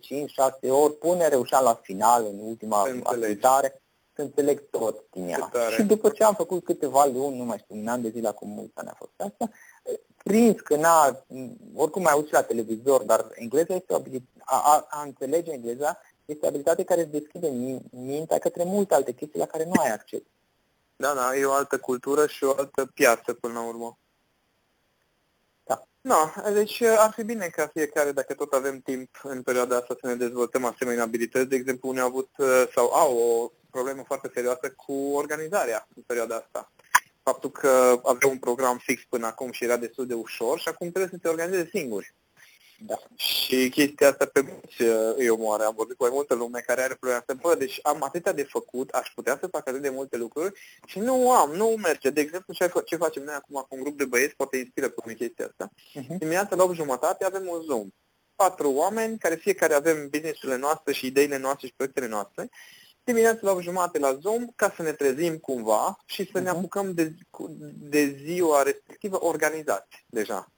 5-6 0.67 0.71
ori 0.71 0.99
până 0.99 1.27
reușeam 1.27 1.65
la 1.65 1.75
final, 1.83 2.25
în 2.25 2.39
ultima 2.39 2.83
ascultare, 3.03 3.83
să 4.15 4.23
înțeleg 4.23 4.71
tot 4.71 5.05
din 5.11 5.29
ea. 5.29 5.51
Și 5.75 5.83
după 5.83 6.09
ce 6.09 6.25
am 6.25 6.35
făcut 6.35 6.65
câteva 6.65 7.05
luni, 7.05 7.37
nu 7.37 7.45
mai 7.45 7.59
știu, 7.59 7.77
un 7.77 7.89
an 7.89 8.03
de 8.03 8.09
zile 8.09 8.29
acum 8.29 8.49
mulți 8.49 8.73
ani 8.75 8.89
a 8.89 8.95
fost 8.99 9.13
asta, 9.17 9.51
prins 10.23 10.61
că 10.61 10.77
n-a, 10.77 11.25
oricum 11.75 12.03
mai 12.03 12.13
auzi 12.13 12.33
la 12.33 12.43
televizor, 12.43 13.03
dar 13.03 13.27
engleza 13.35 13.75
este 13.75 13.93
o 13.93 13.97
abilitate, 13.97 14.43
a, 14.45 14.57
a, 14.57 14.87
a 14.91 15.03
înțelege 15.03 15.53
engleza 15.53 16.01
este 16.25 16.45
o 16.45 16.49
abilitate 16.49 16.85
care 16.85 17.01
îți 17.01 17.11
deschide 17.11 17.49
mintea 17.91 18.39
către 18.39 18.65
multe 18.65 18.95
alte 18.95 19.13
chestii 19.13 19.39
la 19.39 19.47
care 19.47 19.65
nu 19.65 19.81
ai 19.81 19.91
acces. 19.91 20.21
Da, 20.97 21.15
da, 21.15 21.37
e 21.37 21.45
o 21.45 21.53
altă 21.53 21.79
cultură 21.79 22.27
și 22.27 22.45
o 22.45 22.55
altă 22.59 22.87
piață 22.95 23.33
până 23.33 23.53
la 23.53 23.67
urmă. 23.67 23.99
Nu, 26.05 26.33
deci 26.53 26.81
uh, 26.81 26.95
ar 26.99 27.13
fi 27.13 27.23
bine 27.23 27.47
ca 27.47 27.67
fiecare, 27.67 28.13
dacă 28.13 28.35
tot 28.35 28.53
avem 28.53 28.81
timp 28.81 29.21
în 29.23 29.43
perioada 29.43 29.77
asta, 29.77 29.97
să 30.01 30.07
ne 30.07 30.15
dezvoltăm 30.15 30.65
asemenea 30.65 31.03
abilități. 31.03 31.49
De 31.49 31.57
exemplu, 31.57 31.89
unii 31.89 32.01
au 32.01 32.07
avut 32.07 32.31
uh, 32.37 32.65
sau 32.75 32.93
au 32.93 33.17
o 33.17 33.51
problemă 33.71 34.03
foarte 34.07 34.31
serioasă 34.35 34.71
cu 34.77 34.93
organizarea 34.93 35.89
în 35.97 36.03
perioada 36.07 36.37
asta. 36.37 36.73
Faptul 37.23 37.51
că 37.51 38.01
aveau 38.03 38.31
un 38.31 38.39
program 38.39 38.79
fix 38.79 39.03
până 39.09 39.27
acum 39.27 39.53
și 39.53 39.65
era 39.65 39.77
destul 39.77 40.07
de 40.07 40.15
ușor 40.15 40.59
și 40.59 40.69
acum 40.69 40.91
trebuie 40.91 41.11
să 41.11 41.19
se 41.23 41.29
organizeze 41.29 41.69
singuri. 41.73 42.15
Da. 42.79 42.95
Și 43.17 43.69
chestia 43.69 44.09
asta 44.09 44.27
pe 44.27 44.41
mulți 44.41 44.83
uh, 44.83 45.15
îi 45.17 45.29
omoară. 45.29 45.65
Am 45.65 45.75
vorbit 45.77 45.97
cu 45.97 46.03
mai 46.03 46.13
multă 46.15 46.35
lume 46.35 46.61
care 46.61 46.83
are 46.83 46.95
problema 46.95 47.19
asta. 47.19 47.35
Bă, 47.35 47.55
deci 47.55 47.79
am 47.83 48.03
atâtea 48.03 48.33
de 48.33 48.43
făcut, 48.43 48.91
aș 48.91 49.09
putea 49.15 49.39
să 49.41 49.47
fac 49.47 49.69
atât 49.69 49.83
de 49.83 49.91
multe 49.91 50.17
lucruri 50.17 50.61
și 50.87 50.99
nu 50.99 51.33
am, 51.33 51.51
nu 51.51 51.67
merge. 51.67 52.11
De 52.11 52.21
exemplu, 52.21 52.55
ce, 52.55 52.73
ce 52.85 52.97
facem 52.97 53.23
noi 53.23 53.35
acum 53.35 53.67
cu 53.69 53.77
un 53.77 53.81
grup 53.81 53.99
de 53.99 54.05
băieți, 54.05 54.35
poate 54.37 54.57
inspiră 54.57 54.89
pe 54.89 55.03
unii 55.05 55.17
chestia 55.17 55.47
asta. 55.47 55.71
Uh-huh. 56.01 56.19
Dimineața 56.19 56.57
la 56.57 56.63
8 56.63 56.75
jumătate 56.75 57.25
avem 57.25 57.47
un 57.47 57.61
Zoom. 57.61 57.89
Patru 58.35 58.71
oameni 58.71 59.19
care 59.19 59.35
fiecare 59.35 59.75
avem 59.75 60.09
business-urile 60.09 60.59
noastre 60.59 60.93
și 60.93 61.07
ideile 61.07 61.37
noastre 61.37 61.67
și 61.67 61.75
proiectele 61.77 62.07
noastre. 62.07 62.49
Dimineața 63.05 63.39
la 63.43 63.53
8 63.53 63.63
jumătate 63.63 63.99
la 63.99 64.19
Zoom 64.21 64.47
ca 64.57 64.73
să 64.77 64.83
ne 64.83 64.93
trezim 64.93 65.37
cumva 65.37 65.97
și 66.07 66.25
să 66.25 66.39
uh-huh. 66.39 66.43
ne 66.43 66.51
mhm. 66.51 66.59
apucăm 66.59 66.95
de, 66.95 67.15
de 67.75 68.21
ziua 68.25 68.63
respectivă 68.63 69.25
organizați 69.25 70.05
deja 70.07 70.49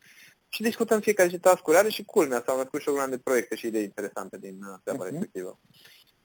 și 0.48 0.62
discutăm 0.62 1.00
fiecare 1.00 1.28
zi 1.28 1.38
task 1.38 1.68
are 1.68 1.88
și 1.88 2.04
culmea, 2.04 2.42
s-au 2.46 2.56
născut 2.56 2.80
și 2.80 2.88
o 2.88 2.92
grămadă 2.92 3.16
de 3.16 3.22
proiecte 3.24 3.54
și 3.54 3.66
idei 3.66 3.82
interesante 3.82 4.38
din 4.38 4.58
uh, 4.62 4.78
treaba 4.84 5.06
uh-huh. 5.06 5.10
respectivă. 5.10 5.58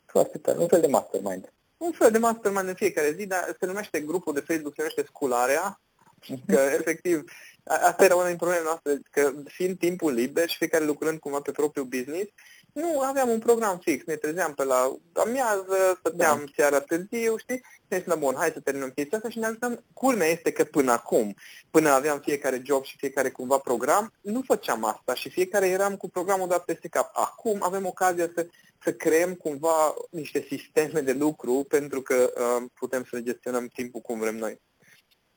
Foarte 0.06 0.38
tare, 0.38 0.58
un 0.58 0.68
fel 0.68 0.82
de 0.82 0.88
mastermind. 0.88 1.54
Un 1.78 1.92
fel 1.92 2.12
de 2.12 2.18
mastermind 2.18 2.68
în 2.68 2.74
fiecare 2.74 3.16
zi, 3.18 3.26
dar 3.26 3.56
se 3.60 3.66
numește 3.66 4.00
grupul 4.00 4.34
de 4.34 4.40
Facebook, 4.40 4.74
se 4.76 4.82
numește 4.82 5.04
Scularea, 5.06 5.82
uh-huh. 6.24 6.46
că 6.48 6.60
efectiv, 6.80 7.24
asta 7.64 8.04
era 8.04 8.16
una 8.16 8.28
din 8.28 8.36
problemele 8.36 8.66
noastre, 8.66 9.00
că 9.12 9.34
fiind 9.48 9.78
timpul 9.78 10.14
liber 10.14 10.50
și 10.50 10.58
fiecare 10.58 10.86
lucrând 10.86 11.20
cumva 11.20 11.40
pe 11.40 11.52
propriul 11.52 11.86
business, 11.86 12.32
Nu, 12.74 13.00
aveam 13.00 13.30
un 13.30 13.40
program 13.40 13.78
fix, 13.78 14.06
ne 14.06 14.16
trezeam 14.16 14.54
pe 14.54 14.64
la 14.64 14.98
amiază, 15.14 15.96
stăteam 16.00 16.38
da. 16.38 16.52
seara 16.56 16.80
târziu, 16.80 17.38
știi? 17.38 17.64
Ne 17.88 18.00
spuneam, 18.00 18.20
bun, 18.20 18.36
hai 18.38 18.52
să 18.54 18.60
terminăm 18.60 18.90
chestia 18.90 19.18
asta 19.18 19.30
și 19.30 19.40
ne 19.40 19.46
ajutăm. 19.46 19.84
Culmea 19.94 20.28
este 20.28 20.52
că 20.52 20.64
până 20.64 20.92
acum, 20.92 21.36
până 21.72 21.90
aveam 21.90 22.20
fiecare 22.20 22.62
job 22.66 22.84
și 22.84 22.98
fiecare 22.98 23.30
cumva 23.30 23.58
program, 23.58 24.14
nu 24.22 24.42
făceam 24.46 24.84
asta 24.84 25.14
și 25.14 25.30
fiecare 25.30 25.68
eram 25.68 25.98
cu 25.98 26.10
programul 26.10 26.48
dat 26.48 26.66
peste 26.66 26.88
cap. 26.88 27.12
Acum 27.14 27.58
avem 27.64 27.86
ocazia 27.86 28.32
să, 28.36 28.48
să 28.84 28.94
creăm 28.94 29.34
cumva 29.34 29.94
niște 30.10 30.46
sisteme 30.50 31.00
de 31.02 31.14
lucru 31.14 31.66
pentru 31.68 32.02
că 32.02 32.34
uh, 32.36 32.70
putem 32.74 33.04
să 33.10 33.20
gestionăm 33.20 33.68
timpul 33.68 34.02
cum 34.02 34.20
vrem 34.20 34.36
noi. 34.36 34.62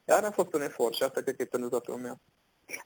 Dar 0.05 0.25
a 0.25 0.31
fost 0.31 0.53
un 0.53 0.63
efort 0.63 0.95
și 0.95 1.03
asta 1.03 1.21
cred 1.21 1.37
că 1.37 1.43
e 1.43 1.47
pentru 1.47 1.69
toată 1.69 1.91
lumea. 1.91 2.21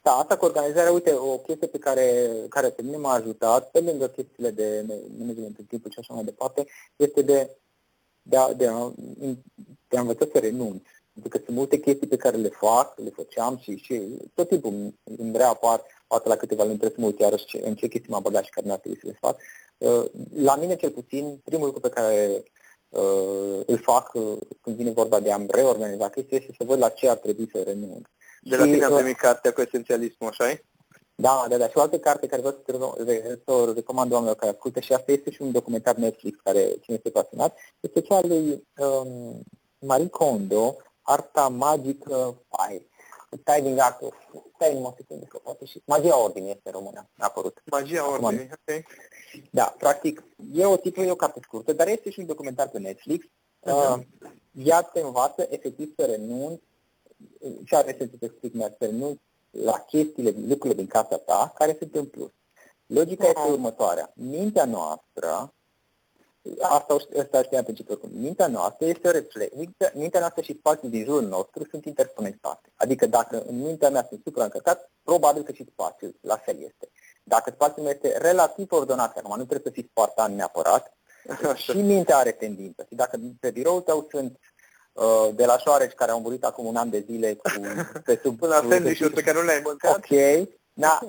Da, 0.03 0.11
asta 0.11 0.37
cu 0.37 0.45
organizarea, 0.45 0.91
uite, 0.91 1.13
o 1.13 1.37
chestie 1.37 1.67
pe 1.67 1.77
care, 1.77 2.31
care 2.49 2.69
pe 2.69 2.81
mine 2.81 2.97
m-a 2.97 3.13
ajutat, 3.13 3.71
pe 3.71 3.79
lângă 3.79 4.07
chestiile 4.07 4.51
de 4.51 4.85
management 5.17 5.57
în 5.57 5.65
timpul 5.65 5.91
și 5.91 5.99
așa 5.99 6.13
mai 6.13 6.23
departe, 6.23 6.65
este 6.95 7.21
de, 7.21 7.49
de, 8.21 8.37
a, 8.37 8.53
de, 8.53 8.67
a, 8.67 8.93
de 9.87 9.97
a 9.97 9.99
învăța 9.99 10.25
să 10.31 10.39
renunț. 10.39 10.81
Pentru 11.13 11.37
că 11.37 11.45
sunt 11.45 11.57
multe 11.57 11.79
chestii 11.79 12.07
pe 12.07 12.17
care 12.17 12.37
le 12.37 12.47
fac, 12.49 12.99
le 12.99 13.09
făceam 13.09 13.57
și, 13.57 13.75
și 13.75 14.01
tot 14.33 14.47
timpul 14.47 14.93
îmi 15.17 15.37
reapar, 15.37 15.83
poate 16.07 16.27
la 16.27 16.35
câteva 16.35 16.63
luni 16.63 16.77
trebuie 16.77 16.95
să 16.95 17.01
mă 17.01 17.07
uit 17.07 17.19
iarăși 17.19 17.45
ce, 17.45 17.61
în 17.63 17.75
ce 17.75 17.87
chestii 17.87 18.11
m-am 18.11 18.21
băgat 18.21 18.43
și 18.43 18.49
care 18.49 18.67
n-ar 18.67 18.77
trebui 18.77 18.99
să 18.99 19.07
le 19.07 19.17
fac. 19.19 19.39
Uh, 19.77 20.05
la 20.35 20.55
mine 20.55 20.75
cel 20.75 20.89
puțin, 20.89 21.41
primul 21.43 21.65
lucru 21.65 21.81
pe 21.81 21.89
care 21.89 22.43
uh, 22.89 23.59
îl 23.65 23.77
fac 23.77 24.13
uh, 24.13 24.37
când 24.61 24.75
vine 24.75 24.91
vorba 24.91 25.19
de 25.19 25.31
a-mi 25.31 25.47
reorganiza 25.49 26.09
chestia 26.09 26.37
este 26.37 26.55
să 26.57 26.63
văd 26.63 26.79
la 26.79 26.89
ce 26.89 27.09
ar 27.09 27.17
trebui 27.17 27.49
să 27.51 27.61
renunț. 27.61 28.05
De 28.41 28.55
la 28.55 28.63
tine 28.63 28.83
am 28.83 28.95
primit 28.95 29.17
cartea 29.17 29.53
cu 29.53 29.61
esențialismul, 29.61 30.29
așa 30.29 30.59
Da, 31.15 31.45
da, 31.49 31.57
da. 31.57 31.67
Și 31.67 31.77
o 31.77 31.81
altă 31.81 31.97
carte 31.97 32.27
care 32.27 32.41
vreau 32.41 32.97
să 33.45 33.51
o 33.51 33.73
recomand 33.73 34.11
oamenilor 34.11 34.37
care 34.37 34.51
ascultă 34.51 34.79
și 34.79 34.93
asta 34.93 35.11
este 35.11 35.31
și 35.31 35.41
un 35.41 35.51
documentar 35.51 35.95
Netflix 35.95 36.39
care 36.43 36.61
cine 36.81 36.95
este 36.95 37.09
pasionat, 37.09 37.57
este 37.79 38.01
cea 38.01 38.21
lui 38.21 38.67
um, 38.77 39.41
Marie 39.79 40.09
Kondo, 40.09 40.77
Arta 41.01 41.47
magică, 41.47 42.41
ai, 42.49 42.87
Timing 43.43 43.79
Art 43.79 44.01
of, 44.01 44.15
stai 44.55 44.73
numai 44.73 44.91
o 44.91 44.95
secundă 44.97 45.25
că 45.25 45.37
poate 45.37 45.65
și, 45.65 45.81
Magia 45.85 46.23
Ordinii 46.23 46.51
este 46.51 46.69
română, 46.69 47.09
a 47.17 47.25
apărut. 47.25 47.61
Magia 47.65 48.11
Ordinii, 48.11 48.49
ok. 48.51 48.83
Da, 49.51 49.75
practic, 49.77 50.23
e 50.53 50.65
o 50.65 50.77
tipă, 50.77 51.01
e 51.01 51.11
o 51.11 51.15
carte 51.15 51.39
scurtă, 51.43 51.73
dar 51.73 51.87
este 51.87 52.09
și 52.09 52.19
un 52.19 52.25
documentar 52.25 52.69
pe 52.69 52.79
Netflix. 52.79 53.25
Uh-huh. 53.25 53.95
Uh, 53.95 53.99
ea 54.51 54.81
te 54.81 54.99
învață 54.99 55.47
efectiv 55.49 55.93
să 55.95 56.05
renunți 56.05 56.63
ce 57.65 57.75
are 57.75 57.95
să 57.99 58.05
te 58.05 58.25
explic 58.25 58.53
mai 58.53 58.75
nu 58.91 59.17
la 59.49 59.79
chestiile, 59.79 60.33
lucrurile 60.47 60.73
din 60.73 60.87
casa 60.87 61.17
ta, 61.17 61.51
care 61.55 61.75
sunt 61.79 61.95
în 61.95 62.05
plus. 62.05 62.31
Logica 62.85 63.25
uh-huh. 63.25 63.37
este 63.37 63.51
următoarea. 63.51 64.11
Mintea 64.15 64.65
noastră, 64.65 65.53
asta, 66.61 66.95
asta 67.19 67.43
știam 67.43 67.63
pe 67.63 67.69
început, 67.69 68.11
mintea 68.11 68.47
noastră 68.47 68.85
este 68.85 69.07
o 69.07 69.11
reflex. 69.11 69.51
Mintea 69.93 70.19
noastră 70.19 70.41
și 70.41 70.57
spațiul 70.57 70.91
din 70.91 71.03
jurul 71.03 71.27
nostru 71.27 71.67
sunt 71.69 71.85
interconectate. 71.85 72.71
Adică 72.75 73.05
dacă 73.05 73.43
în 73.47 73.61
mintea 73.61 73.89
mea 73.89 74.05
sunt 74.09 74.21
supraîncărcat, 74.23 74.91
probabil 75.03 75.43
că 75.43 75.51
și 75.51 75.65
spațiul 75.71 76.15
la 76.21 76.35
fel 76.35 76.55
este. 76.55 76.89
Dacă 77.23 77.51
spațiul 77.53 77.85
meu 77.85 77.93
este 77.93 78.17
relativ 78.17 78.71
ordonat, 78.71 79.17
acum 79.17 79.37
nu 79.37 79.45
trebuie 79.45 79.73
să 79.73 79.79
fii 79.79 79.89
spartan 79.89 80.35
neapărat, 80.35 80.97
Așa. 81.29 81.55
și 81.63 81.77
mintea 81.77 82.17
are 82.17 82.31
tendință. 82.31 82.85
Și 82.87 82.95
dacă 82.95 83.19
pe 83.39 83.51
biroul 83.51 83.81
tău 83.81 84.07
sunt 84.09 84.31
Uh, 84.31 84.48
de 85.35 85.45
la 85.45 85.57
șoareci 85.57 85.93
care 85.93 86.11
au 86.11 86.19
murit 86.19 86.43
acum 86.43 86.65
un 86.65 86.75
an 86.75 86.89
de 86.89 87.03
zile 87.07 87.33
cu, 87.33 87.49
pe 88.05 88.19
sub... 88.23 88.37
Până 88.37 88.55
la 88.61 88.67
sandwich 88.69 89.13
pe 89.13 89.21
care 89.21 89.37
nu 89.37 89.45
le-ai 89.45 89.61
mâncat. 89.63 89.95
Ok. 89.95 90.47
Da, 90.79 90.99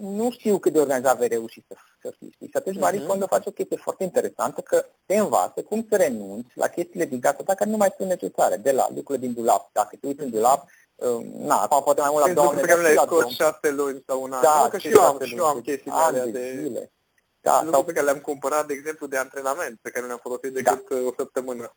nu 0.00 0.30
știu 0.30 0.58
cât 0.58 0.72
de 0.72 0.78
organizat 0.78 1.18
vei 1.18 1.28
reuși 1.28 1.64
să, 1.68 1.74
să 2.02 2.14
fii. 2.18 2.36
Și 2.40 2.50
atunci 2.52 2.76
uh-huh. 2.76 2.80
Marie 2.80 3.06
Kondo 3.06 3.26
face 3.26 3.48
o 3.48 3.52
chestie 3.52 3.76
foarte 3.76 4.04
interesantă, 4.04 4.60
că 4.60 4.84
te 5.06 5.16
învață 5.16 5.62
cum 5.62 5.86
să 5.90 5.96
renunți 5.96 6.50
la 6.54 6.66
chestiile 6.66 7.04
din 7.04 7.20
casa 7.20 7.42
ta 7.44 7.54
care 7.54 7.70
nu 7.70 7.76
mai 7.76 7.94
sunt 7.96 8.08
necesare, 8.08 8.56
de 8.56 8.72
la 8.72 8.86
lucrurile 8.94 9.26
din 9.26 9.34
dulap. 9.34 9.72
Dacă 9.72 9.96
te 10.00 10.06
uiți 10.06 10.22
în 10.22 10.30
dulap, 10.30 10.64
uh, 10.94 11.26
na, 11.32 11.56
acum 11.60 11.82
poate 11.82 12.00
mai 12.00 12.10
mult 12.12 12.26
la 12.26 12.32
doamne. 12.32 12.60
Pe 12.60 12.66
care 12.66 12.80
le-ai 12.80 12.96
scos 12.96 13.26
șase 13.26 13.70
luni 13.70 14.02
sau 14.06 14.22
un 14.22 14.32
an. 14.32 14.42
Da, 14.42 14.68
că 14.70 14.78
și 14.78 14.88
eu 14.88 15.00
am, 15.00 15.18
și 15.22 15.36
eu 15.36 15.44
am 15.44 15.60
chestiile 15.60 15.96
alea 15.96 16.24
de... 16.24 16.30
de... 16.30 16.60
Zile. 16.62 16.92
Da, 17.40 17.66
sau... 17.70 17.84
pe 17.84 17.92
care 17.92 18.04
le-am 18.04 18.20
cumpărat, 18.20 18.66
de 18.66 18.72
exemplu, 18.72 19.06
de 19.06 19.16
antrenament, 19.16 19.78
pe 19.82 19.90
care 19.90 20.06
le-am 20.06 20.20
folosit 20.22 20.52
da. 20.52 20.60
decât 20.60 20.88
da. 20.88 21.06
o 21.08 21.12
săptămână. 21.16 21.76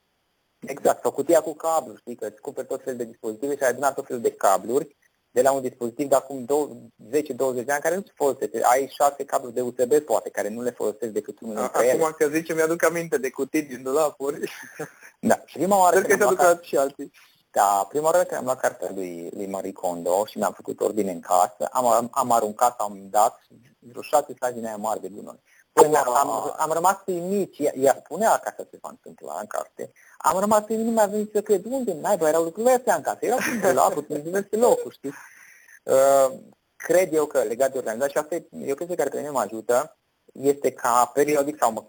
Exact, 0.68 1.02
sau 1.02 1.12
cutia 1.12 1.42
cu 1.42 1.54
cablu, 1.54 1.96
știi, 1.96 2.16
că 2.16 2.26
îți 2.26 2.42
cumperi 2.42 2.68
tot 2.68 2.84
felul 2.84 2.98
de 2.98 3.06
dispozitive 3.06 3.56
și 3.56 3.64
ai 3.64 3.70
adunat 3.70 3.96
tot 3.96 4.06
felul 4.06 4.22
de 4.22 4.32
cabluri 4.32 4.96
de 5.32 5.42
la 5.42 5.52
un 5.52 5.62
dispozitiv 5.62 6.10
de 6.10 6.16
acum 6.16 6.46
10-20 6.46 6.46
de 7.66 7.72
ani 7.72 7.82
care 7.82 7.96
nu 7.96 8.02
se 8.02 8.12
folosește. 8.16 8.62
Ai 8.64 8.94
șase 8.98 9.26
cabluri 9.26 9.54
de 9.54 9.62
USB, 9.62 9.94
poate, 9.94 10.30
care 10.30 10.50
nu 10.50 10.62
le 10.62 10.72
folosești 10.72 11.14
decât 11.14 11.40
unul 11.40 11.56
dintre 11.56 11.88
ele. 11.88 12.04
Acum 12.04 12.16
că 12.18 12.28
zice, 12.28 12.54
mi-aduc 12.54 12.84
aminte 12.84 13.18
de 13.18 13.30
cutii 13.30 13.62
din 13.62 13.84
dulapuri. 13.84 14.40
Da, 15.24 15.42
și 15.46 15.58
prima 15.58 15.80
oară 15.80 16.02
Cred 16.02 16.18
că 16.18 16.24
s-a 16.24 16.32
luat 16.32 16.64
și 16.64 16.78
alții. 16.78 17.12
Da, 17.52 17.86
prima 17.90 18.06
oară 18.06 18.24
când 18.24 18.40
am 18.40 18.44
luat 18.44 18.60
cartea 18.60 18.92
lui, 18.94 19.30
lui 19.34 19.48
Marie 19.48 19.72
Kondo 19.72 20.26
și 20.26 20.38
mi-am 20.38 20.54
făcut 20.54 20.80
ordine 20.80 21.12
în 21.12 21.20
casă, 21.20 21.68
am, 21.72 22.10
am 22.12 22.32
aruncat, 22.32 22.80
am 22.80 23.08
dat 23.10 23.42
vreo 23.80 24.02
șase 24.02 24.36
din 24.54 24.66
aia 24.66 24.76
mari 24.76 25.02
de 25.02 25.08
gunoi. 25.08 25.40
Până 25.74 25.98
am, 25.98 26.54
am 26.58 26.72
rămas 26.72 26.98
uimit, 27.06 27.54
ea, 27.58 27.72
ea 27.76 28.02
spunea 28.04 28.38
că 28.38 28.48
asta 28.50 28.68
se 28.72 28.78
va 28.82 28.90
întâmpla 28.90 29.38
în 29.40 29.48
carte. 29.48 29.92
Am 30.18 30.40
rămas 30.40 30.64
uimit, 30.68 30.86
nu 30.86 30.92
mi-a 30.92 31.06
venit 31.06 31.32
să 31.34 31.42
cred 31.42 31.66
unde 31.66 31.94
naiba 31.94 32.28
erau 32.28 32.44
lucrurile 32.44 32.74
astea 32.74 32.96
în 32.96 33.02
casă. 33.02 33.18
Erau 33.22 33.38
în 33.64 33.74
la 33.74 33.94
în 34.08 34.22
diverse 34.22 34.56
locuri, 34.56 34.96
știi? 34.96 35.14
Uh, 35.84 36.40
cred 36.76 37.14
eu 37.14 37.26
că 37.26 37.42
legat 37.42 37.72
de 37.72 37.78
organizare, 37.78 38.12
și 38.12 38.18
asta 38.18 38.36
e, 38.36 38.46
eu 38.52 38.76
cred 38.76 38.88
că 38.88 38.96
care 38.96 39.10
pe 39.10 39.18
mine 39.18 39.30
mă 39.30 39.40
ajută, 39.40 39.98
este 40.32 40.72
ca 40.72 41.12
periodic 41.14 41.58
sau 41.58 41.72
mă, 41.72 41.86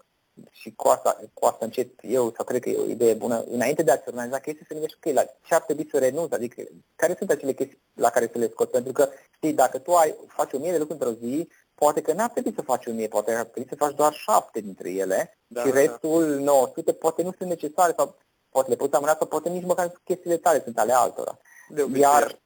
și 0.51 0.73
cu 0.75 0.87
asta, 0.87 1.19
cu 1.33 1.45
asta 1.45 1.65
încet 1.65 1.89
eu, 2.01 2.33
sau 2.35 2.45
cred 2.45 2.61
că 2.61 2.69
e 2.69 2.77
o 2.77 2.85
idee 2.85 3.13
bună, 3.13 3.43
înainte 3.43 3.83
de 3.83 3.91
a-ți 3.91 4.07
organiza 4.07 4.39
chestii, 4.39 4.65
să 4.65 4.73
gândești, 4.73 4.97
ok, 5.03 5.13
la 5.13 5.23
ce 5.23 5.53
ar 5.53 5.61
trebui 5.61 5.87
să 5.91 5.97
renunți, 5.97 6.33
adică 6.33 6.63
care 6.95 7.15
sunt 7.17 7.29
acele 7.29 7.53
chestii 7.53 7.81
la 7.93 8.09
care 8.09 8.29
să 8.31 8.37
le 8.37 8.49
scoți, 8.49 8.71
pentru 8.71 8.91
că, 8.91 9.09
știi, 9.35 9.53
dacă 9.53 9.77
tu 9.77 9.93
ai, 9.93 10.15
faci 10.27 10.53
o 10.53 10.57
mie 10.57 10.71
de 10.71 10.77
lucruri 10.77 10.99
într-o 10.99 11.27
zi, 11.27 11.49
poate 11.83 12.01
că 12.01 12.13
n-ar 12.13 12.29
trebui 12.29 12.53
să 12.55 12.61
faci 12.61 12.85
o 12.85 12.91
mie, 12.91 13.07
poate 13.07 13.31
ar 13.31 13.45
trebui 13.45 13.69
să 13.69 13.75
faci 13.75 13.95
doar 13.95 14.13
șapte 14.13 14.59
dintre 14.59 14.89
ele 14.89 15.37
da, 15.47 15.61
și 15.61 15.71
da, 15.71 15.79
restul 15.79 16.35
da. 16.35 16.43
900 16.43 16.93
poate 16.93 17.21
nu 17.21 17.33
sunt 17.37 17.49
necesare 17.49 17.93
sau 17.97 18.15
poate 18.49 18.69
le 18.69 18.75
poți 18.75 18.95
amâna 18.95 19.15
sau 19.17 19.27
poate 19.27 19.49
nici 19.49 19.65
măcar 19.65 20.01
chestiile 20.03 20.37
tale 20.37 20.61
sunt 20.63 20.79
ale 20.79 20.93
altora. 20.93 21.39
De 21.69 21.85
iar, 21.95 22.39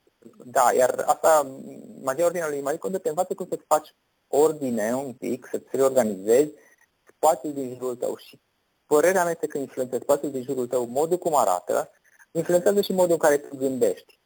da, 0.45 0.71
iar 0.77 1.03
asta, 1.05 1.59
magia 2.01 2.25
ordinea 2.25 2.47
lui 2.47 2.61
Marie 2.61 2.79
Kondo 2.79 2.97
te 2.97 3.09
învață 3.09 3.33
cum 3.33 3.45
să-ți 3.49 3.65
faci 3.67 3.95
ordine 4.27 4.93
un 4.95 5.13
pic, 5.13 5.47
să-ți 5.51 5.75
reorganizezi 5.75 6.51
spațiul 7.15 7.53
din 7.53 7.75
jurul 7.77 7.95
tău 7.95 8.15
și 8.15 8.41
părerea 8.85 9.23
mea 9.23 9.31
este 9.31 9.47
că 9.47 9.57
influențează 9.57 10.03
spațiul 10.03 10.31
din 10.31 10.43
jurul 10.43 10.67
tău, 10.67 10.85
modul 10.85 11.17
cum 11.17 11.35
arată, 11.35 11.89
influențează 12.31 12.81
și 12.81 12.91
modul 12.91 13.11
în 13.11 13.17
care 13.17 13.37
tu 13.37 13.55
gândești. 13.55 14.19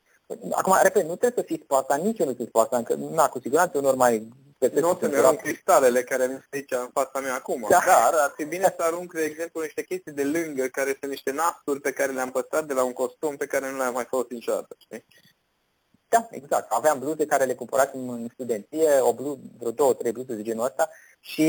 Acum, 0.52 0.74
repet, 0.82 1.06
nu 1.08 1.16
trebuie 1.16 1.44
să 1.46 1.52
fii 1.54 1.64
spartan, 1.64 2.02
nici 2.02 2.20
eu 2.20 2.26
nu 2.26 2.34
sunt 2.34 2.48
spartan, 2.48 2.84
că, 2.84 2.94
na, 2.94 3.30
cu 3.30 3.40
siguranță 3.40 3.78
unor 3.78 3.96
mai 3.96 4.30
nu 4.68 4.90
o 4.90 4.98
să-mi 5.00 5.16
arunc 5.16 5.42
cristalele 5.42 6.04
care 6.04 6.26
mi 6.26 6.32
sunt 6.32 6.48
aici 6.52 6.72
în 6.72 6.90
fața 6.94 7.20
mea 7.20 7.34
acum. 7.34 7.66
Da. 7.70 7.80
Dar 7.86 8.14
ar 8.14 8.34
fi 8.36 8.46
bine 8.46 8.74
să 8.78 8.84
arunc, 8.84 9.14
de 9.14 9.24
exemplu, 9.24 9.62
niște 9.62 9.84
chestii 9.84 10.12
de 10.12 10.24
lângă, 10.24 10.66
care 10.68 10.98
sunt 11.00 11.12
niște 11.12 11.32
nasturi 11.32 11.82
pe 11.82 11.92
care 11.92 12.12
le-am 12.12 12.32
păstrat 12.32 12.66
de 12.66 12.74
la 12.74 12.84
un 12.84 12.94
costum 12.94 13.36
pe 13.36 13.46
care 13.46 13.72
nu 13.72 13.78
le-am 13.78 13.94
mai 13.94 14.06
folosit 14.10 14.32
niciodată, 14.32 14.76
știi? 14.78 15.06
Da, 16.12 16.28
exact. 16.32 16.72
Aveam 16.72 17.00
bluze 17.00 17.26
care 17.26 17.46
le 17.46 17.54
cumpărasem 17.54 18.10
în 18.10 18.28
studenție, 18.34 19.00
o 19.00 19.14
bluză, 19.14 19.40
vreo 19.58 19.72
două, 19.72 19.94
trei 19.94 20.12
bluze 20.12 20.34
de 20.34 20.42
genul 20.42 20.66
ăsta 20.66 20.90
și 21.20 21.46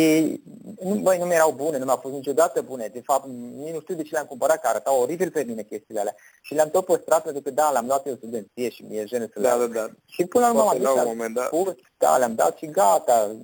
nu, 0.83 0.95
băi, 0.95 1.19
nu 1.19 1.25
mi 1.25 1.35
erau 1.35 1.53
bune, 1.53 1.79
nu 1.79 1.85
mi-au 1.85 1.97
fost 1.97 2.15
niciodată 2.15 2.63
bune. 2.63 2.87
De 2.87 3.01
fapt, 3.01 3.27
nici 3.27 3.73
nu 3.73 3.81
știu 3.81 3.95
de 3.95 4.03
ce 4.03 4.13
le-am 4.13 4.27
cumpărat, 4.27 4.61
că 4.61 4.67
arătau 4.67 5.01
oribil 5.01 5.31
pe 5.31 5.43
mine 5.43 5.63
chestiile 5.63 6.01
alea. 6.01 6.15
Și 6.43 6.55
le-am 6.55 6.71
tot 6.71 6.85
păstrat 6.85 7.23
pentru 7.23 7.43
că, 7.43 7.51
da, 7.51 7.71
le-am 7.71 7.87
luat 7.87 8.07
eu 8.07 8.13
în 8.13 8.19
studenție 8.19 8.69
și 8.69 8.83
mi-e 8.83 9.05
jenă 9.05 9.25
să 9.25 9.41
le 9.41 9.49
da, 9.49 9.57
da, 9.57 9.67
da. 9.67 9.89
Și 10.05 10.25
până 10.25 10.45
la 10.45 10.51
urmă 10.51 10.71
am 10.71 10.83
la 10.83 10.93
un 10.93 11.07
moment 11.07 11.35
dat. 11.35 11.49
Pus, 11.49 11.75
da, 11.99 12.17
le-am 12.17 12.35
dat 12.35 12.57
și 12.57 12.67
gata. 12.67 13.37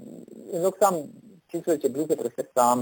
În 0.51 0.63
loc 0.63 0.77
să 0.79 0.85
am 0.85 1.11
15 1.47 1.89
bluze, 1.89 2.15
prefer 2.15 2.51
să 2.53 2.61
am, 2.61 2.81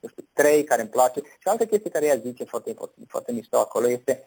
nu 0.00 0.08
știu, 0.08 0.24
3 0.32 0.64
care 0.64 0.80
îmi 0.80 0.90
place. 0.90 1.20
Și 1.20 1.48
altă 1.48 1.66
chestie 1.66 1.90
care 1.90 2.06
ea 2.06 2.16
zice 2.16 2.44
foarte, 2.44 2.72
foarte, 2.72 2.94
foarte 3.08 3.32
mișto 3.32 3.56
acolo 3.58 3.88
este 3.88 4.24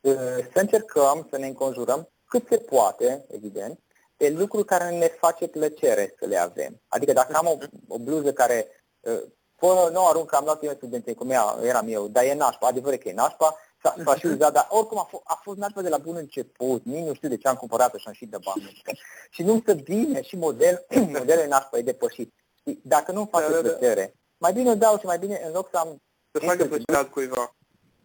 uh, 0.00 0.14
să 0.52 0.60
încercăm 0.60 1.26
să 1.30 1.38
ne 1.38 1.46
înconjurăm 1.46 2.08
cât 2.28 2.46
se 2.48 2.56
poate, 2.56 3.24
evident, 3.28 3.78
de 4.16 4.28
lucruri 4.28 4.64
care 4.64 4.98
ne 4.98 5.06
face 5.06 5.48
plăcere 5.48 6.14
să 6.18 6.26
le 6.26 6.36
avem. 6.36 6.80
Adică 6.88 7.12
dacă 7.12 7.36
am 7.36 7.46
o, 7.46 7.56
o 7.88 7.98
bluză 7.98 8.32
care, 8.32 8.66
uh, 9.00 9.22
fără, 9.56 9.90
nu 9.92 10.06
arunc, 10.06 10.34
am 10.34 10.44
luat 10.44 10.62
eu 10.62 10.70
în 10.70 10.76
studențe, 10.76 11.14
cum 11.14 11.30
ea, 11.30 11.58
eram 11.62 11.88
eu, 11.88 12.08
dar 12.08 12.24
e 12.24 12.34
nașpa, 12.34 12.66
adevărat 12.66 12.98
că 12.98 13.08
e 13.08 13.12
nașpa, 13.12 13.56
s-a, 13.82 14.16
și 14.16 14.26
uzat, 14.26 14.52
dar 14.52 14.66
oricum 14.70 14.98
a, 14.98 15.08
f- 15.08 15.22
a 15.24 15.40
fost 15.42 15.58
nașpa 15.58 15.82
de 15.82 15.88
la 15.88 15.98
bun 15.98 16.16
început, 16.16 16.84
nici 16.84 17.04
nu 17.04 17.14
știu 17.14 17.28
de 17.28 17.36
ce 17.36 17.48
am 17.48 17.56
cumpărat-o 17.56 17.98
și 17.98 18.06
am 18.06 18.12
și 18.12 18.26
de 18.26 18.38
bani. 18.44 18.82
Și 19.30 19.42
nu 19.42 19.58
stă 19.60 19.74
bine 19.74 20.22
și 20.22 20.36
model, 20.36 20.86
modelul 21.18 21.46
nașpa 21.48 21.78
e 21.78 21.82
depășit. 21.82 22.34
Și 22.62 22.80
dacă 22.82 23.12
nu-mi 23.12 23.28
face 23.30 23.50
da, 23.50 23.54
da, 23.54 23.62
da. 23.62 23.68
plăcere, 23.68 24.14
mai 24.36 24.52
bine 24.52 24.70
o 24.70 24.74
dau 24.74 24.98
și 24.98 25.06
mai 25.06 25.18
bine 25.18 25.42
în 25.46 25.52
loc 25.52 25.68
să 25.70 25.76
am... 25.76 26.02
Să 26.30 26.46
facă 26.46 26.64
plăcere 26.64 27.08
cuiva. 27.10 27.55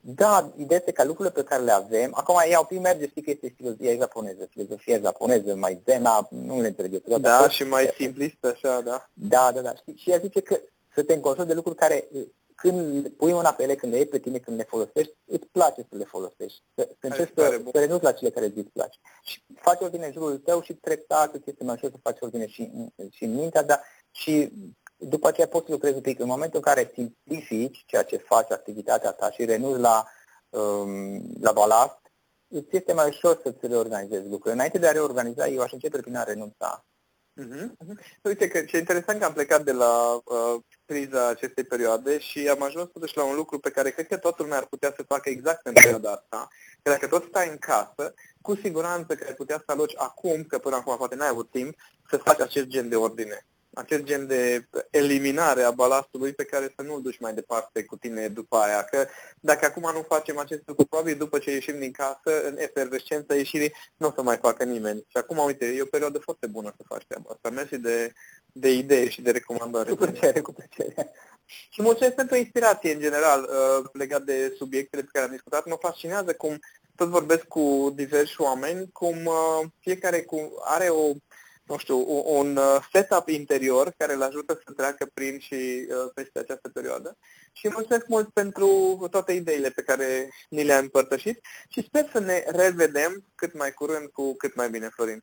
Da, 0.03 0.51
ideea 0.57 0.79
este 0.79 0.91
că 0.91 1.03
lucrurile 1.03 1.33
pe 1.33 1.43
care 1.43 1.63
le 1.63 1.71
avem, 1.71 2.11
acum 2.13 2.35
ea 2.49 2.59
un 2.59 2.65
pic 2.65 2.79
merge, 2.79 3.07
știi 3.07 3.21
că 3.21 3.29
este 3.29 3.53
filozofia 3.57 3.95
japoneză, 3.95 4.47
filozofia 4.49 4.99
japoneză, 4.99 5.55
mai 5.55 5.81
zena, 5.85 6.27
nu 6.29 6.61
le 6.61 6.67
înțelege. 6.67 6.99
Da, 7.19 7.49
și 7.49 7.63
mai 7.63 7.93
simplistă, 7.97 8.47
așa, 8.47 8.81
da. 8.81 9.09
Da, 9.13 9.51
da, 9.53 9.61
da, 9.61 9.75
știi? 9.75 9.95
Și 9.95 10.09
ea 10.09 10.17
zice 10.17 10.41
că 10.41 10.59
să 10.93 11.03
te 11.03 11.13
înconjuri 11.13 11.47
de 11.47 11.53
lucruri 11.53 11.75
care 11.75 12.07
când 12.61 13.07
pui 13.07 13.33
mâna 13.33 13.51
pe 13.51 13.63
ele, 13.63 13.75
când 13.75 13.91
le 13.91 13.97
iei 13.97 14.07
pe 14.07 14.19
tine, 14.19 14.37
când 14.37 14.57
le 14.57 14.63
folosești, 14.63 15.13
îți 15.25 15.47
place 15.51 15.85
să 15.89 15.95
le 15.97 16.03
folosești. 16.03 16.61
Să, 16.75 16.87
să 16.99 17.07
încerci 17.07 17.33
să, 17.35 17.61
să 17.71 17.79
renunți 17.79 18.03
la 18.03 18.11
cele 18.11 18.29
care 18.29 18.45
îți 18.45 18.61
place. 18.61 18.99
Și 19.23 19.43
faci 19.55 19.81
ordine 19.81 20.05
în 20.05 20.11
jurul 20.11 20.37
tău 20.37 20.61
și 20.61 20.73
treptat 20.73 21.33
îți 21.33 21.49
este 21.49 21.63
mai 21.63 21.75
ușor 21.75 21.89
să 21.89 21.97
faci 22.01 22.17
ordine 22.19 22.47
și, 22.47 22.71
și 23.11 23.23
în 23.23 23.33
mintea, 23.33 23.63
dar 23.63 23.81
și 24.11 24.51
după 25.01 25.27
aceea 25.27 25.47
poți 25.47 25.65
să 25.65 25.71
lucrezi 25.71 25.95
un 25.95 26.01
pic. 26.01 26.19
În 26.19 26.27
momentul 26.27 26.61
în 26.65 26.73
care 26.73 26.91
simplifici 26.93 27.83
ceea 27.85 28.03
ce 28.03 28.17
faci, 28.17 28.51
activitatea 28.51 29.11
ta 29.11 29.31
și 29.31 29.45
renunți 29.45 29.79
la, 29.79 30.05
um, 30.49 31.23
la 31.41 31.51
balast, 31.51 31.99
îți 32.47 32.75
este 32.75 32.93
mai 32.93 33.07
ușor 33.07 33.39
să-ți 33.43 33.67
reorganizezi 33.67 34.23
lucrurile. 34.23 34.53
Înainte 34.53 34.77
de 34.77 34.87
a 34.87 34.91
reorganiza, 34.91 35.47
eu 35.47 35.61
aș 35.61 35.71
începe 35.71 35.97
prin 35.97 36.15
a 36.15 36.23
renunța. 36.23 36.85
Uh-huh. 37.41 37.67
Uite 38.21 38.47
că 38.47 38.61
ce 38.61 38.77
interesant 38.77 39.19
că 39.19 39.25
am 39.25 39.33
plecat 39.33 39.63
de 39.63 39.71
la 39.71 40.21
uh, 40.25 40.61
criza 40.85 41.27
acestei 41.27 41.63
perioade 41.63 42.19
și 42.19 42.47
am 42.47 42.61
ajuns 42.61 42.89
totuși 42.93 43.17
la 43.17 43.23
un 43.23 43.35
lucru 43.35 43.59
pe 43.59 43.69
care 43.69 43.89
cred 43.89 44.07
că 44.07 44.17
toată 44.17 44.41
lumea 44.41 44.57
ar 44.57 44.65
putea 44.65 44.93
să 44.95 45.03
facă 45.07 45.29
exact 45.29 45.65
în 45.65 45.73
perioada 45.73 46.11
asta. 46.11 46.47
Că 46.81 46.89
dacă 46.89 47.07
tot 47.07 47.25
stai 47.27 47.49
în 47.49 47.57
casă, 47.57 48.13
cu 48.41 48.55
siguranță 48.55 49.15
că 49.15 49.25
ai 49.27 49.33
putea 49.33 49.57
să 49.57 49.71
aloci 49.71 49.93
acum, 49.97 50.43
că 50.43 50.57
până 50.57 50.75
acum 50.75 50.97
poate 50.97 51.15
n-ai 51.15 51.27
avut 51.27 51.51
timp, 51.51 51.75
să 52.09 52.17
faci 52.17 52.39
acest 52.39 52.65
gen 52.65 52.89
de 52.89 52.95
ordine 52.95 53.45
acest 53.73 54.03
gen 54.03 54.27
de 54.27 54.67
eliminare 54.89 55.61
a 55.61 55.71
balastului 55.71 56.33
pe 56.33 56.43
care 56.43 56.73
să 56.75 56.81
nu-l 56.81 57.01
duci 57.01 57.19
mai 57.19 57.33
departe 57.33 57.83
cu 57.83 57.95
tine 57.95 58.27
după 58.27 58.57
aia. 58.57 58.83
Că 58.83 59.07
dacă 59.39 59.65
acum 59.65 59.91
nu 59.93 60.05
facem 60.07 60.37
acest 60.37 60.61
lucru, 60.65 60.85
probabil 60.85 61.17
după 61.17 61.39
ce 61.39 61.51
ieșim 61.51 61.79
din 61.79 61.91
casă, 61.91 62.47
în 62.47 62.57
efervescența 62.57 63.35
ieșirii, 63.35 63.73
nu 63.97 64.07
o 64.07 64.11
să 64.15 64.21
mai 64.21 64.37
facă 64.37 64.63
nimeni. 64.63 64.99
Și 64.99 65.17
acum, 65.17 65.37
uite, 65.37 65.65
e 65.65 65.81
o 65.81 65.85
perioadă 65.85 66.19
foarte 66.19 66.47
bună 66.47 66.73
să 66.77 66.83
faci 66.87 67.05
treaba 67.07 67.29
asta. 67.33 67.49
Mersi 67.49 67.77
de, 67.77 68.13
de 68.51 68.71
idei 68.71 69.09
și 69.09 69.21
de 69.21 69.31
recomandare. 69.31 69.89
Cu 69.89 69.95
plăcere, 69.95 70.41
cu 70.41 70.53
plăcere. 70.53 71.11
Și 71.45 71.81
mulțumesc 71.81 72.15
pentru 72.15 72.35
inspirație, 72.35 72.93
în 72.93 72.99
general, 72.99 73.41
uh, 73.41 73.89
legat 73.93 74.21
de 74.21 74.53
subiectele 74.57 75.01
pe 75.01 75.09
care 75.11 75.25
am 75.25 75.31
discutat. 75.31 75.65
Mă 75.65 75.77
fascinează 75.79 76.33
cum 76.33 76.59
tot 76.95 77.07
vorbesc 77.07 77.43
cu 77.43 77.91
diversi 77.95 78.41
oameni, 78.41 78.89
cum 78.91 79.25
uh, 79.25 79.67
fiecare 79.79 80.21
cu, 80.21 80.51
are 80.63 80.89
o 80.89 81.11
nu 81.71 81.77
știu, 81.77 82.23
un 82.25 82.57
uh, 82.57 82.87
setup 82.91 83.27
interior 83.27 83.93
care 83.97 84.13
îl 84.13 84.21
ajută 84.21 84.61
să 84.65 84.73
treacă 84.73 85.09
prin 85.13 85.39
și 85.39 85.53
uh, 85.53 86.11
peste 86.13 86.39
această 86.39 86.69
perioadă. 86.69 87.17
Și 87.51 87.69
mulțumesc 87.73 88.07
mult 88.07 88.29
pentru 88.29 88.67
toate 89.11 89.31
ideile 89.33 89.69
pe 89.69 89.81
care 89.81 90.29
ni 90.49 90.63
le-am 90.63 90.83
împărtășit 90.83 91.39
și 91.69 91.83
sper 91.87 92.09
să 92.11 92.19
ne 92.19 92.43
revedem 92.47 93.23
cât 93.35 93.53
mai 93.57 93.71
curând 93.71 94.07
cu 94.07 94.35
cât 94.35 94.55
mai 94.55 94.69
bine, 94.69 94.89
Florin. 94.93 95.19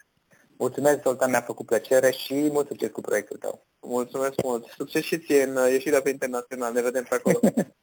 Mulțumesc, 0.59 1.03
Zoltan, 1.03 1.31
mi-a 1.31 1.41
făcut 1.41 1.67
plăcere 1.67 2.11
și 2.11 2.35
mult 2.35 2.67
succes 2.67 2.91
cu 2.91 3.01
proiectul 3.01 3.37
tău. 3.37 3.67
Mulțumesc 3.81 4.35
mult. 4.43 4.67
Succes 4.77 5.03
și 5.03 5.19
ție 5.19 5.43
în 5.43 5.57
uh, 5.57 5.71
ieșirea 5.71 6.03
pe 6.03 6.11
internațional. 6.11 6.73
Ne 6.73 6.83
vedem 6.83 7.05
pe 7.09 7.15
acolo. 7.15 7.41